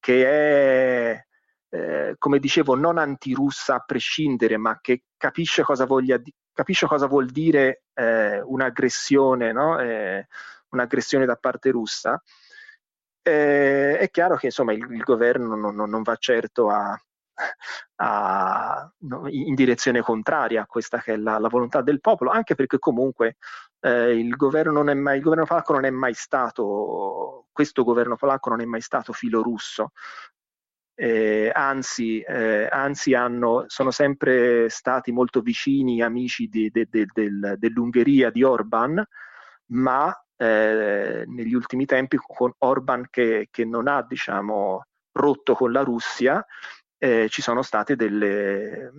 che 0.00 0.26
è, 0.26 1.24
eh, 1.70 2.14
come 2.18 2.38
dicevo, 2.40 2.74
non 2.74 2.98
antirussa 2.98 3.76
a 3.76 3.80
prescindere, 3.86 4.56
ma 4.56 4.78
che 4.80 5.04
capisce 5.16 5.62
cosa, 5.62 5.86
voglia 5.86 6.20
capisce 6.52 6.86
cosa 6.86 7.06
vuol 7.06 7.26
dire 7.30 7.84
eh, 7.94 8.40
un'aggressione, 8.40 9.52
no? 9.52 9.78
Eh, 9.80 10.26
un'aggressione 10.70 11.24
da 11.24 11.36
parte 11.36 11.70
russa. 11.70 12.20
Eh, 13.24 13.98
è 13.98 14.10
chiaro 14.10 14.36
che 14.36 14.46
insomma 14.46 14.72
il, 14.72 14.84
il 14.90 15.02
governo 15.02 15.54
non, 15.54 15.74
non- 15.76 16.02
va 16.02 16.16
certo 16.16 16.68
a, 16.70 16.98
a- 17.96 18.92
in 19.30 19.54
direzione 19.54 20.00
contraria 20.00 20.62
a 20.62 20.66
questa 20.66 20.98
che 21.00 21.14
è 21.14 21.16
la, 21.16 21.38
la 21.38 21.48
volontà 21.48 21.82
del 21.82 22.00
popolo, 22.00 22.30
anche 22.30 22.54
perché 22.56 22.78
comunque 22.78 23.36
eh, 23.80 24.16
il 24.18 24.34
governo 24.36 24.82
mai, 24.94 25.16
il 25.18 25.22
governo 25.22 25.44
polacco 25.44 25.72
non 25.72 25.84
è 25.84 25.90
mai 25.90 26.14
stato, 26.14 27.46
questo 27.52 27.84
governo 27.84 28.16
polacco 28.16 28.50
non 28.50 28.60
è 28.60 28.64
mai 28.64 28.80
stato 28.80 29.12
filorusso. 29.12 29.92
Eh, 30.94 31.50
anzi, 31.52 32.20
eh, 32.20 32.68
anzi 32.70 33.14
hanno, 33.14 33.64
sono 33.66 33.90
sempre 33.90 34.68
stati 34.68 35.10
molto 35.10 35.40
vicini, 35.40 36.02
amici 36.02 36.46
di- 36.48 36.70
de- 36.70 36.86
de- 36.88 37.06
del- 37.12 37.54
dell'Ungheria 37.58 38.30
di 38.30 38.42
Orban, 38.42 39.02
ma 39.72 40.14
eh, 40.42 41.24
negli 41.28 41.54
ultimi 41.54 41.86
tempi 41.86 42.16
con 42.16 42.52
Orban 42.58 43.06
che, 43.10 43.46
che 43.50 43.64
non 43.64 43.86
ha 43.86 44.02
diciamo, 44.02 44.82
rotto 45.12 45.54
con 45.54 45.70
la 45.70 45.82
Russia, 45.82 46.44
eh, 46.98 47.28
ci 47.28 47.40
sono 47.42 47.62
state 47.62 47.94
delle, 47.94 48.90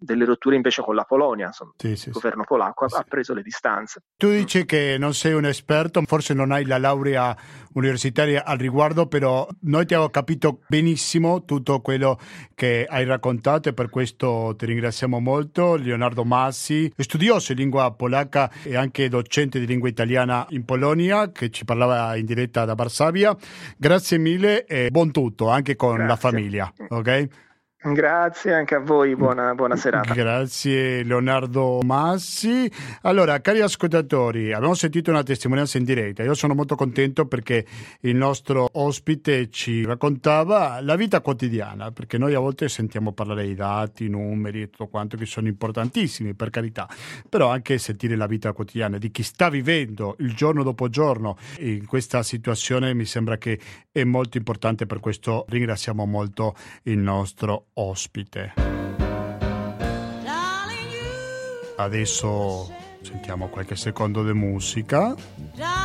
delle 0.00 0.24
rotture 0.24 0.56
invece 0.56 0.82
con 0.82 0.94
la 0.94 1.04
Polonia. 1.04 1.46
Insomma, 1.46 1.72
Sì, 1.76 1.94
sì, 1.94 2.08
il 2.08 2.14
governo 2.14 2.44
polacco 2.44 2.86
ha- 2.86 2.88
Sì. 2.88 2.96
ha 2.96 3.04
preso 3.06 3.34
le 3.34 3.42
distanze. 3.42 4.02
Tu 4.16 4.30
dici 4.30 4.64
che 4.64 4.96
non 4.98 5.12
sei 5.14 5.34
un 5.34 5.44
esperto, 5.44 6.02
forse 6.06 6.32
non 6.34 6.50
hai 6.52 6.64
la 6.64 6.78
laurea 6.78 7.36
universitaria 7.74 8.44
al 8.44 8.58
riguardo, 8.58 9.06
però 9.06 9.46
noi 9.62 9.86
ti 9.86 9.94
abbiamo 9.94 10.10
capito 10.10 10.60
benissimo 10.66 11.44
tutto 11.44 11.80
quello 11.80 12.18
che 12.54 12.86
hai 12.88 13.04
raccontato 13.04 13.68
e 13.68 13.72
per 13.74 13.90
questo 13.90 14.54
ti 14.56 14.66
ringraziamo 14.66 15.20
molto. 15.20 15.76
Leonardo 15.76 16.24
Massi, 16.24 16.92
studioso 16.96 17.52
in 17.52 17.58
lingua 17.58 17.92
polacca 17.92 18.50
e 18.64 18.76
anche 18.76 19.08
docente 19.08 19.58
di 19.60 19.66
lingua 19.66 19.88
italiana 19.88 20.46
in 20.50 20.64
Polonia, 20.64 21.30
che 21.30 21.50
ci 21.50 21.64
parlava 21.64 22.16
in 22.16 22.24
diretta 22.24 22.64
da 22.64 22.74
Varsavia. 22.74 23.36
Grazie 23.76 24.18
mille 24.18 24.64
e 24.64 24.90
buon 24.90 25.10
tutto 25.10 25.48
anche 25.48 25.76
con 25.76 25.98
la 25.98 26.04
Grazie. 26.04 26.30
famiglia. 26.30 26.72
ok? 26.88 27.28
Grazie 27.82 28.52
anche 28.52 28.74
a 28.74 28.78
voi, 28.78 29.16
buona, 29.16 29.54
buona 29.54 29.74
serata. 29.74 30.12
Grazie 30.12 31.02
Leonardo 31.02 31.80
Massi. 31.82 32.70
Allora, 33.02 33.40
cari 33.40 33.62
ascoltatori, 33.62 34.52
abbiamo 34.52 34.74
sentito 34.74 35.10
una 35.10 35.22
testimonianza 35.22 35.78
in 35.78 35.84
diretta. 35.84 36.22
Io 36.22 36.34
sono 36.34 36.52
molto 36.54 36.74
contento 36.74 37.24
perché 37.24 37.64
il 38.00 38.16
nostro 38.16 38.68
ospite 38.70 39.48
ci 39.48 39.82
raccontava 39.82 40.82
la 40.82 40.94
vita 40.94 41.22
quotidiana, 41.22 41.90
perché 41.90 42.18
noi 42.18 42.34
a 42.34 42.38
volte 42.38 42.68
sentiamo 42.68 43.12
parlare 43.12 43.46
di 43.46 43.54
dati, 43.54 44.10
numeri 44.10 44.60
e 44.60 44.68
tutto 44.68 44.88
quanto 44.88 45.16
che 45.16 45.24
sono 45.24 45.48
importantissimi, 45.48 46.34
per 46.34 46.50
carità, 46.50 46.86
però 47.30 47.48
anche 47.48 47.78
sentire 47.78 48.14
la 48.14 48.26
vita 48.26 48.52
quotidiana 48.52 48.98
di 48.98 49.10
chi 49.10 49.22
sta 49.22 49.48
vivendo 49.48 50.16
il 50.18 50.34
giorno 50.34 50.62
dopo 50.62 50.90
giorno 50.90 51.38
in 51.60 51.86
questa 51.86 52.22
situazione 52.22 52.92
mi 52.92 53.06
sembra 53.06 53.38
che 53.38 53.58
è 53.90 54.04
molto 54.04 54.36
importante, 54.36 54.84
per 54.84 55.00
questo 55.00 55.46
ringraziamo 55.48 56.04
molto 56.04 56.54
il 56.82 56.98
nostro 56.98 57.52
ospite. 57.52 57.69
You, 57.80 57.94
Adesso 61.76 62.70
sentiamo 63.00 63.48
qualche 63.48 63.74
secondo 63.74 64.22
di 64.22 64.34
musica. 64.34 65.14
Oh. 65.14 65.80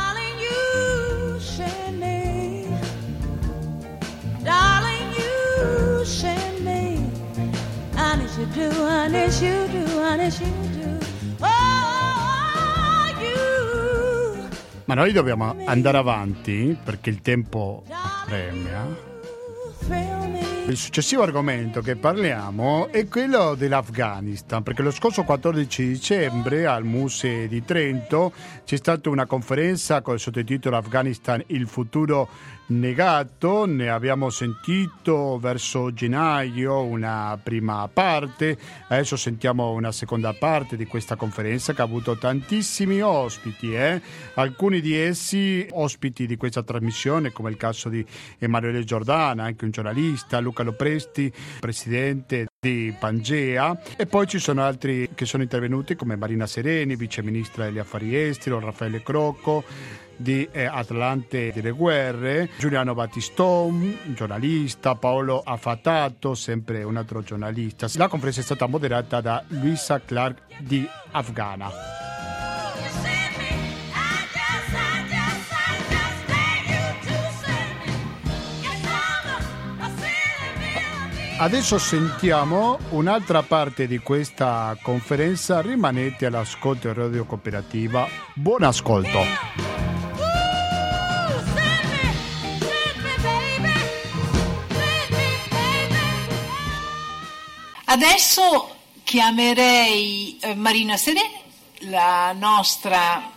Ma 14.84 14.94
noi 14.94 15.12
dobbiamo 15.12 15.56
andare 15.64 15.96
avanti 15.96 16.78
perché 16.84 17.08
il 17.08 17.22
tempo 17.22 17.84
apremia. 17.88 19.14
Il 20.68 20.76
successivo 20.76 21.22
argomento 21.22 21.80
che 21.80 21.94
parliamo 21.94 22.88
è 22.90 23.06
quello 23.06 23.54
dell'Afghanistan, 23.54 24.64
perché 24.64 24.82
lo 24.82 24.90
scorso 24.90 25.22
14 25.22 25.86
dicembre 25.86 26.66
al 26.66 26.82
Muse 26.82 27.46
di 27.46 27.64
Trento 27.64 28.32
c'è 28.64 28.76
stata 28.76 29.08
una 29.08 29.26
conferenza 29.26 30.02
con 30.02 30.14
il 30.14 30.20
sottotitolo 30.20 30.76
Afghanistan, 30.76 31.40
il 31.46 31.68
futuro 31.68 32.28
negato, 32.68 33.64
ne 33.64 33.90
abbiamo 33.90 34.28
sentito 34.28 35.38
verso 35.38 35.92
gennaio 35.92 36.82
una 36.82 37.38
prima 37.40 37.88
parte, 37.92 38.58
adesso 38.88 39.16
sentiamo 39.16 39.70
una 39.70 39.92
seconda 39.92 40.32
parte 40.32 40.76
di 40.76 40.84
questa 40.86 41.14
conferenza 41.14 41.74
che 41.74 41.80
ha 41.80 41.84
avuto 41.84 42.16
tantissimi 42.16 43.00
ospiti, 43.00 43.72
eh? 43.72 44.02
alcuni 44.34 44.80
di 44.80 44.96
essi 44.96 45.64
ospiti 45.70 46.26
di 46.26 46.36
questa 46.36 46.64
trasmissione 46.64 47.30
come 47.30 47.50
il 47.50 47.56
caso 47.56 47.88
di 47.88 48.04
Emanuele 48.38 48.82
Giordana, 48.82 49.44
anche 49.44 49.64
un 49.64 49.70
giornalista, 49.70 50.40
Luca 50.40 50.55
Lopresti, 50.62 51.32
presidente 51.60 52.46
di 52.60 52.94
Pangea 52.98 53.78
e 53.96 54.06
poi 54.06 54.26
ci 54.26 54.38
sono 54.38 54.62
altri 54.62 55.10
che 55.14 55.24
sono 55.24 55.42
intervenuti 55.42 55.94
come 55.94 56.16
Marina 56.16 56.46
Sereni, 56.46 56.96
viceministra 56.96 57.64
degli 57.64 57.78
affari 57.78 58.16
esteri, 58.16 58.58
Raffaele 58.58 59.02
Crocco 59.02 59.64
di 60.16 60.48
eh, 60.50 60.64
Atlante 60.64 61.52
delle 61.52 61.70
Guerre, 61.70 62.48
Giuliano 62.58 62.94
Battiston, 62.94 63.98
giornalista, 64.14 64.94
Paolo 64.94 65.42
Afatato, 65.44 66.34
sempre 66.34 66.82
un 66.82 66.96
altro 66.96 67.22
giornalista. 67.22 67.86
La 67.94 68.08
conferenza 68.08 68.40
è 68.40 68.44
stata 68.44 68.66
moderata 68.66 69.20
da 69.20 69.44
Luisa 69.48 70.00
Clark 70.00 70.60
di 70.60 70.88
Afghana. 71.10 72.05
Adesso 81.38 81.78
sentiamo 81.78 82.78
un'altra 82.90 83.42
parte 83.42 83.86
di 83.86 83.98
questa 83.98 84.74
conferenza, 84.80 85.60
rimanete 85.60 86.24
all'ascolto 86.24 86.88
di 86.88 86.94
Radio 86.94 87.26
Cooperativa. 87.26 88.08
Buon 88.32 88.62
ascolto. 88.62 89.18
Me, 89.18 89.36
me, 93.02 93.16
me. 93.60 93.74
Adesso 97.84 98.76
chiamerei 99.04 100.38
eh, 100.40 100.54
Marina 100.54 100.96
Sereni, 100.96 101.42
la 101.90 102.32
nostra... 102.32 103.30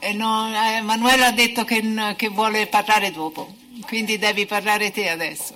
eh, 0.00 0.12
no, 0.14 0.48
eh, 0.48 0.80
Manuela 0.80 1.26
ha 1.26 1.32
detto 1.32 1.64
che, 1.64 2.14
che 2.16 2.28
vuole 2.30 2.66
parlare 2.68 3.10
dopo, 3.12 3.54
quindi 3.86 4.18
devi 4.18 4.46
parlare 4.46 4.90
te 4.90 5.08
adesso. 5.08 5.54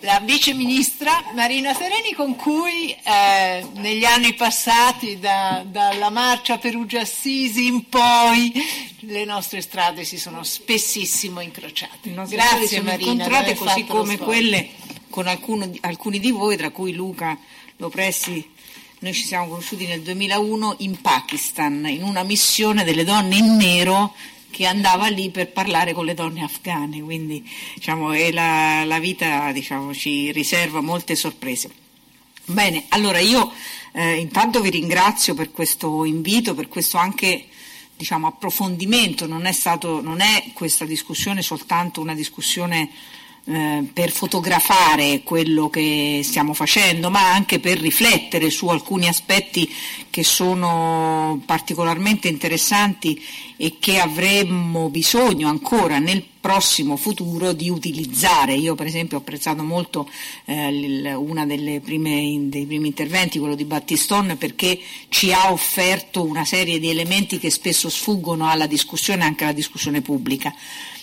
La 0.00 0.20
vice 0.20 0.54
ministra 0.54 1.22
Marina 1.34 1.74
Sereni 1.74 2.14
con 2.14 2.34
cui 2.36 2.90
eh, 2.92 3.66
negli 3.74 4.04
anni 4.04 4.34
passati, 4.34 5.18
da- 5.18 5.62
dalla 5.66 6.10
marcia 6.10 6.58
Perugia-Assisi 6.58 7.66
in 7.66 7.88
poi, 7.88 8.52
le 9.00 9.24
nostre 9.24 9.60
strade 9.60 10.04
si 10.04 10.18
sono 10.18 10.42
spessissimo 10.42 11.40
incrociate. 11.40 12.10
Strade 12.10 12.34
Grazie 12.34 12.66
sono 12.66 12.82
Marina. 12.84 13.10
incontrate 13.12 13.54
così 13.54 13.84
come 13.84 14.16
quelle 14.16 14.68
con 15.10 15.26
alcuno 15.26 15.70
alcuni 15.80 16.18
di 16.20 16.30
voi, 16.30 16.56
tra 16.56 16.70
cui 16.70 16.92
Luca 16.92 17.36
Lopressi. 17.76 18.48
Noi 19.00 19.14
ci 19.14 19.24
siamo 19.24 19.48
conosciuti 19.48 19.86
nel 19.86 20.02
2001 20.02 20.76
in 20.78 21.00
Pakistan, 21.00 21.86
in 21.88 22.02
una 22.02 22.22
missione 22.22 22.84
delle 22.84 23.04
donne 23.04 23.36
in 23.36 23.56
nero 23.56 24.14
che 24.50 24.66
andava 24.66 25.08
lì 25.08 25.30
per 25.30 25.52
parlare 25.52 25.92
con 25.92 26.04
le 26.04 26.14
donne 26.14 26.42
afghane, 26.42 27.00
quindi 27.00 27.48
diciamo, 27.74 28.12
la, 28.30 28.84
la 28.84 28.98
vita 28.98 29.52
diciamo, 29.52 29.94
ci 29.94 30.32
riserva 30.32 30.80
molte 30.80 31.14
sorprese. 31.16 31.70
Bene, 32.44 32.86
allora 32.88 33.20
io 33.20 33.52
eh, 33.92 34.16
intanto 34.16 34.60
vi 34.60 34.70
ringrazio 34.70 35.34
per 35.34 35.50
questo 35.50 36.04
invito, 36.04 36.54
per 36.54 36.68
questo 36.68 36.98
anche 36.98 37.46
diciamo, 37.96 38.26
approfondimento, 38.26 39.26
non 39.26 39.44
è, 39.44 39.52
stato, 39.52 40.00
non 40.00 40.20
è 40.20 40.50
questa 40.52 40.84
discussione 40.84 41.42
soltanto 41.42 42.00
una 42.00 42.14
discussione 42.14 42.90
eh, 43.50 43.84
per 43.92 44.12
fotografare 44.12 45.22
quello 45.24 45.68
che 45.68 46.20
stiamo 46.22 46.54
facendo, 46.54 47.10
ma 47.10 47.32
anche 47.32 47.58
per 47.58 47.80
riflettere 47.80 48.48
su 48.48 48.68
alcuni 48.68 49.08
aspetti 49.08 49.68
che 50.08 50.22
sono 50.22 51.42
particolarmente 51.44 52.28
interessanti 52.28 53.20
e 53.56 53.78
che 53.80 53.98
avremmo 53.98 54.88
bisogno 54.88 55.48
ancora 55.48 55.98
nel 55.98 56.24
prossimo 56.40 56.96
futuro 56.96 57.52
di 57.52 57.68
utilizzare. 57.68 58.54
Io 58.54 58.76
per 58.76 58.86
esempio 58.86 59.16
ho 59.16 59.20
apprezzato 59.20 59.64
molto 59.64 60.08
eh, 60.44 61.10
prime, 61.82 62.38
dei 62.44 62.66
primi 62.66 62.86
interventi, 62.86 63.40
quello 63.40 63.56
di 63.56 63.64
Battiston, 63.64 64.36
perché 64.38 64.78
ci 65.08 65.32
ha 65.32 65.50
offerto 65.50 66.22
una 66.22 66.44
serie 66.44 66.78
di 66.78 66.88
elementi 66.88 67.40
che 67.40 67.50
spesso 67.50 67.90
sfuggono 67.90 68.48
alla 68.48 68.66
discussione, 68.66 69.24
anche 69.24 69.42
alla 69.42 69.52
discussione 69.52 70.02
pubblica. 70.02 70.54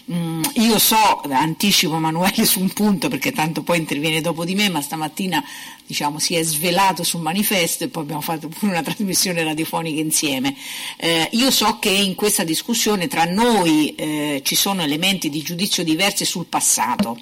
Mm, 0.10 0.42
io 0.54 0.80
so, 0.80 1.22
anticipo 1.30 1.98
Emanuele 1.98 2.46
su 2.46 2.62
un 2.62 2.70
punto 2.70 3.10
perché 3.10 3.34
tanto 3.34 3.62
poi 3.62 3.80
interviene 3.80 4.22
dopo 4.22 4.46
di 4.46 4.56
me, 4.56 4.70
ma 4.70 4.80
stamattina 4.80 5.44
diciamo, 5.86 6.18
si 6.18 6.36
è 6.36 6.44
svelato 6.44 7.04
sul 7.04 7.20
manifesto 7.20 7.84
e 7.84 7.90
poi 7.90 8.04
abbiamo 8.04 8.22
fatto 8.22 8.48
pure 8.48 8.72
una 8.72 8.82
trasmissione 8.82 9.44
radiofonica 9.44 10.00
insieme. 10.00 10.56
Eh, 10.96 11.28
io 11.34 11.52
so 11.52 11.78
che 11.80 11.90
in 11.90 12.16
questa 12.16 12.46
discussione 12.46 13.08
tra 13.08 13.26
noi 13.26 13.96
eh, 13.96 14.42
ci 14.46 14.56
sono 14.56 14.82
elementi 14.82 15.30
di 15.30 15.42
giudizio 15.42 15.84
diversi 15.84 16.24
sul 16.24 16.46
passato. 16.46 17.20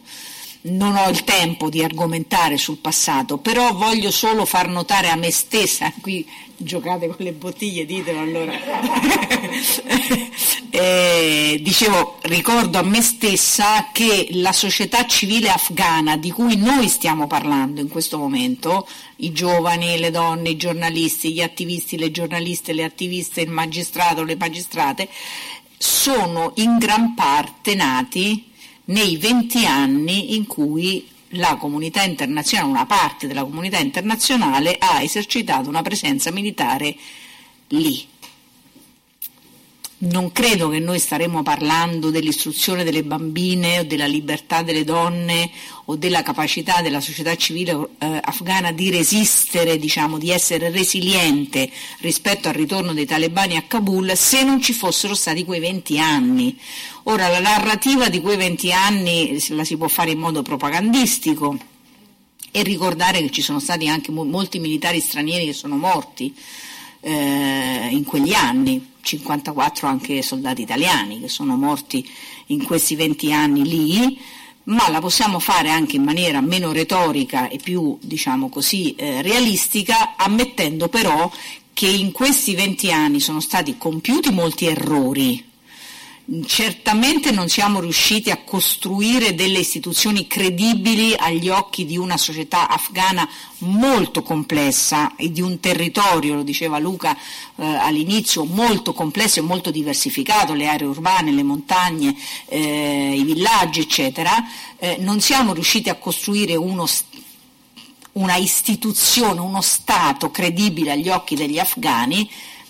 Non 0.68 0.96
ho 0.96 1.08
il 1.10 1.24
tempo 1.24 1.70
di 1.70 1.84
argomentare 1.84 2.58
sul 2.58 2.78
passato, 2.78 3.38
però 3.38 3.74
voglio 3.74 4.10
solo 4.10 4.46
far 4.46 4.68
notare 4.68 5.10
a 5.10 5.16
me 5.16 5.30
stessa, 5.30 5.94
qui 6.02 6.28
giocate 6.58 7.08
con 7.08 7.18
le 7.20 7.34
bottiglie, 7.34 7.86
ditelo 7.86 8.20
allora. 8.20 8.54
Eh, 10.76 11.62
dicevo, 11.62 12.18
ricordo 12.24 12.78
a 12.78 12.82
me 12.82 13.02
stessa 13.02 13.92
che 13.94 14.28
la 14.32 14.52
società 14.52 15.06
civile 15.06 15.48
afghana 15.48 16.18
di 16.18 16.32
cui 16.32 16.58
noi 16.58 16.90
stiamo 16.90 17.28
parlando 17.28 17.80
in 17.80 17.88
questo 17.88 18.18
momento, 18.18 18.86
i 19.18 19.32
giovani, 19.32 19.98
le 19.98 20.12
donne, 20.12 20.50
i 20.50 20.58
giornalisti, 20.58 21.32
gli 21.32 21.42
attivisti, 21.42 21.98
le 21.98 22.12
giornaliste, 22.12 22.74
le 22.74 22.84
attiviste, 22.84 23.40
il 23.40 23.52
magistrato, 23.52 24.26
le 24.26 24.36
magistrate, 24.36 25.08
sono 25.78 26.52
in 26.56 26.78
gran 26.78 27.14
parte 27.14 27.74
nati 27.74 28.52
nei 28.86 29.18
20 29.18 29.66
anni 29.66 30.36
in 30.36 30.46
cui 30.46 31.08
la 31.30 31.56
comunità 31.56 32.04
internazionale, 32.04 32.70
una 32.70 32.86
parte 32.86 33.28
della 33.28 33.44
comunità 33.44 33.78
internazionale 33.80 34.76
ha 34.80 35.02
esercitato 35.02 35.70
una 35.70 35.82
presenza 35.82 36.32
militare 36.32 36.96
lì. 37.70 38.08
Non 40.06 40.32
credo 40.32 40.70
che 40.70 40.78
noi 40.78 41.00
staremo 41.00 41.42
parlando 41.42 42.12
dell'istruzione 42.12 42.84
delle 42.84 43.04
bambine 43.04 43.80
o 43.80 43.84
della 43.86 44.06
libertà 44.06 44.62
delle 44.62 44.84
donne 44.84 45.50
o 45.86 45.96
della 45.96 46.22
capacità 46.22 46.82
della 46.84 47.02
società 47.02 47.36
civile 47.36 47.72
eh, 47.98 48.20
afghana 48.24 48.72
di 48.72 48.92
resistere, 48.92 49.80
diciamo, 49.80 50.20
di 50.20 50.30
essere 50.30 50.70
resiliente 50.70 51.72
rispetto 52.02 52.48
al 52.48 52.54
ritorno 52.54 52.94
dei 52.94 53.08
talebani 53.08 53.56
a 53.56 53.64
Kabul 53.64 54.16
se 54.16 54.44
non 54.44 54.62
ci 54.62 54.74
fossero 54.74 55.16
stati 55.16 55.44
quei 55.44 55.60
20 55.60 56.00
anni. 56.00 56.56
Ora, 57.04 57.28
la 57.28 57.40
narrativa 57.40 58.08
di 58.08 58.22
quei 58.22 58.38
20 58.38 58.72
anni 58.74 59.44
la 59.50 59.64
si 59.64 59.76
può 59.76 59.88
fare 59.88 60.12
in 60.12 60.20
modo 60.20 60.44
propagandistico 60.44 61.58
e 62.52 62.62
ricordare 62.62 63.22
che 63.22 63.32
ci 63.32 63.42
sono 63.42 63.60
stati 63.60 63.88
anche 63.88 64.12
mo- 64.12 64.24
molti 64.24 64.60
militari 64.60 65.00
stranieri 65.00 65.48
che 65.48 65.54
sono 65.54 65.78
morti 65.78 66.32
eh, 67.02 67.88
in 67.90 68.04
quegli 68.04 68.34
anni, 68.34 68.94
54 69.06 69.88
anche 69.88 70.22
soldati 70.22 70.64
italiani 70.64 71.20
che 71.22 71.30
sono 71.30 71.56
morti 71.56 72.08
in 72.48 72.64
questi 72.64 72.96
20 72.96 73.32
anni 73.32 73.64
lì, 73.64 74.20
ma 74.64 74.90
la 74.90 75.00
possiamo 75.00 75.40
fare 75.40 75.70
anche 75.70 75.96
in 75.96 76.04
maniera 76.04 76.42
meno 76.42 76.72
retorica 76.72 77.48
e 77.48 77.58
più, 77.58 77.98
diciamo 78.02 78.50
così, 78.50 78.96
eh, 78.96 79.22
realistica, 79.22 80.16
ammettendo 80.18 80.90
però 80.90 81.32
che 81.72 81.88
in 81.88 82.12
questi 82.12 82.56
20 82.56 82.92
anni 82.92 83.20
sono 83.20 83.40
stati 83.40 83.78
compiuti 83.78 84.32
molti 84.32 84.66
errori. 84.66 85.54
Certamente 86.48 87.30
non 87.30 87.50
siamo 87.50 87.80
riusciti 87.80 88.32
a 88.32 88.42
costruire 88.44 89.36
delle 89.36 89.60
istituzioni 89.60 90.26
credibili 90.26 91.14
agli 91.16 91.50
occhi 91.50 91.86
di 91.86 91.98
una 91.98 92.18
società 92.18 92.68
afghana 92.68 93.30
molto 93.60 94.24
complessa 94.24 95.16
e 95.16 95.32
di 95.32 95.42
un 95.42 95.60
territorio, 95.60 96.34
lo 96.34 96.42
diceva 96.42 96.80
Luca 96.80 97.16
eh, 97.58 97.64
all'inizio, 97.64 98.44
molto 98.44 98.92
complesso 98.94 99.38
e 99.38 99.44
molto 99.44 99.70
diversificato, 99.70 100.56
le 100.56 100.68
aree 100.68 100.88
urbane, 100.88 101.32
le 101.32 101.44
montagne, 101.44 102.16
eh, 102.48 103.14
i 103.16 103.24
villaggi, 103.24 103.82
eccetera. 103.82 104.32
Eh, 104.80 104.98
non 105.02 105.22
siamo 105.22 105.54
riusciti 105.54 105.90
a 105.90 105.96
costruire 105.96 106.56
uno 106.56 106.88
una 108.14 108.38
istituzione, 108.38 109.42
uno 109.42 109.62
Stato 109.62 110.32
credibile 110.32 110.94
agli 110.94 111.10
occhi 111.10 111.36
degli 111.36 111.60
afghani, 111.60 112.28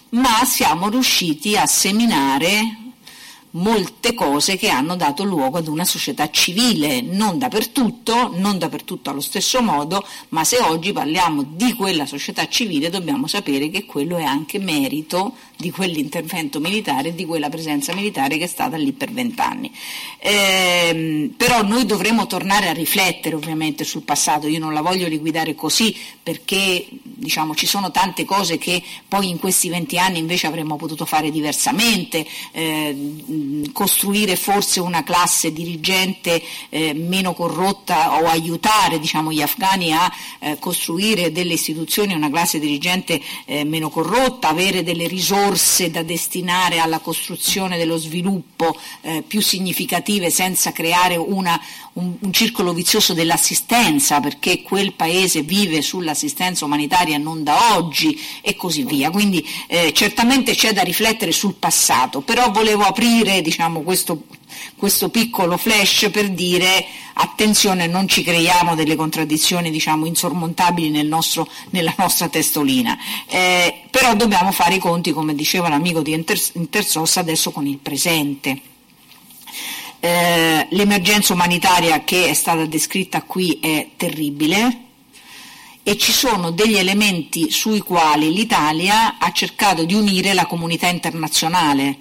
ma 0.09 0.43
siamo 0.43 0.89
riusciti 0.89 1.55
a 1.55 1.67
seminare 1.67 2.84
molte 3.55 4.13
cose 4.13 4.57
che 4.57 4.69
hanno 4.69 4.95
dato 4.95 5.23
luogo 5.23 5.57
ad 5.57 5.67
una 5.67 5.85
società 5.85 6.29
civile, 6.29 7.01
non 7.01 7.37
dappertutto, 7.37 8.31
non 8.35 8.57
dappertutto 8.57 9.09
allo 9.09 9.21
stesso 9.21 9.61
modo, 9.61 10.05
ma 10.29 10.43
se 10.43 10.59
oggi 10.59 10.91
parliamo 10.91 11.43
di 11.43 11.73
quella 11.73 12.05
società 12.05 12.47
civile 12.47 12.89
dobbiamo 12.89 13.27
sapere 13.27 13.69
che 13.69 13.85
quello 13.85 14.17
è 14.17 14.23
anche 14.23 14.59
merito 14.59 15.33
di 15.57 15.71
quell'intervento 15.71 16.59
militare 16.59 17.09
e 17.09 17.15
di 17.15 17.25
quella 17.25 17.49
presenza 17.49 17.93
militare 17.93 18.37
che 18.37 18.43
è 18.43 18.47
stata 18.47 18.75
lì 18.75 18.91
per 18.91 19.11
vent'anni. 19.11 19.71
Ehm, 20.19 21.33
però 21.37 21.63
noi 21.63 21.85
dovremo 21.85 22.27
tornare 22.27 22.67
a 22.67 22.73
riflettere 22.73 23.35
ovviamente 23.35 23.83
sul 23.83 24.03
passato, 24.03 24.47
io 24.47 24.59
non 24.59 24.73
la 24.73 24.81
voglio 24.81 25.07
liquidare 25.07 25.55
così 25.55 25.95
perché 26.21 26.87
diciamo, 27.01 27.55
ci 27.55 27.65
sono 27.65 27.91
tante 27.91 28.25
cose 28.25 28.57
che 28.57 28.81
poi 29.07 29.29
in 29.29 29.39
questi 29.39 29.69
venti 29.69 29.97
anni 29.97 30.19
invece 30.19 30.47
avremmo 30.47 30.75
potuto 30.75 31.05
fare 31.05 31.31
diversamente, 31.31 32.25
eh, 32.51 32.95
costruire 33.71 34.35
forse 34.35 34.79
una 34.79 35.03
classe 35.03 35.51
dirigente 35.51 36.41
eh, 36.69 36.93
meno 36.93 37.33
corrotta 37.33 38.19
o 38.21 38.25
aiutare 38.25 38.99
diciamo, 38.99 39.31
gli 39.31 39.41
afghani 39.41 39.93
a 39.93 40.11
eh, 40.39 40.57
costruire 40.59 41.31
delle 41.31 41.53
istituzioni, 41.53 42.13
una 42.13 42.29
classe 42.29 42.59
dirigente 42.59 43.21
eh, 43.45 43.63
meno 43.63 43.89
corrotta, 43.89 44.49
avere 44.49 44.83
delle 44.83 45.07
risorse 45.07 45.91
da 45.91 46.03
destinare 46.03 46.79
alla 46.79 46.99
costruzione 46.99 47.77
dello 47.77 47.97
sviluppo 47.97 48.77
eh, 49.01 49.23
più 49.25 49.41
significative 49.41 50.29
senza 50.29 50.71
creare 50.71 51.15
una, 51.15 51.59
un, 51.95 52.15
un 52.19 52.33
circolo 52.33 52.73
vizioso 52.73 53.13
dell'assistenza 53.13 54.19
perché 54.19 54.61
quel 54.61 54.93
paese 54.93 55.43
vive 55.43 55.81
sull'assistenza 55.81 56.65
umanitaria 56.65 57.17
non 57.17 57.43
da 57.43 57.77
oggi 57.77 58.19
e 58.41 58.55
così 58.55 58.83
via. 58.83 59.09
Quindi 59.09 59.45
eh, 59.67 59.93
certamente 59.93 60.55
c'è 60.55 60.73
da 60.73 60.81
riflettere 60.81 61.31
sul 61.31 61.55
passato, 61.55 62.21
però 62.21 62.51
volevo 62.51 62.83
aprire 62.83 63.41
diciamo, 63.41 63.81
questo, 63.81 64.23
questo 64.75 65.09
piccolo 65.09 65.55
flash 65.57 66.09
per 66.11 66.29
dire 66.31 66.85
attenzione, 67.13 67.87
non 67.87 68.09
ci 68.09 68.23
creiamo 68.23 68.75
delle 68.75 68.95
contraddizioni 68.95 69.71
diciamo, 69.71 70.05
insormontabili 70.05 70.89
nel 70.89 71.07
nostro, 71.07 71.47
nella 71.69 71.93
nostra 71.97 72.27
testolina, 72.27 72.97
eh, 73.27 73.83
però 73.89 74.15
dobbiamo 74.15 74.51
fare 74.51 74.75
i 74.75 74.79
conti, 74.79 75.13
come 75.13 75.33
diceva 75.33 75.69
l'amico 75.69 76.01
di 76.01 76.11
Inter, 76.11 76.37
Intersos, 76.53 77.15
adesso 77.15 77.51
con 77.51 77.65
il 77.65 77.77
presente. 77.77 78.73
Eh, 80.05 80.67
l'emergenza 80.69 81.33
umanitaria 81.33 82.03
che 82.03 82.27
è 82.27 82.33
stata 82.35 82.63
descritta 82.67 83.23
qui 83.23 83.57
è 83.59 83.89
terribile 83.95 84.81
e 85.81 85.97
ci 85.97 86.11
sono 86.11 86.51
degli 86.51 86.77
elementi 86.77 87.49
sui 87.49 87.79
quali 87.79 88.31
l'Italia 88.31 89.17
ha 89.17 89.31
cercato 89.31 89.83
di 89.83 89.95
unire 89.95 90.35
la 90.35 90.45
comunità 90.45 90.89
internazionale. 90.89 91.97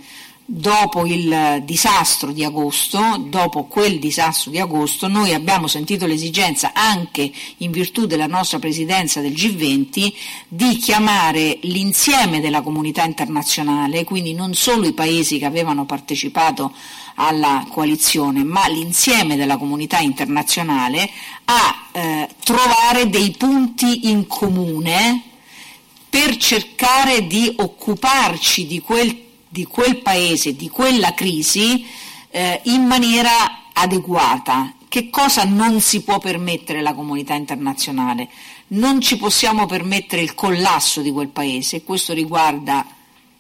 Dopo 0.47 1.07
il 1.07 1.63
disastro 1.65 2.31
di 2.31 2.45
agosto, 2.45 3.25
dopo 3.29 3.65
quel 3.65 3.99
disastro 3.99 4.51
di 4.51 4.59
agosto, 4.59 5.09
noi 5.09 5.33
abbiamo 5.33 5.67
sentito 5.67 6.07
l'esigenza, 6.07 6.73
anche 6.75 7.31
in 7.59 7.71
virtù 7.71 8.07
della 8.07 8.27
nostra 8.27 8.59
presidenza 8.59 9.21
del 9.21 9.33
G20, 9.33 10.13
di 10.49 10.77
chiamare 10.77 11.59
l'insieme 11.63 12.41
della 12.41 12.61
comunità 12.61 13.05
internazionale, 13.05 14.05
quindi 14.05 14.35
non 14.35 14.55
solo 14.55 14.87
i 14.87 14.93
paesi 14.93 15.39
che 15.39 15.47
avevano 15.47 15.87
partecipato 15.87 16.73
alla 17.15 17.67
coalizione, 17.71 18.45
ma 18.45 18.69
l'insieme 18.69 19.37
della 19.37 19.57
comunità 19.57 19.99
internazionale 19.99 21.09
a 21.45 21.89
eh, 21.93 22.29
trovare 22.43 23.09
dei 23.09 23.31
punti 23.33 24.11
in 24.11 24.27
comune 24.27 25.23
per 26.15 26.37
cercare 26.37 27.27
di 27.27 27.53
occuparci 27.57 28.67
di 28.67 28.81
quel, 28.81 29.24
di 29.55 29.67
quel 29.67 29.99
paese, 29.99 30.57
di 30.57 30.69
quella 30.69 31.15
crisi 31.15 31.87
eh, 32.31 32.61
in 32.65 32.83
maniera 32.83 33.71
adeguata. 33.73 34.75
Che 34.89 35.11
cosa 35.11 35.45
non 35.45 35.81
si 35.81 36.03
può 36.03 36.19
permettere 36.19 36.83
la 36.83 36.93
comunità 36.93 37.35
internazionale? 37.35 38.29
Non 38.69 39.01
ci 39.01 39.17
possiamo 39.17 39.67
permettere 39.67 40.23
il 40.23 40.35
collasso 40.35 41.03
di 41.03 41.13
quel 41.13 41.29
paese, 41.29 41.85
questo 41.85 42.13
riguarda 42.13 42.85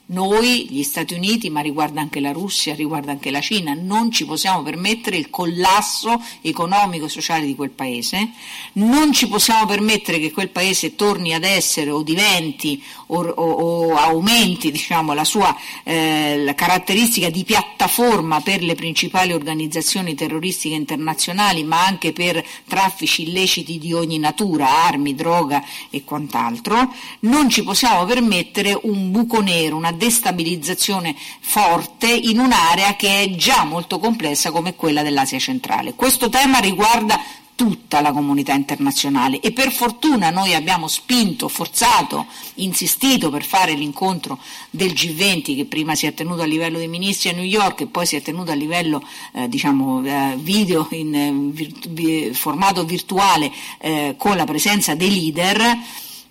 noi, 0.06 0.66
gli 0.68 0.82
Stati 0.82 1.14
Uniti, 1.14 1.48
ma 1.48 1.60
riguarda 1.60 2.00
anche 2.00 2.20
la 2.20 2.32
Russia, 2.32 2.74
riguarda 2.74 3.10
anche 3.12 3.30
la 3.30 3.40
Cina, 3.40 3.72
non 3.72 4.10
ci 4.10 4.26
possiamo 4.26 4.62
permettere 4.62 5.16
il 5.16 5.30
collasso 5.30 6.22
economico 6.42 7.06
e 7.06 7.08
sociale 7.08 7.46
di 7.46 7.54
quel 7.54 7.70
paese, 7.70 8.30
non 8.74 9.12
ci 9.12 9.28
possiamo 9.28 9.64
permettere 9.64 10.18
che 10.18 10.30
quel 10.30 10.50
paese 10.50 10.94
torni 10.94 11.32
ad 11.32 11.44
essere 11.44 11.90
o 11.90 12.02
diventi 12.02 12.82
o, 13.06 13.22
o- 13.22 13.52
o 13.52 13.96
aumenti 13.96 14.70
diciamo, 14.70 15.14
la 15.14 15.24
sua 15.24 15.56
eh, 15.84 16.36
la 16.38 16.54
caratteristica 16.54 17.30
di 17.30 17.44
piattaforma 17.44 18.40
per 18.40 18.62
le 18.62 18.74
principali 18.74 19.32
organizzazioni 19.32 20.14
terroristiche 20.14 20.74
internazionali, 20.74 21.64
ma 21.64 21.84
anche 21.86 22.12
per 22.12 22.44
traffici 22.66 23.22
illeciti 23.22 23.78
di 23.78 23.92
ogni 23.94 24.18
natura, 24.18 24.84
armi, 24.84 25.14
droga 25.14 25.62
e 25.88 26.04
quant'altro, 26.04 26.92
non 27.20 27.48
ci 27.48 27.62
possiamo 27.62 28.04
permettere 28.04 28.78
un 28.82 29.10
buco 29.10 29.40
nero, 29.40 29.76
una 29.76 29.92
destabilizzazione 29.94 31.14
forte 31.40 32.08
in 32.08 32.38
un'area 32.38 32.96
che 32.96 33.22
è 33.22 33.30
già 33.34 33.64
molto 33.64 33.98
complessa 33.98 34.50
come 34.50 34.74
quella 34.74 35.02
dell'Asia 35.02 35.38
centrale. 35.38 35.94
Questo 35.94 36.28
tema 36.28 36.58
riguarda 36.58 37.20
tutta 37.54 38.00
la 38.00 38.12
comunità 38.12 38.52
internazionale 38.52 39.38
e 39.40 39.52
per 39.52 39.70
fortuna 39.70 40.30
noi 40.30 40.54
abbiamo 40.54 40.88
spinto, 40.88 41.48
forzato, 41.48 42.26
insistito 42.54 43.30
per 43.30 43.44
fare 43.44 43.74
l'incontro 43.74 44.38
del 44.70 44.92
G20 44.92 45.56
che 45.56 45.64
prima 45.64 45.94
si 45.94 46.06
è 46.06 46.14
tenuto 46.14 46.42
a 46.42 46.46
livello 46.46 46.78
dei 46.78 46.88
ministri 46.88 47.28
a 47.28 47.32
New 47.32 47.44
York 47.44 47.82
e 47.82 47.86
poi 47.86 48.06
si 48.06 48.16
è 48.16 48.22
tenuto 48.22 48.50
a 48.50 48.54
livello 48.54 49.06
eh, 49.32 49.48
diciamo, 49.48 50.04
eh, 50.04 50.36
video 50.38 50.88
in 50.90 51.14
eh, 51.14 51.32
virtu- 51.32 51.88
vi- 51.90 52.34
formato 52.34 52.84
virtuale 52.84 53.50
eh, 53.78 54.14
con 54.18 54.36
la 54.36 54.44
presenza 54.44 54.94
dei 54.94 55.10
leader 55.10 55.78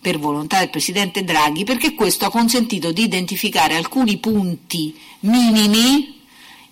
per 0.04 0.20
volontà 0.20 0.60
del 0.60 0.70
Presidente 0.70 1.24
Draghi, 1.24 1.64
perché 1.64 1.94
questo 1.94 2.26
ha 2.26 2.30
consentito 2.30 2.92
di 2.92 3.04
identificare 3.04 3.78
alcuni 3.78 4.18
punti 4.18 4.94
minimi 5.22 6.22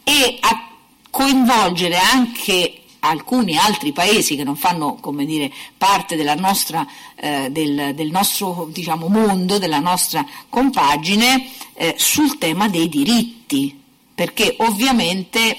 e 0.04 0.38
a 0.42 0.68
coinvolgere 1.10 1.96
anche 1.96 2.82
alcuni 3.00 3.58
altri 3.58 3.94
paesi 3.94 4.36
che 4.36 4.44
non 4.44 4.58
fanno 4.58 4.98
dire, 5.26 5.50
parte 5.78 6.18
nostra, 6.36 6.86
eh, 7.16 7.48
del, 7.50 7.94
del 7.96 8.12
nostro 8.12 8.68
diciamo, 8.70 9.08
mondo, 9.08 9.58
della 9.58 9.80
nostra 9.80 10.26
compagine, 10.50 11.48
eh, 11.74 11.96
sul 11.98 12.38
tema 12.38 12.68
dei 12.68 12.90
diritti, 12.90 13.80
perché 14.14 14.58
ovviamente 14.60 15.58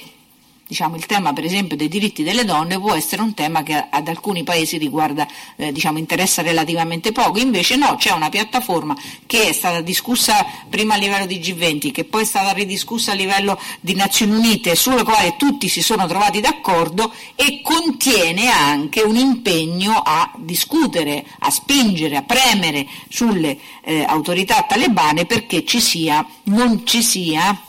diciamo, 0.72 0.96
il 0.96 1.04
tema 1.04 1.34
per 1.34 1.44
esempio 1.44 1.76
dei 1.76 1.88
diritti 1.88 2.22
delle 2.22 2.46
donne 2.46 2.80
può 2.80 2.94
essere 2.94 3.20
un 3.20 3.34
tema 3.34 3.62
che 3.62 3.74
ad 3.90 4.08
alcuni 4.08 4.42
paesi 4.42 4.78
riguarda, 4.78 5.28
eh, 5.56 5.70
diciamo, 5.70 5.98
interessa 5.98 6.40
relativamente 6.40 7.12
poco, 7.12 7.38
invece 7.38 7.76
no, 7.76 7.96
c'è 7.96 8.10
una 8.12 8.30
piattaforma 8.30 8.96
che 9.26 9.48
è 9.48 9.52
stata 9.52 9.82
discussa 9.82 10.46
prima 10.70 10.94
a 10.94 10.96
livello 10.96 11.26
di 11.26 11.38
G20, 11.40 11.92
che 11.92 12.04
poi 12.04 12.22
è 12.22 12.24
stata 12.24 12.52
ridiscussa 12.52 13.12
a 13.12 13.14
livello 13.14 13.60
di 13.80 13.94
Nazioni 13.94 14.32
Unite, 14.32 14.74
sulla 14.74 15.04
quale 15.04 15.36
tutti 15.36 15.68
si 15.68 15.82
sono 15.82 16.06
trovati 16.06 16.40
d'accordo 16.40 17.12
e 17.34 17.60
contiene 17.62 18.48
anche 18.48 19.02
un 19.02 19.16
impegno 19.16 20.00
a 20.02 20.32
discutere, 20.38 21.22
a 21.40 21.50
spingere, 21.50 22.16
a 22.16 22.22
premere 22.22 22.86
sulle 23.10 23.58
eh, 23.82 24.04
autorità 24.08 24.64
talebane 24.66 25.26
perché 25.26 25.66
ci 25.66 25.82
sia, 25.82 26.26
non 26.44 26.86
ci 26.86 27.02
sia 27.02 27.60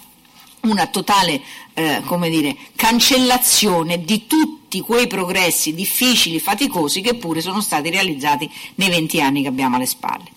una 0.63 0.87
totale 0.87 1.41
eh, 1.73 2.01
come 2.05 2.29
dire, 2.29 2.55
cancellazione 2.75 4.03
di 4.03 4.27
tutti 4.27 4.79
quei 4.81 5.07
progressi 5.07 5.73
difficili, 5.73 6.39
faticosi 6.39 7.01
che 7.01 7.15
pure 7.15 7.41
sono 7.41 7.61
stati 7.61 7.89
realizzati 7.89 8.49
nei 8.75 8.89
20 8.89 9.21
anni 9.21 9.41
che 9.41 9.47
abbiamo 9.47 9.75
alle 9.75 9.85
spalle. 9.85 10.29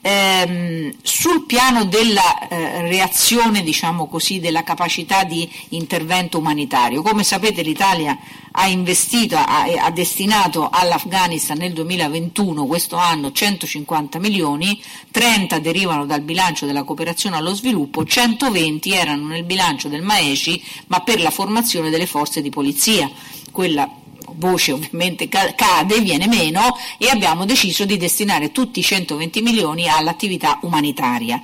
Ehm, 0.00 0.94
sul 1.02 1.44
piano 1.44 1.84
della 1.84 2.48
eh, 2.48 2.82
reazione, 2.82 3.62
diciamo 3.62 4.06
così, 4.06 4.38
della 4.38 4.62
capacità 4.62 5.24
di 5.24 5.48
intervento 5.70 6.38
umanitario, 6.38 7.02
come 7.02 7.24
sapete 7.24 7.62
l'Italia 7.62 8.16
ha 8.52 8.68
investito, 8.68 9.36
ha, 9.36 9.64
ha 9.64 9.90
destinato 9.90 10.68
all'Afghanistan 10.70 11.58
nel 11.58 11.72
2021, 11.72 12.66
questo 12.66 12.96
anno, 12.96 13.32
150 13.32 14.18
milioni, 14.20 14.80
30 15.10 15.58
derivano 15.58 16.06
dal 16.06 16.20
bilancio 16.20 16.64
della 16.64 16.84
cooperazione 16.84 17.36
allo 17.36 17.54
sviluppo, 17.54 18.04
120 18.04 18.92
erano 18.92 19.26
nel 19.26 19.44
bilancio 19.44 19.88
del 19.88 20.02
Maeci, 20.02 20.62
ma 20.86 21.00
per 21.00 21.20
la 21.20 21.30
formazione 21.30 21.90
delle 21.90 22.06
forze 22.06 22.40
di 22.40 22.50
polizia. 22.50 23.10
Quella 23.50 23.90
voce 24.36 24.72
ovviamente 24.72 25.28
ca- 25.28 25.54
cade, 25.54 26.00
viene 26.00 26.26
meno 26.26 26.76
e 26.98 27.08
abbiamo 27.08 27.44
deciso 27.44 27.84
di 27.84 27.96
destinare 27.96 28.52
tutti 28.52 28.80
i 28.80 28.82
120 28.82 29.42
milioni 29.42 29.88
all'attività 29.88 30.58
umanitaria 30.62 31.40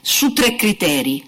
su 0.00 0.32
tre 0.32 0.56
criteri. 0.56 1.24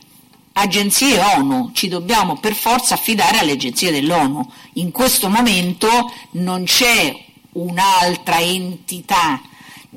Agenzie 0.53 1.21
ONU, 1.37 1.71
ci 1.73 1.89
dobbiamo 1.89 2.37
per 2.37 2.55
forza 2.55 2.95
affidare 2.95 3.39
alle 3.39 3.53
agenzie 3.53 3.93
dell'ONU. 3.93 4.49
In 4.75 4.91
questo 4.91 5.29
momento 5.29 6.13
non 6.33 6.65
c'è 6.65 7.15
un'altra 7.53 8.41
entità 8.41 9.41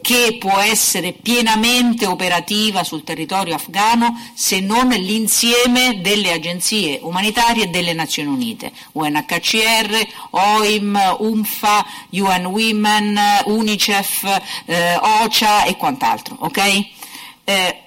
che 0.02 0.38
può 0.39 0.58
essere 0.58 1.14
pienamente 1.14 2.06
operativa 2.06 2.84
sul 2.84 3.04
territorio 3.04 3.56
afghano 3.56 4.20
se 4.34 4.60
non 4.60 4.89
l'insieme 4.89 6.02
delle 6.02 6.32
agenzie 6.32 6.99
umanitarie 7.02 7.70
delle 7.70 7.93
Nazioni 7.93 8.30
Unite, 8.30 8.72
UNHCR, 8.93 10.08
OIM, 10.32 11.16
UNFA, 11.20 11.86
UN 12.10 12.45
Women, 12.45 13.20
UNICEF, 13.45 14.41
eh, 14.66 14.95
OCHA 14.95 15.66
e 15.66 15.78
quant'altro. 15.78 16.36
ok? 16.39 16.86
Eh, 17.43 17.82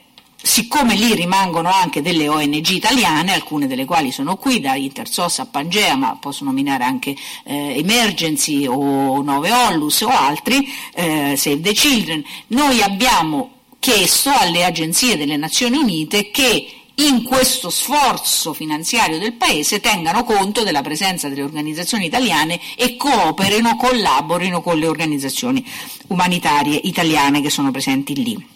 Siccome 0.46 0.94
lì 0.94 1.14
rimangono 1.14 1.70
anche 1.72 2.02
delle 2.02 2.28
ONG 2.28 2.68
italiane, 2.68 3.32
alcune 3.32 3.66
delle 3.66 3.86
quali 3.86 4.12
sono 4.12 4.36
qui, 4.36 4.60
da 4.60 4.74
Intersos 4.74 5.38
a 5.38 5.46
Pangea, 5.46 5.96
ma 5.96 6.18
posso 6.20 6.44
nominare 6.44 6.84
anche 6.84 7.16
eh, 7.44 7.78
Emergency 7.78 8.66
o 8.66 9.22
Nove 9.22 9.50
Ollus 9.50 10.02
o 10.02 10.08
altri, 10.08 10.68
eh, 10.92 11.34
Save 11.38 11.62
the 11.62 11.72
Children, 11.72 12.22
noi 12.48 12.82
abbiamo 12.82 13.52
chiesto 13.78 14.30
alle 14.38 14.66
agenzie 14.66 15.16
delle 15.16 15.38
Nazioni 15.38 15.78
Unite 15.78 16.30
che 16.30 16.68
in 16.96 17.22
questo 17.24 17.70
sforzo 17.70 18.52
finanziario 18.52 19.18
del 19.18 19.32
Paese 19.32 19.80
tengano 19.80 20.24
conto 20.24 20.62
della 20.62 20.82
presenza 20.82 21.30
delle 21.30 21.42
organizzazioni 21.42 22.04
italiane 22.04 22.60
e 22.76 22.96
cooperino, 22.96 23.76
collaborino 23.76 24.60
con 24.60 24.78
le 24.78 24.88
organizzazioni 24.88 25.64
umanitarie 26.08 26.78
italiane 26.84 27.40
che 27.40 27.48
sono 27.48 27.70
presenti 27.70 28.14
lì. 28.22 28.53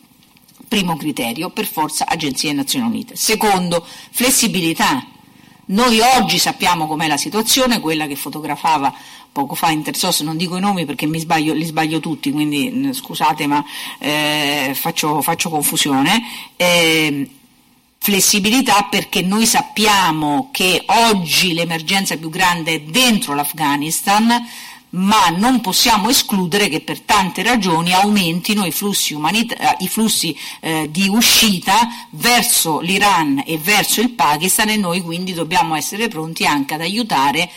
Primo 0.68 0.96
criterio, 0.96 1.50
per 1.50 1.66
forza 1.66 2.06
agenzie 2.06 2.52
Nazioni 2.52 2.86
Unite. 2.86 3.16
Secondo, 3.16 3.84
flessibilità. 4.10 5.04
Noi 5.66 6.00
oggi 6.00 6.38
sappiamo 6.38 6.86
com'è 6.86 7.08
la 7.08 7.16
situazione, 7.16 7.80
quella 7.80 8.06
che 8.06 8.16
fotografava 8.16 8.94
poco 9.30 9.54
fa 9.54 9.70
Intersos, 9.70 10.20
non 10.20 10.36
dico 10.36 10.56
i 10.56 10.60
nomi 10.60 10.84
perché 10.84 11.08
sbaglio, 11.18 11.52
li 11.52 11.64
sbaglio 11.64 12.00
tutti, 12.00 12.30
quindi 12.30 12.70
mh, 12.70 12.92
scusate 12.92 13.46
ma 13.46 13.64
eh, 13.98 14.72
faccio, 14.74 15.20
faccio 15.22 15.48
confusione. 15.48 16.22
Eh, 16.56 17.30
flessibilità 17.98 18.86
perché 18.90 19.22
noi 19.22 19.44
sappiamo 19.46 20.48
che 20.52 20.82
oggi 20.86 21.52
l'emergenza 21.52 22.16
più 22.16 22.30
grande 22.30 22.74
è 22.74 22.80
dentro 22.80 23.34
l'Afghanistan, 23.34 24.46
ma 24.90 25.28
non 25.28 25.60
possiamo 25.60 26.08
escludere 26.08 26.68
che 26.68 26.80
per 26.80 27.00
tante 27.00 27.42
ragioni 27.42 27.92
aumentino 27.92 28.64
i 28.64 28.72
flussi, 28.72 29.12
umanita- 29.14 29.76
i 29.78 29.88
flussi 29.88 30.36
eh, 30.60 30.88
di 30.90 31.08
uscita 31.08 31.88
verso 32.10 32.80
l'Iran 32.80 33.42
e 33.44 33.58
verso 33.58 34.00
il 34.00 34.10
Pakistan 34.10 34.70
e 34.70 34.76
noi 34.76 35.02
quindi 35.02 35.34
dobbiamo 35.34 35.74
essere 35.74 36.08
pronti 36.08 36.46
anche 36.46 36.74
ad 36.74 36.80
aiutare 36.80 37.50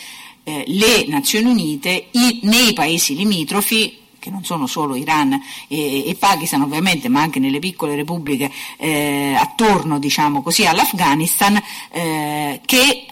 eh, 0.44 0.64
le 0.68 1.06
Nazioni 1.08 1.50
Unite 1.50 2.08
i- 2.12 2.40
nei 2.44 2.74
paesi 2.74 3.16
limitrofi 3.16 4.00
che 4.20 4.30
non 4.30 4.44
sono 4.44 4.68
solo 4.68 4.96
Iran 4.96 5.34
e, 5.68 6.08
e 6.08 6.16
Pakistan 6.16 6.62
ovviamente, 6.62 7.10
ma 7.10 7.22
anche 7.22 7.40
nelle 7.40 7.58
piccole 7.58 7.96
repubbliche 7.96 8.52
eh, 8.78 9.34
attorno 9.36 9.98
diciamo 9.98 10.44
così, 10.44 10.64
all'Afghanistan, 10.66 11.60
eh, 11.92 12.62
che 12.64 13.06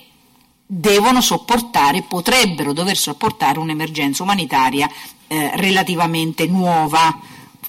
devono 0.72 1.20
sopportare, 1.20 2.04
potrebbero 2.04 2.74
dover 2.74 2.96
sopportare 2.96 3.58
un'emergenza 3.58 4.22
umanitaria 4.22 4.88
eh, 5.26 5.56
relativamente 5.56 6.46
nuova, 6.46 7.20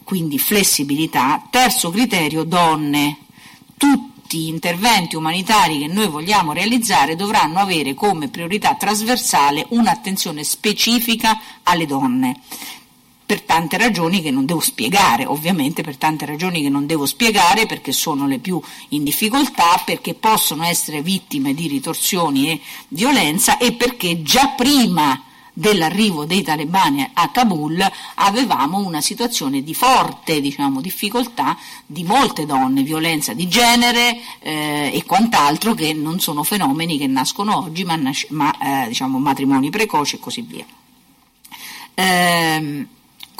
quindi 0.05 0.38
flessibilità. 0.38 1.42
Terzo 1.48 1.88
criterio, 1.88 2.44
donne. 2.44 3.16
Tutti 3.78 4.40
gli 4.40 4.48
interventi 4.48 5.16
umanitari 5.16 5.78
che 5.78 5.86
noi 5.86 6.09
vogliamo 6.09 6.53
realizzare 6.53 7.16
dovranno 7.16 7.59
avere 7.59 7.94
come 7.94 8.28
priorità 8.28 8.74
trasversale 8.74 9.64
un'attenzione 9.70 10.44
specifica 10.44 11.40
alle 11.62 11.86
donne 11.86 12.40
per 13.31 13.43
tante 13.43 13.78
ragioni 13.78 14.22
che 14.22 14.33
non 14.33 14.45
devo 14.45 14.59
spiegare, 14.59 15.24
ovviamente 15.24 15.85
per 15.85 15.97
tante 15.97 16.26
ragioni 16.26 16.62
che 16.62 16.68
non 16.68 16.85
devo 16.85 17.07
spiegare 17.07 17.64
perché 17.64 17.93
sono 17.93 18.26
le 18.26 18.41
più 18.41 18.61
in 18.89 19.05
difficoltà, 19.05 19.81
perché 19.85 20.14
possono 20.14 20.64
essere 20.64 21.01
vittime 21.01 21.55
di 21.55 21.68
ritorsioni 21.68 22.51
e 22.51 22.61
violenza 22.89 23.57
e 23.59 23.74
perché 23.74 24.22
già 24.22 24.49
prima 24.49 25.22
dell'arrivo 25.53 26.24
dei 26.24 26.43
talebani 26.43 27.09
a 27.12 27.31
Kabul 27.31 27.89
avevamo 28.16 28.78
una 28.78 29.01
situazione 29.01 29.62
di 29.62 29.74
forte 29.74 30.41
diciamo, 30.41 30.81
difficoltà 30.81 31.57
di 31.87 32.03
molte 32.03 32.47
donne, 32.47 32.83
violenza 32.83 33.33
di 33.33 33.47
genere 33.47 34.18
eh, 34.41 34.91
e 34.93 35.05
quant'altro 35.07 35.74
che 35.74 35.93
non 35.93 36.18
sono 36.18 36.43
fenomeni 36.43 36.99
che 36.99 37.07
nascono 37.07 37.59
oggi 37.59 37.85
ma, 37.85 37.97
ma 38.31 38.59
eh, 38.59 38.89
diciamo, 38.89 39.20
matrimoni 39.20 39.70
precoci 39.70 40.16
e 40.16 40.18
così 40.18 40.41
via. 40.41 40.66
Ehm, 41.95 42.89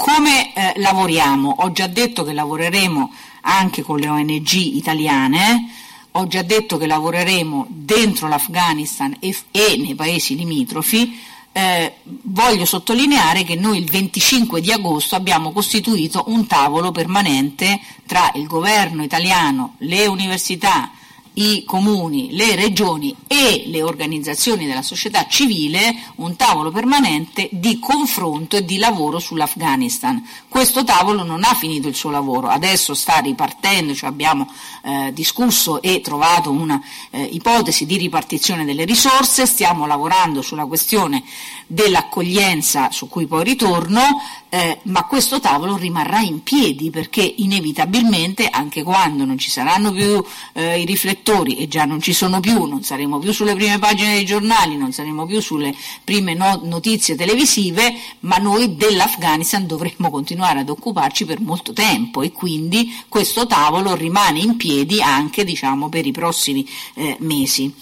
come 0.01 0.55
eh, 0.55 0.73
lavoriamo? 0.77 1.57
Ho 1.59 1.73
già 1.73 1.87
detto 1.87 2.25
che 2.25 2.33
lavoreremo 2.33 3.13
anche 3.43 3.83
con 3.83 3.99
le 3.99 4.09
ONG 4.09 4.51
italiane, 4.53 5.71
ho 6.13 6.27
già 6.27 6.41
detto 6.41 6.79
che 6.79 6.87
lavoreremo 6.87 7.67
dentro 7.69 8.27
l'Afghanistan 8.27 9.15
e, 9.21 9.37
e 9.51 9.77
nei 9.77 9.95
paesi 9.95 10.37
limitrofi. 10.37 11.21
Eh, 11.53 11.97
voglio 12.03 12.65
sottolineare 12.65 13.45
che 13.45 13.57
noi 13.57 13.77
il 13.77 13.91
25 13.91 14.63
di 14.63 14.73
agosto 14.73 15.17
abbiamo 15.17 15.53
costituito 15.53 16.25
un 16.29 16.47
tavolo 16.47 16.93
permanente 16.93 17.79
tra 18.07 18.31
il 18.37 18.47
governo 18.47 19.03
italiano, 19.03 19.75
le 19.81 20.07
università, 20.07 20.93
i 21.35 21.65
comuni, 21.65 22.33
le 22.33 22.55
regioni 22.57 23.15
e 23.27 23.65
le 23.67 23.83
organizzazioni 23.83 24.67
della 24.67 24.83
società 24.83 25.27
civile 25.29 25.95
un 26.17 26.37
tavolo 26.37 26.71
permanente 26.71 27.49
di 27.53 27.79
confronto 27.79 28.57
e 28.57 28.65
di 28.65 28.79
lavoro 28.79 29.19
sull'Afghanistan. 29.19 30.27
Questo 30.49 30.85
tavolo 30.85 31.23
non 31.23 31.45
ha 31.45 31.55
finito 31.55 31.89
il 31.89 31.95
suo 31.95 32.11
lavoro, 32.11 32.49
adesso 32.49 32.95
sta 32.95 33.19
ripartendo, 33.19 33.95
cioè 33.95 34.09
abbiamo 34.09 34.53
eh, 34.83 35.13
discusso 35.13 35.81
e 35.81 36.01
trovato 36.01 36.51
una 36.51 36.81
eh, 37.11 37.23
ipotesi 37.23 37.87
di 37.87 37.97
ripartizione 37.97 38.65
delle 38.65 38.85
risorse, 38.85 39.47
stiamo 39.47 39.87
lavorando 39.87 40.43
sulla 40.43 40.67
questione 40.67 41.23
dell'accoglienza 41.67 42.91
su 42.91 43.09
cui 43.09 43.27
poi 43.27 43.45
ritorno, 43.45 44.21
eh, 44.51 44.81
ma 44.83 45.05
questo 45.05 45.39
tavolo 45.39 45.77
rimarrà 45.77 46.21
in 46.21 46.43
piedi 46.43 46.91
perché 46.91 47.23
inevitabilmente 47.23 48.49
anche 48.49 48.83
quando 48.83 49.25
non 49.25 49.39
ci 49.39 49.49
saranno 49.49 49.93
più 49.93 50.23
eh, 50.55 50.81
i 50.81 50.85
riflettori 50.85 51.57
e 51.57 51.69
già 51.69 51.85
non 51.85 52.01
ci 52.01 52.13
sono 52.13 52.41
più, 52.41 52.65
non 52.65 52.83
saremo 52.83 53.19
più 53.21 53.33
sulle 53.33 53.55
prime 53.55 53.79
pagine 53.79 54.15
dei 54.15 54.25
giornali, 54.25 54.77
non 54.77 54.93
saremo 54.93 55.25
più 55.25 55.41
sulle 55.41 55.73
prime 56.03 56.35
no- 56.35 56.61
notizie 56.65 57.15
televisive, 57.15 57.95
ma 58.21 58.37
noi 58.39 58.75
dell'Afghanistan 58.75 59.67
dovremmo 59.67 60.11
continuare 60.11 60.61
ad 60.61 60.69
occuparci 60.69 61.25
per 61.25 61.41
molto 61.41 61.73
tempo 61.73 62.23
e 62.23 62.33
quindi 62.33 62.93
questo 63.09 63.47
tavolo 63.47 63.95
rimane 63.95 64.41
in 64.41 64.57
piedi 64.57 65.01
anche 65.01 65.45
diciamo, 65.45 65.89
per 65.89 66.07
i 66.07 66.13
prossimi 66.13 66.69
eh, 66.95 67.17
mesi. 67.21 67.73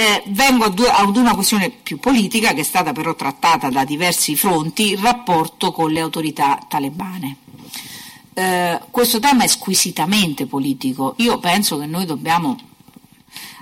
Eh, 0.00 0.22
vengo 0.26 0.62
a 0.62 0.68
due- 0.68 0.88
ad 0.88 1.16
una 1.16 1.34
questione 1.34 1.70
più 1.70 1.98
politica 1.98 2.54
che 2.54 2.60
è 2.60 2.62
stata 2.62 2.92
però 2.92 3.16
trattata 3.16 3.68
da 3.68 3.84
diversi 3.84 4.36
fronti, 4.36 4.92
il 4.92 4.98
rapporto 4.98 5.72
con 5.72 5.90
le 5.90 5.98
autorità 5.98 6.64
talebane. 6.68 7.38
Eh, 8.32 8.80
questo 8.92 9.18
tema 9.18 9.42
è 9.42 9.48
squisitamente 9.48 10.46
politico. 10.46 11.14
Io 11.16 11.40
penso 11.40 11.78
che 11.78 11.86
noi 11.86 12.04
dobbiamo 12.04 12.56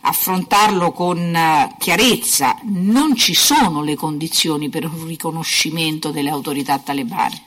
affrontarlo 0.03 0.93
con 0.93 1.35
eh, 1.35 1.75
chiarezza. 1.79 2.59
Non 2.65 3.17
ci 3.17 3.33
sono 3.33 3.83
le 3.83 3.95
condizioni 3.95 4.69
per 4.69 4.85
un 4.85 5.07
riconoscimento 5.07 6.11
delle 6.11 6.29
autorità 6.29 6.79
talebane. 6.79 7.45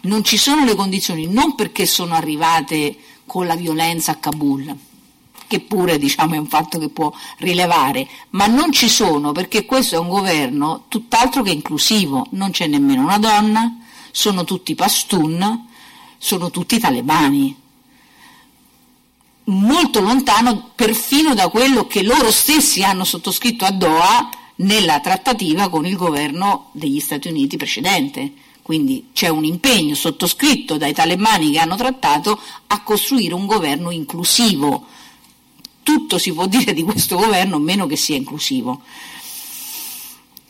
Non 0.00 0.24
ci 0.24 0.36
sono 0.36 0.64
le 0.64 0.74
condizioni 0.74 1.28
non 1.28 1.54
perché 1.54 1.86
sono 1.86 2.14
arrivate 2.14 2.96
con 3.24 3.46
la 3.46 3.54
violenza 3.54 4.10
a 4.10 4.16
Kabul, 4.16 4.76
che 5.50 5.58
pure 5.58 5.98
diciamo, 5.98 6.36
è 6.36 6.38
un 6.38 6.46
fatto 6.46 6.78
che 6.78 6.90
può 6.90 7.12
rilevare, 7.38 8.06
ma 8.30 8.46
non 8.46 8.70
ci 8.70 8.88
sono 8.88 9.32
perché 9.32 9.66
questo 9.66 9.96
è 9.96 9.98
un 9.98 10.08
governo 10.08 10.84
tutt'altro 10.86 11.42
che 11.42 11.50
inclusivo, 11.50 12.28
non 12.30 12.52
c'è 12.52 12.68
nemmeno 12.68 13.02
una 13.02 13.18
donna, 13.18 13.78
sono 14.12 14.44
tutti 14.44 14.76
pastun, 14.76 15.66
sono 16.18 16.50
tutti 16.50 16.78
talebani, 16.78 17.56
molto 19.46 20.00
lontano 20.00 20.70
perfino 20.76 21.34
da 21.34 21.48
quello 21.48 21.88
che 21.88 22.04
loro 22.04 22.30
stessi 22.30 22.84
hanno 22.84 23.02
sottoscritto 23.02 23.64
a 23.64 23.72
Doha 23.72 24.30
nella 24.56 25.00
trattativa 25.00 25.68
con 25.68 25.84
il 25.84 25.96
governo 25.96 26.68
degli 26.74 27.00
Stati 27.00 27.26
Uniti 27.26 27.56
precedente. 27.56 28.32
Quindi 28.62 29.08
c'è 29.12 29.26
un 29.26 29.44
impegno 29.44 29.96
sottoscritto 29.96 30.76
dai 30.76 30.92
talebani 30.92 31.50
che 31.50 31.58
hanno 31.58 31.74
trattato 31.74 32.38
a 32.68 32.82
costruire 32.82 33.34
un 33.34 33.46
governo 33.46 33.90
inclusivo. 33.90 34.86
Tutto 35.82 36.18
si 36.18 36.32
può 36.32 36.46
dire 36.46 36.72
di 36.72 36.82
questo 36.82 37.16
governo, 37.16 37.58
meno 37.58 37.86
che 37.86 37.96
sia 37.96 38.16
inclusivo. 38.16 38.82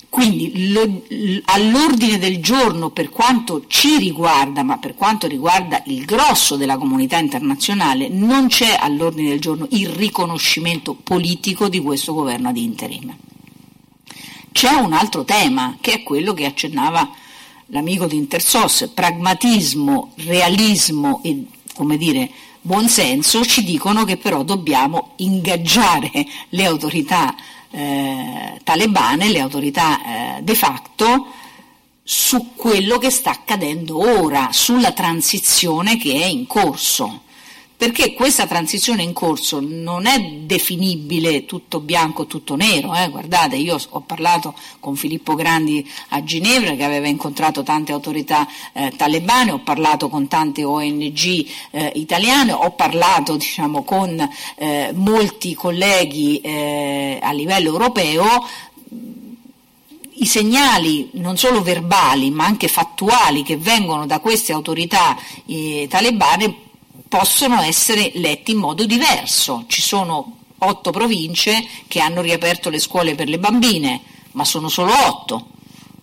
Quindi 0.08 0.72
lo- 0.72 1.02
all'ordine 1.44 2.18
del 2.18 2.40
giorno 2.42 2.90
per 2.90 3.10
quanto 3.10 3.64
ci 3.68 3.96
riguarda, 3.98 4.64
ma 4.64 4.76
per 4.78 4.96
quanto 4.96 5.28
riguarda 5.28 5.82
il 5.86 6.04
grosso 6.04 6.56
della 6.56 6.76
comunità 6.76 7.16
internazionale, 7.18 8.08
non 8.08 8.48
c'è 8.48 8.76
all'ordine 8.78 9.28
del 9.28 9.40
giorno 9.40 9.68
il 9.70 9.88
riconoscimento 9.88 10.94
politico 10.94 11.68
di 11.68 11.78
questo 11.80 12.12
governo 12.12 12.48
ad 12.48 12.56
interim. 12.56 13.16
C'è 14.50 14.72
un 14.72 14.92
altro 14.92 15.24
tema 15.24 15.76
che 15.80 15.92
è 15.92 16.02
quello 16.02 16.34
che 16.34 16.44
accennava 16.44 17.08
l'amico 17.66 18.06
di 18.06 18.16
Intersos, 18.16 18.90
pragmatismo, 18.92 20.12
realismo 20.16 21.20
e 21.22 21.44
come 21.72 21.96
dire 21.96 22.28
buonsenso 22.62 23.44
ci 23.44 23.64
dicono 23.64 24.04
che 24.04 24.16
però 24.16 24.42
dobbiamo 24.42 25.12
ingaggiare 25.16 26.26
le 26.50 26.64
autorità 26.64 27.34
eh, 27.70 28.60
talebane, 28.62 29.30
le 29.30 29.40
autorità 29.40 30.36
eh, 30.38 30.42
de 30.42 30.54
facto 30.54 31.26
su 32.02 32.54
quello 32.56 32.98
che 32.98 33.10
sta 33.10 33.30
accadendo 33.30 33.98
ora, 33.98 34.48
sulla 34.52 34.92
transizione 34.92 35.96
che 35.96 36.12
è 36.12 36.24
in 36.24 36.46
corso. 36.46 37.22
Perché 37.80 38.12
questa 38.12 38.46
transizione 38.46 39.02
in 39.02 39.14
corso 39.14 39.58
non 39.58 40.04
è 40.04 40.20
definibile 40.20 41.46
tutto 41.46 41.80
bianco, 41.80 42.26
tutto 42.26 42.54
nero. 42.54 42.94
eh. 42.94 43.08
Guardate, 43.08 43.56
io 43.56 43.78
ho 43.88 44.00
parlato 44.00 44.52
con 44.80 44.96
Filippo 44.96 45.34
Grandi 45.34 45.90
a 46.08 46.22
Ginevra 46.22 46.74
che 46.74 46.84
aveva 46.84 47.08
incontrato 47.08 47.62
tante 47.62 47.92
autorità 47.92 48.46
eh, 48.74 48.92
talebane, 48.94 49.52
ho 49.52 49.60
parlato 49.60 50.10
con 50.10 50.28
tante 50.28 50.62
ONG 50.62 51.46
eh, 51.70 51.92
italiane, 51.94 52.52
ho 52.52 52.70
parlato 52.72 53.36
diciamo, 53.36 53.82
con 53.82 54.28
eh, 54.56 54.90
molti 54.92 55.54
colleghi 55.54 56.38
eh, 56.42 57.18
a 57.22 57.32
livello 57.32 57.70
europeo 57.70 58.46
i 60.16 60.26
segnali 60.26 61.08
non 61.14 61.38
solo 61.38 61.62
verbali 61.62 62.30
ma 62.30 62.44
anche 62.44 62.68
fattuali 62.68 63.42
che 63.42 63.56
vengono 63.56 64.04
da 64.04 64.18
queste 64.18 64.52
autorità 64.52 65.16
eh, 65.46 65.86
talebane 65.88 66.68
possono 67.10 67.60
essere 67.60 68.12
letti 68.14 68.52
in 68.52 68.58
modo 68.58 68.86
diverso. 68.86 69.64
Ci 69.66 69.82
sono 69.82 70.36
otto 70.58 70.92
province 70.92 71.66
che 71.88 71.98
hanno 71.98 72.20
riaperto 72.20 72.70
le 72.70 72.78
scuole 72.78 73.16
per 73.16 73.28
le 73.28 73.40
bambine, 73.40 74.00
ma 74.32 74.44
sono 74.44 74.68
solo 74.68 74.92
otto. 74.92 75.46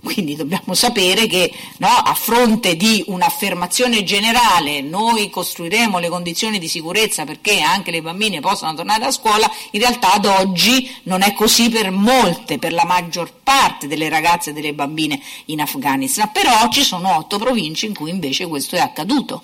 Quindi 0.03 0.35
dobbiamo 0.35 0.73
sapere 0.73 1.25
che 1.25 1.51
no, 1.77 1.87
a 1.87 2.13
fronte 2.13 2.75
di 2.75 3.03
un'affermazione 3.07 4.03
generale 4.03 4.81
noi 4.81 5.29
costruiremo 5.29 5.97
le 5.97 6.09
condizioni 6.09 6.59
di 6.59 6.67
sicurezza 6.67 7.23
perché 7.23 7.61
anche 7.61 7.91
le 7.91 8.01
bambine 8.01 8.41
possano 8.41 8.75
tornare 8.75 9.05
a 9.05 9.11
scuola, 9.11 9.49
in 9.71 9.79
realtà 9.79 10.13
ad 10.13 10.25
oggi 10.25 10.93
non 11.03 11.23
è 11.23 11.33
così 11.33 11.69
per 11.69 11.89
molte, 11.91 12.59
per 12.59 12.73
la 12.73 12.85
maggior 12.85 13.33
parte 13.43 13.87
delle 13.87 14.09
ragazze 14.09 14.49
e 14.49 14.53
delle 14.53 14.73
bambine 14.73 15.21
in 15.45 15.61
Afghanistan, 15.61 16.31
però 16.31 16.67
ci 16.69 16.83
sono 16.83 17.15
otto 17.17 17.37
province 17.37 17.85
in 17.85 17.95
cui 17.95 18.09
invece 18.09 18.45
questo 18.45 18.75
è 18.75 18.79
accaduto. 18.79 19.41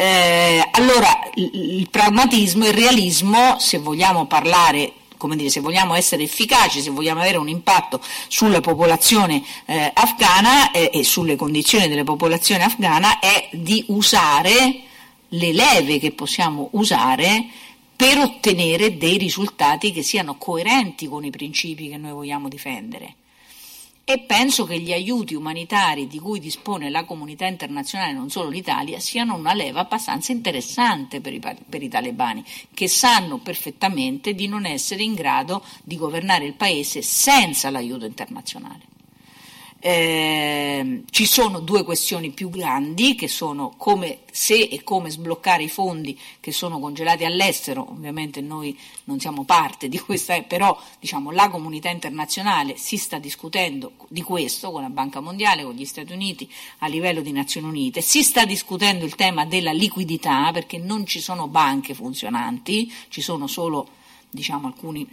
Eh, 0.00 0.66
allora 0.70 1.28
il, 1.34 1.86
pragmatismo 1.90 2.64
e 2.64 2.68
il 2.68 2.74
realismo, 2.74 3.58
se 3.58 3.76
vogliamo 3.76 4.24
parlare 4.24 4.92
come 5.18 5.36
dire, 5.36 5.50
se 5.50 5.60
vogliamo 5.60 5.94
essere 5.94 6.22
efficaci, 6.22 6.80
se 6.80 6.88
vogliamo 6.88 7.20
avere 7.20 7.36
un 7.36 7.50
impatto 7.50 8.00
sulla 8.28 8.62
popolazione 8.62 9.42
eh, 9.66 9.90
afghana 9.92 10.70
eh, 10.70 10.90
e 10.94 11.04
sulle 11.04 11.36
condizioni 11.36 11.86
della 11.86 12.04
popolazione 12.04 12.64
afghana, 12.64 13.18
è 13.18 13.50
di 13.52 13.84
usare 13.88 14.80
le 15.28 15.52
leve 15.52 15.98
che 15.98 16.12
possiamo 16.12 16.70
usare 16.72 17.44
per 17.94 18.16
ottenere 18.16 18.96
dei 18.96 19.18
risultati 19.18 19.92
che 19.92 20.02
siano 20.02 20.36
coerenti 20.36 21.08
con 21.08 21.26
i 21.26 21.30
principi 21.30 21.90
che 21.90 21.98
noi 21.98 22.12
vogliamo 22.12 22.48
difendere. 22.48 23.16
E 24.10 24.18
penso 24.18 24.64
che 24.64 24.80
gli 24.80 24.92
aiuti 24.92 25.36
umanitari 25.36 26.08
di 26.08 26.18
cui 26.18 26.40
dispone 26.40 26.90
la 26.90 27.04
comunità 27.04 27.46
internazionale, 27.46 28.12
non 28.12 28.28
solo 28.28 28.48
l'Italia, 28.48 28.98
siano 28.98 29.36
una 29.36 29.54
leva 29.54 29.78
abbastanza 29.78 30.32
interessante 30.32 31.20
per 31.20 31.32
i, 31.32 31.38
per 31.38 31.80
i 31.80 31.88
talebani, 31.88 32.44
che 32.74 32.88
sanno 32.88 33.38
perfettamente 33.38 34.34
di 34.34 34.48
non 34.48 34.66
essere 34.66 35.04
in 35.04 35.14
grado 35.14 35.64
di 35.84 35.96
governare 35.96 36.44
il 36.44 36.54
paese 36.54 37.02
senza 37.02 37.70
l'aiuto 37.70 38.04
internazionale. 38.04 38.89
Eh, 39.82 41.04
ci 41.08 41.24
sono 41.24 41.60
due 41.60 41.84
questioni 41.84 42.32
più 42.32 42.50
grandi 42.50 43.14
che 43.14 43.28
sono 43.28 43.72
come 43.78 44.18
se 44.30 44.60
e 44.60 44.82
come 44.82 45.08
sbloccare 45.08 45.62
i 45.62 45.70
fondi 45.70 46.18
che 46.38 46.52
sono 46.52 46.78
congelati 46.78 47.24
all'estero, 47.24 47.88
ovviamente 47.90 48.42
noi 48.42 48.78
non 49.04 49.18
siamo 49.18 49.44
parte 49.44 49.88
di 49.88 49.98
questa, 49.98 50.38
però 50.42 50.78
diciamo, 50.98 51.30
la 51.30 51.48
comunità 51.48 51.88
internazionale 51.88 52.76
si 52.76 52.98
sta 52.98 53.18
discutendo 53.18 53.92
di 54.08 54.20
questo 54.20 54.70
con 54.70 54.82
la 54.82 54.90
Banca 54.90 55.20
Mondiale, 55.20 55.62
con 55.62 55.72
gli 55.72 55.86
Stati 55.86 56.12
Uniti 56.12 56.50
a 56.80 56.86
livello 56.86 57.22
di 57.22 57.32
Nazioni 57.32 57.66
Unite, 57.66 58.02
si 58.02 58.22
sta 58.22 58.44
discutendo 58.44 59.06
il 59.06 59.14
tema 59.14 59.46
della 59.46 59.72
liquidità 59.72 60.52
perché 60.52 60.76
non 60.76 61.06
ci 61.06 61.20
sono 61.20 61.48
banche 61.48 61.94
funzionanti, 61.94 62.92
ci 63.08 63.22
sono 63.22 63.46
solo 63.46 63.88
diciamo, 64.28 64.66
alcuni 64.66 65.08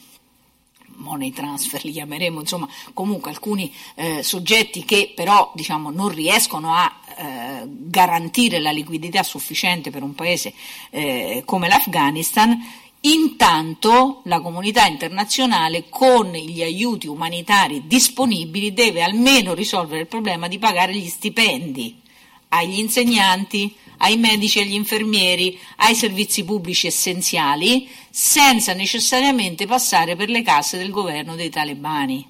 money 0.98 1.32
transfer 1.32 1.84
li 1.84 1.92
chiameremo, 1.92 2.40
insomma 2.40 2.68
comunque 2.94 3.32
alcuni 3.32 3.74
eh, 3.96 4.24
soggetti 4.24 4.86
che 4.86 5.14
però 5.16 5.52
diciamo, 5.56 5.90
non 5.90 6.10
riescono 6.10 6.74
a 6.74 6.92
eh, 7.18 7.64
garantire 7.66 8.60
la 8.60 8.72
liquidità 8.72 9.24
sufficiente 9.24 9.90
per 9.90 10.04
un 10.04 10.14
paese 10.14 10.54
eh, 10.90 11.44
come 11.46 11.68
l'Afghanistan, 11.68 12.58
intanto 13.02 14.22
la 14.26 14.42
comunità 14.42 14.86
internazionale 14.86 15.86
con 15.90 16.32
gli 16.32 16.62
aiuti 16.62 17.08
umanitari 17.08 17.86
disponibili 17.86 18.74
deve 18.74 19.04
almeno 19.04 19.54
risolvere 19.54 20.02
il 20.02 20.08
problema 20.08 20.48
di 20.48 20.60
pagare 20.60 20.96
gli 20.96 21.08
stipendi 21.08 22.02
agli 22.50 22.80
insegnanti, 22.80 23.76
ai 23.98 24.18
medici 24.18 24.60
e 24.60 24.62
agli 24.64 24.74
infermieri, 24.74 25.58
ai 25.78 25.96
servizi 25.96 26.44
pubblici 26.44 26.88
essenziali, 26.88 27.90
senza 28.10 28.74
necessariamente 28.74 29.66
passare 29.66 30.16
per 30.16 30.30
le 30.30 30.42
casse 30.42 30.78
del 30.78 30.92
governo 30.92 31.36
dei 31.36 31.50
talebani. 31.50 32.26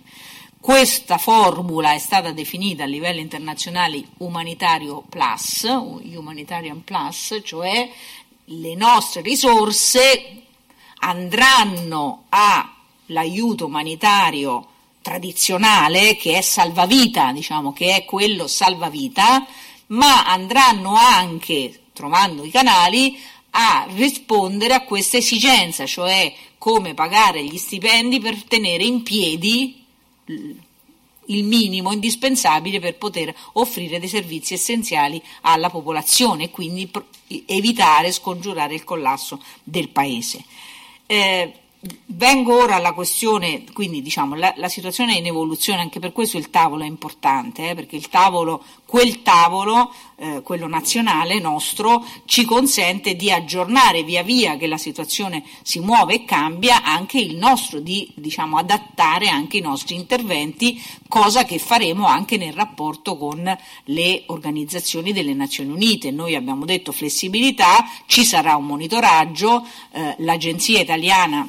Questa 0.60 1.18
formula 1.18 1.94
è 1.94 2.00
stata 2.00 2.32
definita 2.32 2.84
a 2.84 2.88
livello 2.88 3.22
internazionale 3.22 4.04
umanitario 4.18 5.04
plus, 5.08 5.64
humanitarian 5.64 6.84
plus, 6.84 7.40
cioè 7.44 7.90
le 8.46 8.76
nostre 8.76 9.22
risorse 9.22 10.44
andranno 11.00 12.26
all'aiuto 12.30 13.66
umanitario 13.66 14.68
tradizionale 15.02 16.18
che 16.18 16.38
è 16.38 16.42
salvavita, 16.42 17.32
diciamo 17.32 17.72
che 17.72 17.96
è 17.96 18.04
quello 18.04 18.48
salvavita, 18.48 19.46
ma 19.88 20.26
andranno 20.26 20.96
anche, 20.96 21.82
trovando 21.94 22.44
i 22.44 22.52
canali, 22.52 23.18
a 23.52 23.88
rispondere 23.94 24.74
a 24.74 24.84
questa 24.84 25.18
esigenza, 25.18 25.86
cioè 25.86 26.34
come 26.58 26.94
pagare 26.94 27.44
gli 27.44 27.58
stipendi 27.58 28.20
per 28.20 28.44
tenere 28.44 28.84
in 28.84 29.04
piedi 29.04 29.84
il 31.30 31.44
minimo 31.44 31.92
indispensabile 31.92 32.80
per 32.80 32.98
poter 32.98 33.34
offrire 33.54 34.00
dei 34.00 34.08
servizi 34.08 34.54
essenziali 34.54 35.22
alla 35.42 35.70
popolazione 35.70 36.46
e 36.46 36.52
quindi 36.52 36.90
evitare, 37.46 38.12
scongiurare 38.12 38.76
il 38.76 38.84
collasso 38.84 39.42
del 39.64 39.90
paese. 39.90 40.44
Eh, 41.06 41.54
Vengo 41.80 42.60
ora 42.60 42.78
alla 42.78 42.94
questione, 42.94 43.64
quindi 43.72 44.02
diciamo 44.02 44.34
la, 44.34 44.52
la, 44.58 44.68
situazione 44.68 45.14
è 45.14 45.20
in 45.20 45.28
evoluzione, 45.28 45.82
anche 45.82 46.00
per 46.00 46.12
questo 46.12 46.40
il 46.40 46.50
tavolo 46.50 46.84
è 46.84 46.88
importante, 46.88 47.70
eh, 47.70 47.76
perché 47.76 48.02
tavolo, 48.10 48.64
quel 48.88 49.22
tavolo, 49.22 49.94
eh, 50.16 50.42
quello 50.42 50.68
nazionale 50.68 51.40
nostro, 51.40 52.04
ci 52.26 52.46
consente 52.46 53.16
di 53.16 53.32
aggiornare 53.32 54.02
via 54.02 54.24
via 54.24 54.58
che 54.58 54.66
la 54.66 54.80
situazione 54.80 55.44
si 55.62 55.80
muove 55.80 56.16
e 56.16 56.26
cambia 56.26 56.82
anche 56.82 57.20
il 57.20 57.36
nostro, 57.36 57.80
di 57.80 58.12
diciamo, 58.16 58.58
adattare 58.58 59.30
anche 59.30 59.58
i 59.58 59.62
nostri 59.62 59.94
interventi, 59.94 60.82
cosa 61.08 61.44
che 61.44 61.60
faremo 61.60 62.08
anche 62.08 62.38
nel 62.38 62.54
rapporto 62.54 63.16
con 63.18 63.56
le 63.84 64.24
organizzazioni 64.26 65.14
delle 65.14 65.36
Nazioni 65.36 65.70
Unite. 65.70 66.10
Noi 66.10 66.34
abbiamo 66.34 66.66
detto 66.66 66.92
flessibilità, 66.92 67.88
ci 68.08 68.24
sarà 68.24 68.56
un 68.56 68.66
monitoraggio, 68.66 69.64
eh, 69.92 70.16
l'agenzia 70.18 70.80
italiana 70.80 71.48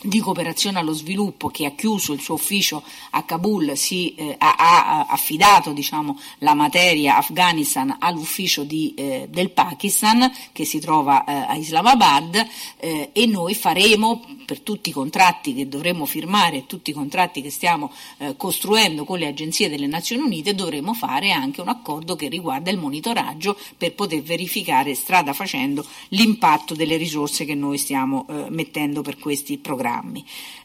di 0.00 0.20
cooperazione 0.20 0.78
allo 0.78 0.92
sviluppo 0.92 1.48
che 1.48 1.66
ha 1.66 1.72
chiuso 1.72 2.12
il 2.12 2.20
suo 2.20 2.34
ufficio 2.34 2.82
a 3.10 3.24
Kabul 3.24 3.76
si, 3.76 4.14
eh, 4.14 4.34
ha, 4.38 4.54
ha, 4.56 5.06
affidato 5.08 5.72
diciamo, 5.72 6.18
la 6.38 6.54
materia 6.54 7.16
Afghanistan 7.16 7.96
all'ufficio 7.98 8.62
di, 8.62 8.94
eh, 8.96 9.26
del 9.28 9.50
Pakistan 9.50 10.30
che 10.52 10.64
si 10.64 10.78
trova 10.78 11.24
eh, 11.24 11.32
a 11.32 11.56
Islamabad 11.56 12.46
eh, 12.78 13.10
e 13.12 13.26
noi 13.26 13.54
faremo 13.54 14.24
per 14.44 14.60
tutti 14.60 14.90
i 14.90 14.92
contratti 14.92 15.52
che 15.52 15.68
dovremo 15.68 16.06
firmare, 16.06 16.66
tutti 16.66 16.90
i 16.90 16.94
contratti 16.94 17.42
che 17.42 17.50
stiamo 17.50 17.92
eh, 18.18 18.34
costruendo 18.36 19.04
con 19.04 19.18
le 19.18 19.26
agenzie 19.26 19.68
delle 19.68 19.86
Nazioni 19.86 20.22
Unite, 20.22 20.54
dovremo 20.54 20.94
fare 20.94 21.32
anche 21.32 21.60
un 21.60 21.68
accordo 21.68 22.16
che 22.16 22.28
riguarda 22.28 22.70
il 22.70 22.78
monitoraggio 22.78 23.58
per 23.76 23.94
poter 23.94 24.22
verificare 24.22 24.94
strada 24.94 25.32
facendo 25.32 25.84
l'impatto 26.10 26.74
delle 26.74 26.96
risorse 26.96 27.44
che 27.44 27.54
noi 27.54 27.76
stiamo 27.78 28.26
eh, 28.28 28.46
mettendo 28.48 29.02
per 29.02 29.18
questi 29.18 29.58
programmi. 29.58 29.87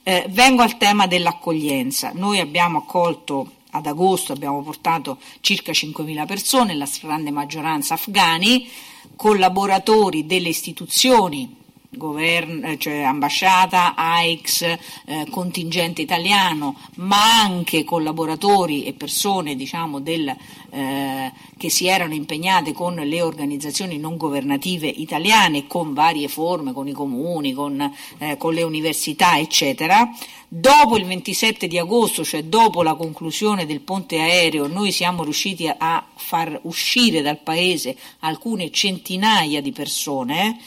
Eh, 0.03 0.25
vengo 0.29 0.61
al 0.61 0.77
tema 0.77 1.07
dell'accoglienza. 1.07 2.11
Noi 2.13 2.39
abbiamo 2.39 2.79
accolto 2.79 3.51
ad 3.71 3.85
agosto, 3.85 4.33
abbiamo 4.33 4.61
portato 4.61 5.17
circa 5.39 5.71
5.000 5.71 6.25
persone, 6.25 6.75
la 6.75 6.85
stragrande 6.85 7.31
maggioranza 7.31 7.95
afghani, 7.95 8.69
collaboratori 9.15 10.25
delle 10.25 10.49
istituzioni 10.49 11.61
Govern- 11.95 12.77
cioè 12.77 13.01
ambasciata, 13.01 13.95
AIX, 13.95 14.61
eh, 15.05 15.27
contingente 15.29 16.01
italiano, 16.01 16.75
ma 16.95 17.41
anche 17.41 17.83
collaboratori 17.83 18.85
e 18.85 18.93
persone 18.93 19.55
diciamo, 19.55 19.99
del, 19.99 20.35
eh, 20.71 21.31
che 21.57 21.69
si 21.69 21.87
erano 21.87 22.13
impegnate 22.13 22.73
con 22.73 22.95
le 22.95 23.21
organizzazioni 23.21 23.97
non 23.97 24.17
governative 24.17 24.87
italiane, 24.87 25.67
con 25.67 25.93
varie 25.93 26.27
forme, 26.27 26.73
con 26.73 26.87
i 26.87 26.93
comuni, 26.93 27.53
con, 27.53 27.93
eh, 28.17 28.37
con 28.37 28.53
le 28.53 28.63
università, 28.63 29.37
eccetera. 29.37 30.09
Dopo 30.55 30.97
il 30.97 31.05
27 31.05 31.67
di 31.67 31.79
agosto, 31.79 32.23
cioè 32.23 32.43
dopo 32.43 32.83
la 32.83 32.93
conclusione 32.93 33.65
del 33.65 33.81
ponte 33.81 34.19
aereo, 34.19 34.67
noi 34.67 34.91
siamo 34.91 35.23
riusciti 35.23 35.67
a 35.67 36.05
far 36.15 36.59
uscire 36.63 37.21
dal 37.21 37.39
paese 37.39 37.97
alcune 38.19 38.69
centinaia 38.71 39.61
di 39.61 39.71
persone 39.71 40.59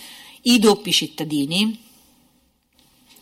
i 0.47 0.59
doppi 0.59 0.93
cittadini, 0.93 1.83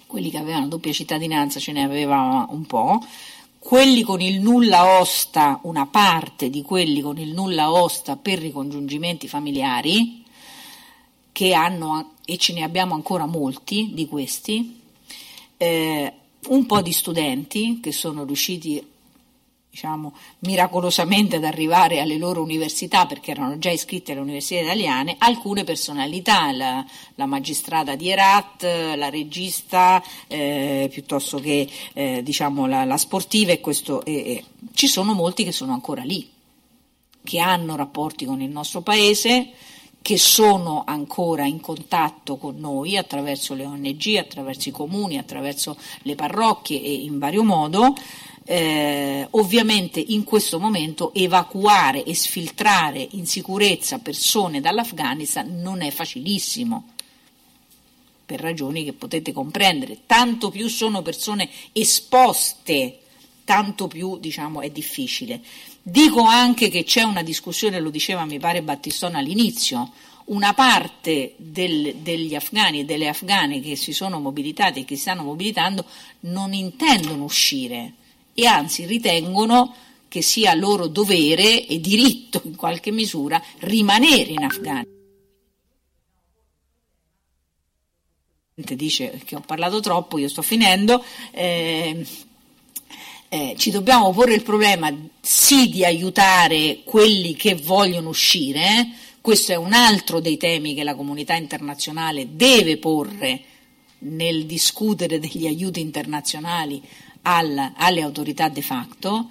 quelli 0.06 0.30
che 0.30 0.38
avevano 0.38 0.68
doppia 0.68 0.92
cittadinanza 0.92 1.58
ce 1.58 1.72
ne 1.72 1.82
aveva 1.82 2.46
un 2.50 2.66
po', 2.66 3.02
quelli 3.58 4.02
con 4.02 4.20
il 4.20 4.40
nulla 4.40 5.00
osta, 5.00 5.58
una 5.62 5.86
parte 5.86 6.50
di 6.50 6.62
quelli 6.62 7.00
con 7.00 7.18
il 7.18 7.32
nulla 7.32 7.72
osta 7.72 8.16
per 8.16 8.38
ricongiungimenti 8.38 9.26
familiari, 9.26 10.22
che 11.32 11.54
hanno, 11.54 12.12
e 12.24 12.36
ce 12.36 12.52
ne 12.52 12.62
abbiamo 12.62 12.94
ancora 12.94 13.26
molti 13.26 13.90
di 13.94 14.06
questi, 14.06 14.80
eh, 15.56 16.12
un 16.48 16.66
po' 16.66 16.82
di 16.82 16.92
studenti 16.92 17.80
che 17.80 17.90
sono 17.90 18.24
riusciti 18.24 18.84
diciamo, 19.74 20.14
miracolosamente 20.40 21.34
ad 21.34 21.44
arrivare 21.44 21.98
alle 21.98 22.16
loro 22.16 22.40
università 22.40 23.06
perché 23.06 23.32
erano 23.32 23.58
già 23.58 23.70
iscritti 23.70 24.12
alle 24.12 24.20
università 24.20 24.60
italiane, 24.60 25.16
alcune 25.18 25.64
personalità, 25.64 26.52
la, 26.52 26.86
la 27.16 27.26
magistrata 27.26 27.96
di 27.96 28.08
Herat, 28.08 28.62
la 28.94 29.10
regista, 29.10 30.00
eh, 30.28 30.88
piuttosto 30.92 31.40
che 31.40 31.68
eh, 31.92 32.22
diciamo, 32.22 32.68
la, 32.68 32.84
la, 32.84 32.96
sportiva 32.96 33.50
e 33.50 33.60
questo, 33.60 34.04
eh, 34.04 34.44
ci 34.74 34.86
sono 34.86 35.12
molti 35.12 35.42
che 35.42 35.50
sono 35.50 35.72
ancora 35.72 36.04
lì, 36.04 36.30
che 37.24 37.40
hanno 37.40 37.74
rapporti 37.74 38.26
con 38.26 38.40
il 38.40 38.50
nostro 38.50 38.80
paese, 38.80 39.50
che 40.00 40.18
sono 40.18 40.84
ancora 40.86 41.46
in 41.46 41.60
contatto 41.60 42.36
con 42.36 42.58
noi 42.58 42.96
attraverso 42.96 43.54
le 43.54 43.64
ONG, 43.64 44.16
attraverso 44.18 44.68
i 44.68 44.72
comuni, 44.72 45.18
attraverso 45.18 45.76
le 46.02 46.14
parrocchie 46.14 46.80
e 46.80 46.92
in 46.92 47.18
vario 47.18 47.42
modo. 47.42 47.92
Eh, 48.46 49.26
ovviamente 49.30 50.00
in 50.00 50.22
questo 50.22 50.58
momento 50.58 51.14
evacuare 51.14 52.04
e 52.04 52.14
sfiltrare 52.14 53.06
in 53.12 53.26
sicurezza 53.26 53.98
persone 54.00 54.60
dall'Afghanistan 54.60 55.60
non 55.60 55.80
è 55.80 55.90
facilissimo. 55.90 56.88
per 58.26 58.40
ragioni 58.40 58.84
che 58.84 58.92
potete 58.94 59.32
comprendere. 59.32 60.00
Tanto 60.06 60.50
più 60.50 60.68
sono 60.68 61.02
persone 61.02 61.48
esposte, 61.72 63.00
tanto 63.44 63.86
più 63.86 64.18
diciamo, 64.18 64.62
è 64.62 64.70
difficile. 64.70 65.42
Dico 65.82 66.22
anche 66.22 66.70
che 66.70 66.84
c'è 66.84 67.02
una 67.02 67.22
discussione, 67.22 67.80
lo 67.80 67.90
diceva 67.90 68.24
mi 68.24 68.38
pare 68.38 68.62
Battistone 68.62 69.18
all'inizio, 69.18 69.92
una 70.26 70.54
parte 70.54 71.34
del- 71.36 71.96
degli 71.96 72.34
afghani 72.34 72.80
e 72.80 72.84
delle 72.84 73.08
afghane 73.08 73.60
che 73.60 73.76
si 73.76 73.92
sono 73.92 74.18
mobilitati 74.20 74.80
e 74.80 74.84
che 74.86 74.94
si 74.96 75.02
stanno 75.02 75.24
mobilitando 75.24 75.84
non 76.20 76.54
intendono 76.54 77.24
uscire 77.24 77.92
e 78.34 78.46
anzi 78.46 78.84
ritengono 78.84 79.74
che 80.08 80.22
sia 80.22 80.54
loro 80.54 80.86
dovere 80.86 81.66
e 81.66 81.80
diritto 81.80 82.42
in 82.44 82.56
qualche 82.56 82.90
misura 82.90 83.42
rimanere 83.60 84.30
in 84.30 84.44
Afghanistan. 84.44 84.92
Dice 88.54 89.20
che 89.24 89.34
ho 89.34 89.40
parlato 89.40 89.80
troppo, 89.80 90.18
io 90.18 90.28
sto 90.28 90.42
finendo. 90.42 91.02
eh, 91.32 92.06
eh, 93.34 93.54
ci 93.58 93.72
dobbiamo 93.72 94.12
porre 94.12 94.34
il 94.34 94.44
problema 94.44 94.94
sì 95.20 95.68
di 95.68 95.84
aiutare 95.84 96.82
quelli 96.84 97.34
che 97.34 97.56
vogliono 97.56 98.10
uscire, 98.10 98.60
eh. 98.60 98.88
questo 99.20 99.50
è 99.50 99.56
un 99.56 99.72
altro 99.72 100.20
dei 100.20 100.36
temi 100.36 100.72
che 100.72 100.84
la 100.84 100.94
comunità 100.94 101.34
internazionale 101.34 102.36
deve 102.36 102.76
porre 102.76 103.42
nel 104.04 104.46
discutere 104.46 105.18
degli 105.18 105.48
aiuti 105.48 105.80
internazionali 105.80 106.80
al- 107.24 107.72
alle 107.76 108.00
autorità 108.02 108.48
de 108.48 108.62
facto, 108.62 109.28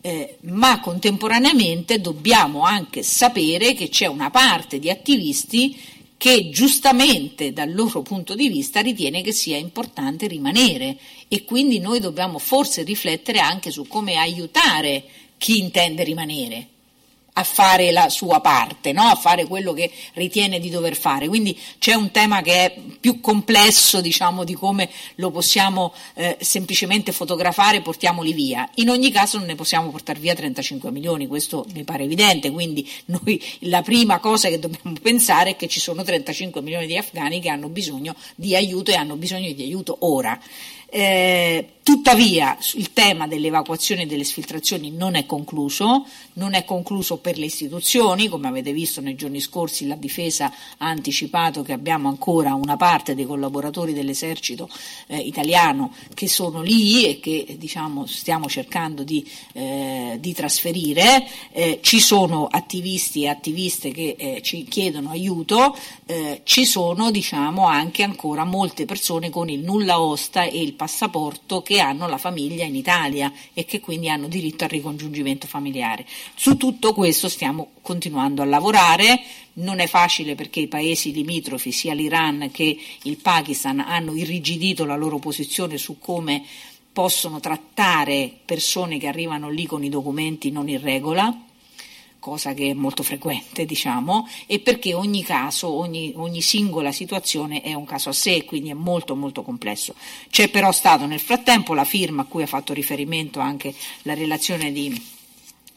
eh, 0.00 0.36
ma 0.42 0.80
contemporaneamente 0.80 2.00
dobbiamo 2.00 2.62
anche 2.62 3.02
sapere 3.02 3.74
che 3.74 3.88
c'è 3.88 4.06
una 4.06 4.30
parte 4.30 4.78
di 4.78 4.90
attivisti 4.90 5.76
che 6.16 6.50
giustamente 6.50 7.52
dal 7.52 7.72
loro 7.72 8.02
punto 8.02 8.34
di 8.34 8.48
vista 8.48 8.80
ritiene 8.80 9.22
che 9.22 9.32
sia 9.32 9.56
importante 9.56 10.26
rimanere 10.26 10.96
e 11.28 11.44
quindi 11.44 11.78
noi 11.80 12.00
dobbiamo 12.00 12.38
forse 12.38 12.82
riflettere 12.82 13.40
anche 13.40 13.70
su 13.70 13.86
come 13.86 14.16
aiutare 14.16 15.04
chi 15.38 15.58
intende 15.58 16.04
rimanere 16.04 16.68
a 17.36 17.42
fare 17.42 17.90
la 17.90 18.08
sua 18.08 18.40
parte, 18.40 18.92
no? 18.92 19.02
a 19.02 19.16
fare 19.16 19.46
quello 19.46 19.72
che 19.72 19.90
ritiene 20.14 20.60
di 20.60 20.70
dover 20.70 20.96
fare. 20.96 21.26
Quindi 21.26 21.58
c'è 21.78 21.94
un 21.94 22.10
tema 22.10 22.42
che 22.42 22.52
è 22.52 22.76
più 23.00 23.20
complesso 23.20 24.00
diciamo, 24.00 24.44
di 24.44 24.54
come 24.54 24.88
lo 25.16 25.30
possiamo 25.30 25.92
eh, 26.14 26.36
semplicemente 26.40 27.10
fotografare 27.10 27.78
e 27.78 27.82
portiamoli 27.82 28.32
via. 28.32 28.68
In 28.76 28.88
ogni 28.88 29.10
caso 29.10 29.38
non 29.38 29.46
ne 29.48 29.56
possiamo 29.56 29.90
portare 29.90 30.20
via 30.20 30.34
35 30.34 30.92
milioni, 30.92 31.26
questo 31.26 31.66
mi 31.74 31.82
pare 31.82 32.04
evidente, 32.04 32.50
quindi 32.50 32.88
noi 33.06 33.42
la 33.60 33.82
prima 33.82 34.20
cosa 34.20 34.48
che 34.48 34.60
dobbiamo 34.60 34.96
pensare 35.02 35.50
è 35.50 35.56
che 35.56 35.66
ci 35.66 35.80
sono 35.80 36.04
35 36.04 36.60
milioni 36.60 36.86
di 36.86 36.96
afghani 36.96 37.40
che 37.40 37.48
hanno 37.48 37.68
bisogno 37.68 38.14
di 38.36 38.54
aiuto 38.54 38.92
e 38.92 38.94
hanno 38.94 39.16
bisogno 39.16 39.50
di 39.52 39.62
aiuto 39.62 39.96
ora. 40.00 40.38
Eh, 40.88 41.73
tuttavia 41.84 42.58
il 42.74 42.92
tema 42.92 43.28
dell'evacuazione 43.28 44.02
e 44.02 44.06
delle 44.06 44.24
sfiltrazioni 44.24 44.90
non 44.90 45.14
è 45.14 45.26
concluso, 45.26 46.06
non 46.32 46.54
è 46.54 46.64
concluso 46.64 47.18
per 47.18 47.38
le 47.38 47.44
istituzioni, 47.44 48.26
come 48.26 48.48
avete 48.48 48.72
visto 48.72 49.00
nei 49.00 49.14
giorni 49.14 49.38
scorsi 49.38 49.86
la 49.86 49.94
difesa 49.94 50.46
ha 50.78 50.88
anticipato 50.88 51.62
che 51.62 51.72
abbiamo 51.72 52.08
ancora 52.08 52.54
una 52.54 52.76
parte 52.76 53.14
dei 53.14 53.26
collaboratori 53.26 53.92
dell'esercito 53.92 54.68
eh, 55.06 55.18
italiano 55.18 55.92
che 56.14 56.26
sono 56.26 56.62
lì 56.62 57.06
e 57.06 57.20
che 57.20 57.54
diciamo, 57.56 58.06
stiamo 58.06 58.48
cercando 58.48 59.04
di, 59.04 59.24
eh, 59.52 60.16
di 60.18 60.32
trasferire, 60.32 61.28
Eh, 61.52 61.80
ci 61.82 62.00
sono 62.00 62.46
attivisti 62.46 63.22
e 63.22 63.28
attiviste 63.28 63.90
che 63.90 64.16
eh, 64.18 64.40
ci 64.42 64.64
chiedono 64.64 65.10
aiuto, 65.10 65.76
eh, 66.06 66.40
ci 66.44 66.64
sono 66.64 67.10
diciamo, 67.10 67.66
anche 67.66 68.02
ancora 68.02 68.44
molte 68.44 68.86
persone 68.86 69.28
con 69.30 69.50
il 69.50 69.60
nulla 69.60 70.00
osta 70.00 70.44
e 70.44 70.60
il 70.60 70.72
passaporto 70.72 71.62
che 71.62 71.73
hanno 71.80 72.08
la 72.08 72.18
famiglia 72.18 72.64
in 72.64 72.74
Italia 72.74 73.32
e 73.52 73.64
che 73.64 73.80
quindi 73.80 74.08
hanno 74.08 74.28
diritto 74.28 74.64
al 74.64 74.70
ricongiungimento 74.70 75.46
familiare. 75.46 76.06
Su 76.34 76.56
tutto 76.56 76.92
questo 76.92 77.28
stiamo 77.28 77.70
continuando 77.82 78.42
a 78.42 78.46
lavorare, 78.46 79.20
non 79.54 79.78
è 79.78 79.86
facile 79.86 80.34
perché 80.34 80.60
i 80.60 80.68
paesi 80.68 81.12
limitrofi, 81.12 81.72
sia 81.72 81.94
l'Iran 81.94 82.50
che 82.52 82.78
il 83.02 83.16
Pakistan, 83.18 83.80
hanno 83.80 84.14
irrigidito 84.14 84.84
la 84.84 84.96
loro 84.96 85.18
posizione 85.18 85.78
su 85.78 85.98
come 85.98 86.44
possono 86.92 87.40
trattare 87.40 88.30
persone 88.44 88.98
che 88.98 89.08
arrivano 89.08 89.50
lì 89.50 89.66
con 89.66 89.82
i 89.82 89.88
documenti 89.88 90.52
non 90.52 90.68
in 90.68 90.80
regola 90.80 91.43
cosa 92.24 92.54
che 92.54 92.70
è 92.70 92.72
molto 92.72 93.02
frequente, 93.02 93.66
diciamo, 93.66 94.26
e 94.46 94.58
perché 94.58 94.94
ogni 94.94 95.22
caso, 95.22 95.68
ogni, 95.68 96.14
ogni 96.16 96.40
singola 96.40 96.90
situazione 96.90 97.60
è 97.60 97.74
un 97.74 97.84
caso 97.84 98.08
a 98.08 98.12
sé, 98.14 98.46
quindi 98.46 98.70
è 98.70 98.72
molto 98.72 99.14
molto 99.14 99.42
complesso. 99.42 99.94
C'è 100.30 100.48
però 100.48 100.72
stato 100.72 101.04
nel 101.04 101.20
frattempo 101.20 101.74
la 101.74 101.84
firma 101.84 102.22
a 102.22 102.24
cui 102.24 102.42
ha 102.42 102.46
fatto 102.46 102.72
riferimento 102.72 103.40
anche 103.40 103.74
la 104.04 104.14
relazione 104.14 104.72
di 104.72 104.98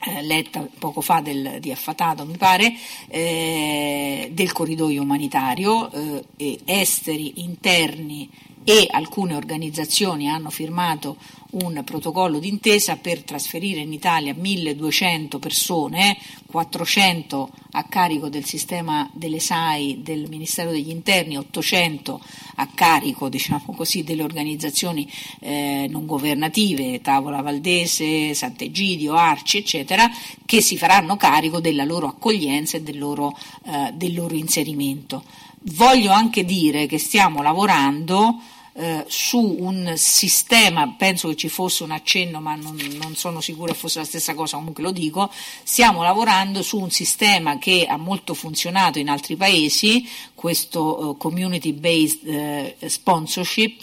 eh, 0.05 0.21
letta 0.21 0.65
poco 0.79 1.01
fa 1.01 1.19
del, 1.19 1.57
di 1.59 1.69
Affatato, 1.69 2.23
mi 2.23 2.37
pare, 2.37 2.73
eh, 3.09 4.29
del 4.31 4.53
corridoio 4.53 5.01
umanitario, 5.01 5.91
eh, 6.37 6.59
esteri, 6.63 7.41
interni 7.41 8.29
e 8.63 8.87
alcune 8.89 9.35
organizzazioni 9.35 10.29
hanno 10.29 10.49
firmato 10.49 11.17
un 11.51 11.81
protocollo 11.85 12.39
d'intesa 12.39 12.97
per 12.97 13.23
trasferire 13.23 13.79
in 13.79 13.93
Italia 13.93 14.33
1200 14.33 15.39
persone, 15.39 16.17
400 16.45 17.49
a 17.71 17.83
carico 17.83 18.27
del 18.27 18.43
sistema 18.43 19.09
delle 19.13 19.39
SAI 19.39 20.01
del 20.01 20.27
Ministero 20.27 20.71
degli 20.71 20.89
Interni, 20.89 21.37
800 21.37 22.21
a 22.55 22.67
carico 22.73 23.29
diciamo 23.29 23.73
così, 23.75 24.03
delle 24.03 24.23
organizzazioni 24.23 25.09
eh, 25.39 25.87
non 25.89 26.05
governative, 26.05 27.01
Tavola 27.01 27.41
Valdese, 27.41 28.33
Sant'Egidio, 28.33 29.13
Arci, 29.13 29.57
eccetera, 29.57 30.09
che 30.45 30.61
si 30.61 30.77
faranno 30.77 31.15
carico 31.15 31.59
della 31.59 31.83
loro 31.83 32.07
accoglienza 32.07 32.77
e 32.77 32.81
del 32.81 32.97
loro, 32.97 33.37
eh, 33.65 33.91
del 33.93 34.13
loro 34.13 34.35
inserimento. 34.35 35.23
Voglio 35.75 36.11
anche 36.11 36.45
dire 36.45 36.85
che 36.85 36.97
stiamo 36.97 37.41
lavorando 37.41 38.39
eh, 38.79 39.05
su 39.07 39.55
un 39.59 39.93
sistema, 39.95 40.93
penso 40.95 41.29
che 41.29 41.35
ci 41.35 41.49
fosse 41.49 41.81
un 41.81 41.89
accenno, 41.89 42.39
ma 42.39 42.53
non, 42.53 42.77
non 43.01 43.15
sono 43.15 43.41
sicura 43.41 43.71
che 43.71 43.77
fosse 43.79 43.97
la 43.97 44.05
stessa 44.05 44.35
cosa, 44.35 44.57
comunque 44.57 44.83
lo 44.83 44.91
dico, 44.91 45.31
stiamo 45.63 46.03
lavorando 46.03 46.61
su 46.61 46.77
un 46.79 46.91
sistema 46.91 47.57
che 47.57 47.87
ha 47.89 47.97
molto 47.97 48.35
funzionato 48.35 48.99
in 48.99 49.09
altri 49.09 49.35
paesi, 49.35 50.07
questo 50.35 51.13
eh, 51.13 51.17
community 51.17 51.73
based 51.73 52.27
eh, 52.27 52.75
sponsorship, 52.85 53.81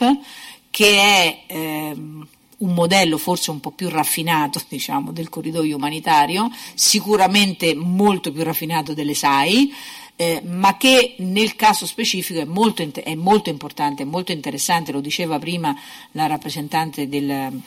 che 0.71 0.97
è 0.97 1.43
ehm, 1.49 2.27
un 2.59 2.73
modello 2.73 3.19
forse 3.19 3.51
un 3.51 3.59
po' 3.59 3.73
più 3.73 3.89
raffinato 3.89 4.63
diciamo, 4.69 5.11
del 5.11 5.29
corridoio 5.29 5.75
umanitario, 5.75 6.49
sicuramente 6.75 7.75
molto 7.75 8.31
più 8.31 8.45
raffinato 8.45 8.95
delle 8.95 9.15
SAI, 9.15 9.73
eh, 10.17 10.43
ma 10.45 10.77
che 10.77 11.17
nel 11.19 11.57
caso 11.57 11.87
specifico 11.87 12.41
è 12.41 12.45
molto, 12.45 12.89
è 12.93 13.15
molto 13.15 13.51
importante, 13.51 14.03
è 14.03 14.07
molto 14.07 14.33
interessante, 14.33 14.93
lo 14.93 15.01
diceva 15.01 15.39
prima 15.39 15.75
la 16.13 16.27
rappresentante 16.27 17.09
del... 17.09 17.63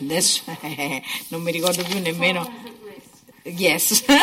Adesso 0.00 0.42
eh, 0.62 1.02
non 1.28 1.42
mi 1.42 1.52
ricordo 1.52 1.82
più 1.84 2.00
nemmeno... 2.00 2.70
Yes. 3.44 4.04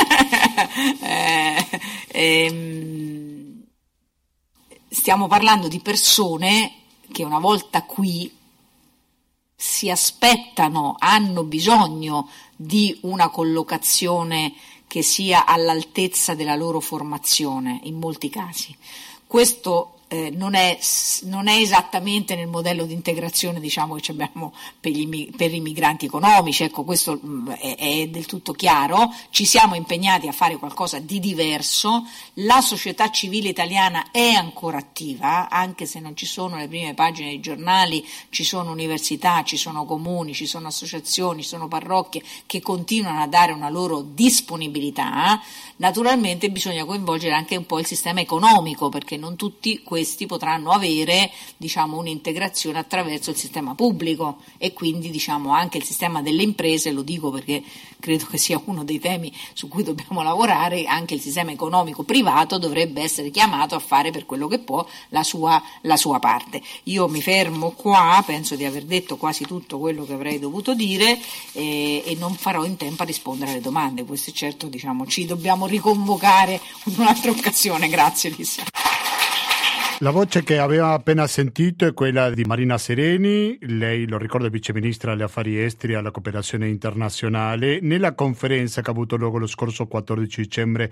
Eh, 1.01 1.65
ehm, 2.07 3.63
stiamo 4.89 5.27
parlando 5.27 5.67
di 5.67 5.79
persone 5.79 6.73
che 7.11 7.23
una 7.23 7.39
volta 7.39 7.83
qui 7.83 8.31
si 9.55 9.89
aspettano, 9.89 10.95
hanno 10.99 11.43
bisogno 11.43 12.29
di 12.55 12.97
una 13.01 13.29
collocazione 13.29 14.53
che 14.89 15.03
sia 15.03 15.45
all'altezza 15.45 16.33
della 16.33 16.55
loro 16.55 16.79
formazione 16.79 17.79
in 17.83 17.99
molti 17.99 18.27
casi. 18.27 18.75
Questo 19.27 19.98
eh, 20.11 20.31
non, 20.31 20.55
è, 20.55 20.77
non, 21.25 21.47
è, 21.47 21.57
esattamente 21.57 22.35
nel 22.35 22.47
modello 22.47 22.85
di 22.85 22.93
integrazione 22.93 23.59
diciamo, 23.59 23.93
che 23.95 24.11
abbiamo 24.11 24.55
per 24.79 24.91
gli, 24.91 25.29
per 25.35 25.53
i 25.53 25.59
migranti 25.59 26.05
economici, 26.05 26.63
ecco, 26.63 26.83
questo 26.83 27.19
mh, 27.21 27.51
è, 27.51 27.75
è, 27.77 28.07
del 28.07 28.25
tutto 28.25 28.53
chiaro, 28.53 29.13
ci 29.29 29.45
siamo 29.45 29.75
impegnati 29.75 30.27
a 30.27 30.31
fare 30.31 30.57
qualcosa 30.57 30.97
di 30.97 31.19
diverso, 31.19 32.05
la 32.35 32.59
società 32.59 33.11
civile 33.11 33.49
italiana 33.49 34.09
è 34.09 34.31
ancora 34.31 34.79
attiva, 34.79 35.47
anche 35.47 35.85
se 35.85 35.99
non 35.99 36.15
ci 36.15 36.25
sono 36.25 36.57
le 36.57 36.67
prime 36.67 36.95
pagine 36.95 37.29
dei 37.29 37.39
giornali, 37.39 38.03
ci 38.29 38.43
sono 38.43 38.71
università, 38.71 39.43
ci 39.43 39.57
sono 39.57 39.85
comuni, 39.85 40.33
ci 40.33 40.47
sono 40.47 40.69
associazioni, 40.69 41.43
ci 41.43 41.49
sono 41.49 41.67
parrocchie 41.67 42.23
che 42.47 42.61
continuano 42.61 43.21
a 43.21 43.27
dare 43.27 43.51
una 43.51 43.69
loro 43.69 44.01
disponibilità, 44.01 45.39
naturalmente 45.75 46.49
bisogna 46.49 46.83
coinvolgere 46.83 47.35
anche 47.35 47.55
un 47.55 47.67
po' 47.67 47.77
il 47.77 47.85
sistema 47.85 48.21
economico, 48.21 48.89
perché 48.89 49.15
non 49.15 49.35
tutti 49.35 49.83
quelli 49.83 49.97
questi 49.99 50.25
potranno 50.25 50.71
avere 50.71 51.29
diciamo, 51.57 51.97
un'integrazione 51.97 52.79
attraverso 52.79 53.31
il 53.31 53.35
sistema 53.35 53.75
pubblico 53.75 54.37
e 54.57 54.71
quindi 54.71 55.09
diciamo, 55.09 55.51
anche 55.51 55.77
il 55.77 55.83
sistema 55.83 56.21
delle 56.21 56.41
imprese, 56.41 56.91
lo 56.91 57.01
dico 57.01 57.29
perché 57.31 57.61
credo 57.99 58.25
che 58.27 58.37
sia 58.37 58.61
uno 58.65 58.85
dei 58.85 58.97
temi 58.97 59.31
su 59.51 59.67
cui 59.67 59.83
dobbiamo 59.83 60.21
lavorare, 60.23 60.85
anche 60.85 61.15
il 61.15 61.19
sistema 61.19 61.51
economico 61.51 62.03
privato 62.03 62.57
dovrebbe 62.57 63.01
essere 63.01 63.29
chiamato 63.29 63.75
a 63.75 63.79
fare 63.79 64.09
per 64.11 64.25
quello 64.25 64.47
che 64.47 64.59
può 64.59 64.85
la 65.09 65.23
sua, 65.23 65.61
la 65.81 65.97
sua 65.97 66.19
parte. 66.19 66.61
Io 66.83 67.09
mi 67.09 67.21
fermo 67.21 67.71
qua, 67.71 68.23
penso 68.25 68.55
di 68.55 68.63
aver 68.63 68.85
detto 68.85 69.17
quasi 69.17 69.43
tutto 69.43 69.79
quello 69.79 70.05
che 70.05 70.13
avrei 70.13 70.39
dovuto 70.39 70.73
dire 70.73 71.19
e, 71.51 72.03
e 72.05 72.15
non 72.17 72.35
farò 72.35 72.63
in 72.63 72.77
tempo 72.77 73.03
a 73.03 73.05
rispondere 73.05 73.51
alle 73.51 73.61
domande, 73.61 74.05
questo 74.05 74.29
è 74.29 74.33
certo 74.33 74.67
diciamo, 74.67 75.05
ci 75.07 75.25
dobbiamo 75.25 75.67
riconvocare 75.67 76.61
in 76.85 76.95
un'altra 76.97 77.31
occasione. 77.31 77.89
Grazie 77.89 78.29
Lisa. 78.29 78.63
La 80.01 80.11
voce 80.11 80.43
che 80.43 80.59
aveva 80.59 80.93
appena 80.93 81.27
sentito 81.27 81.85
è 81.85 81.93
quella 81.93 82.29
di 82.29 82.45
Marina 82.45 82.77
Sereni, 82.77 83.57
lei 83.63 84.07
lo 84.07 84.17
ricordo 84.17 84.47
è 84.47 84.49
viceministra 84.49 85.11
agli 85.11 85.23
affari 85.23 85.61
esteri 85.61 85.91
e 85.91 85.97
alla 85.97 86.09
cooperazione 86.09 86.69
internazionale, 86.69 87.79
nella 87.81 88.13
conferenza 88.13 88.81
che 88.81 88.89
ha 88.89 88.93
avuto 88.93 89.17
luogo 89.17 89.39
lo 89.39 89.45
scorso 89.45 89.87
14 89.87 90.41
dicembre 90.41 90.89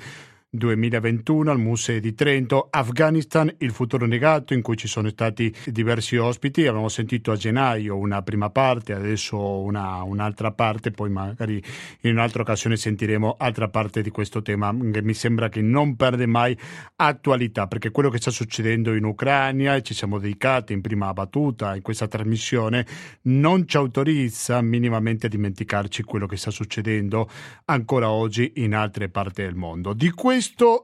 2021 0.50 1.52
al 1.52 1.60
Museo 1.60 2.00
di 2.00 2.14
Trento, 2.14 2.68
Afghanistan, 2.70 3.54
il 3.58 3.72
futuro 3.72 4.06
negato, 4.06 4.54
in 4.54 4.62
cui 4.62 4.78
ci 4.78 4.88
sono 4.88 5.10
stati 5.10 5.54
diversi 5.66 6.16
ospiti. 6.16 6.66
Abbiamo 6.66 6.88
sentito 6.88 7.32
a 7.32 7.36
gennaio 7.36 7.98
una 7.98 8.22
prima 8.22 8.50
parte, 8.50 8.94
adesso 8.94 9.38
una, 9.38 10.02
un'altra 10.04 10.54
parte, 10.54 10.92
poi 10.92 11.10
magari 11.10 11.62
in 12.02 12.12
un'altra 12.12 12.44
occasione 12.44 12.78
sentiremo 12.78 13.36
altra 13.38 13.68
parte 13.68 14.02
di 14.02 14.10
questo 14.10 14.42
tema 14.42 14.74
che 14.92 15.02
mi 15.02 15.14
sembra 15.14 15.50
che 15.50 15.62
non 15.62 15.98
perde 15.98 16.26
mai 16.26 16.58
attualità, 16.96 17.68
perché 17.68 17.92
quello 17.92 18.10
che 18.10 18.20
sta 18.20 18.32
succedendo 18.32 18.94
in 18.96 19.04
Ucraina, 19.04 19.76
e 19.76 19.82
ci 19.82 19.94
siamo 19.94 20.18
dedicati 20.18 20.72
in 20.72 20.80
prima 20.80 21.12
battuta 21.12 21.76
in 21.76 21.82
questa 21.82 22.08
trasmissione, 22.08 22.86
non 23.24 23.68
ci 23.68 23.76
autorizza 23.76 24.62
minimamente 24.62 25.26
a 25.26 25.30
dimenticarci 25.30 26.04
quello 26.04 26.26
che 26.26 26.38
sta 26.38 26.52
succedendo 26.52 27.30
ancora 27.66 28.10
oggi 28.10 28.54
in 28.56 28.74
altre 28.74 29.10
parti 29.10 29.42
del 29.42 29.56
mondo. 29.56 29.92
Di 29.92 30.10
questo 30.12 30.37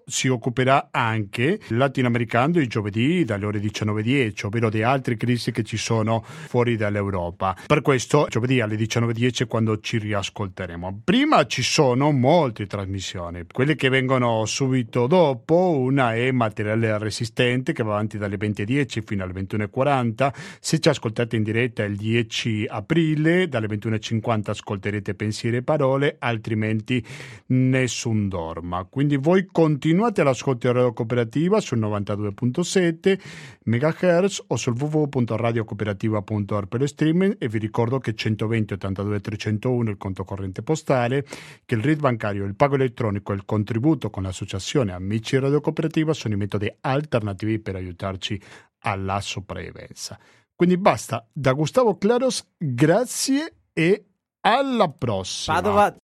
si 0.06 0.28
occuperà 0.28 0.90
anche 0.92 1.60
il 1.68 1.78
latinoamericano 1.78 2.60
il 2.60 2.68
giovedì 2.68 3.24
dalle 3.24 3.46
ore 3.46 3.60
19.10, 3.60 4.46
ovvero 4.46 4.70
di 4.70 4.84
altre 4.84 5.16
crisi 5.16 5.52
che 5.52 5.64
ci 5.64 5.78
sono 5.78 6.24
fuori 6.24 6.76
dall'Europa. 6.76 7.56
Per 7.68 7.82
questo 7.82 8.28
giovedì 8.30 8.62
alle 8.62 8.76
19.10 8.76 9.44
è 9.44 9.48
quando 9.48 9.80
ci 9.80 9.98
riascolteremo. 9.98 11.02
Prima 11.04 11.46
ci 11.46 11.62
sono 11.62 12.12
molte 12.12 12.66
trasmissioni, 12.66 13.46
quelle 13.52 13.76
che 13.76 13.90
vengono 13.90 14.46
subito 14.46 15.08
dopo, 15.08 15.78
una 15.78 16.16
è 16.16 16.32
materiale 16.32 16.98
resistente 16.98 17.74
che 17.74 17.84
va 17.84 17.94
avanti 17.94 18.18
dalle 18.18 18.38
20.10 18.38 19.04
fino 19.06 19.24
alle 19.24 19.34
21.40, 19.34 20.34
se 20.60 20.80
ci 20.80 20.90
ascoltate 20.90 21.36
in 21.36 21.44
diretta 21.44 21.84
il 21.84 21.96
10 21.96 22.66
aprile, 22.70 23.48
dalle 23.48 23.68
21.50 23.68 24.50
ascolterete 24.50 25.14
pensieri 25.14 25.58
e 25.58 25.64
parole, 25.64 26.16
altrimenti 26.20 27.06
nessun 27.48 28.28
dorma. 28.28 28.86
Quindi 28.90 29.18
voi 29.18 29.43
continuate 29.52 30.22
all'ascolto 30.22 30.68
di 30.68 30.74
Radio 30.74 30.94
Cooperativa 30.94 31.60
sul 31.60 31.80
92.7 31.80 33.20
MHz 33.66 34.44
o 34.48 34.56
sul 34.56 34.76
www.radiocooperativa.org 34.80 36.68
per 36.68 36.88
streaming 36.88 37.36
e 37.40 37.48
vi 37.48 37.58
ricordo 37.58 38.00
che 38.00 38.14
120 38.14 38.74
82 38.74 39.20
301 39.20 39.90
il 39.90 39.98
conto 39.98 40.24
corrente 40.24 40.62
postale, 40.62 41.26
che 41.66 41.76
il 41.76 41.84
RID 41.84 42.00
bancario, 42.00 42.46
il 42.46 42.56
pago 42.56 42.76
elettronico 42.76 43.32
e 43.32 43.36
il 43.36 43.46
contributo 43.46 44.10
con 44.10 44.24
l'associazione 44.24 44.92
Amici 44.92 45.38
Radio 45.40 45.62
Cooperativa 45.62 46.14
sono 46.14 46.34
i 46.34 46.38
metodi 46.38 46.74
alternativi 46.82 47.60
per 47.60 47.76
aiutarci 47.76 48.42
alla 48.80 49.20
sopravvivenza. 49.22 50.20
Quindi 50.56 50.78
basta, 50.78 51.28
da 51.32 51.54
Gustavo 51.54 51.98
Claros, 51.98 52.48
grazie 52.58 53.54
e 53.74 54.06
alla 54.42 54.90
prossima. 54.90 55.62
Padova 55.62 55.96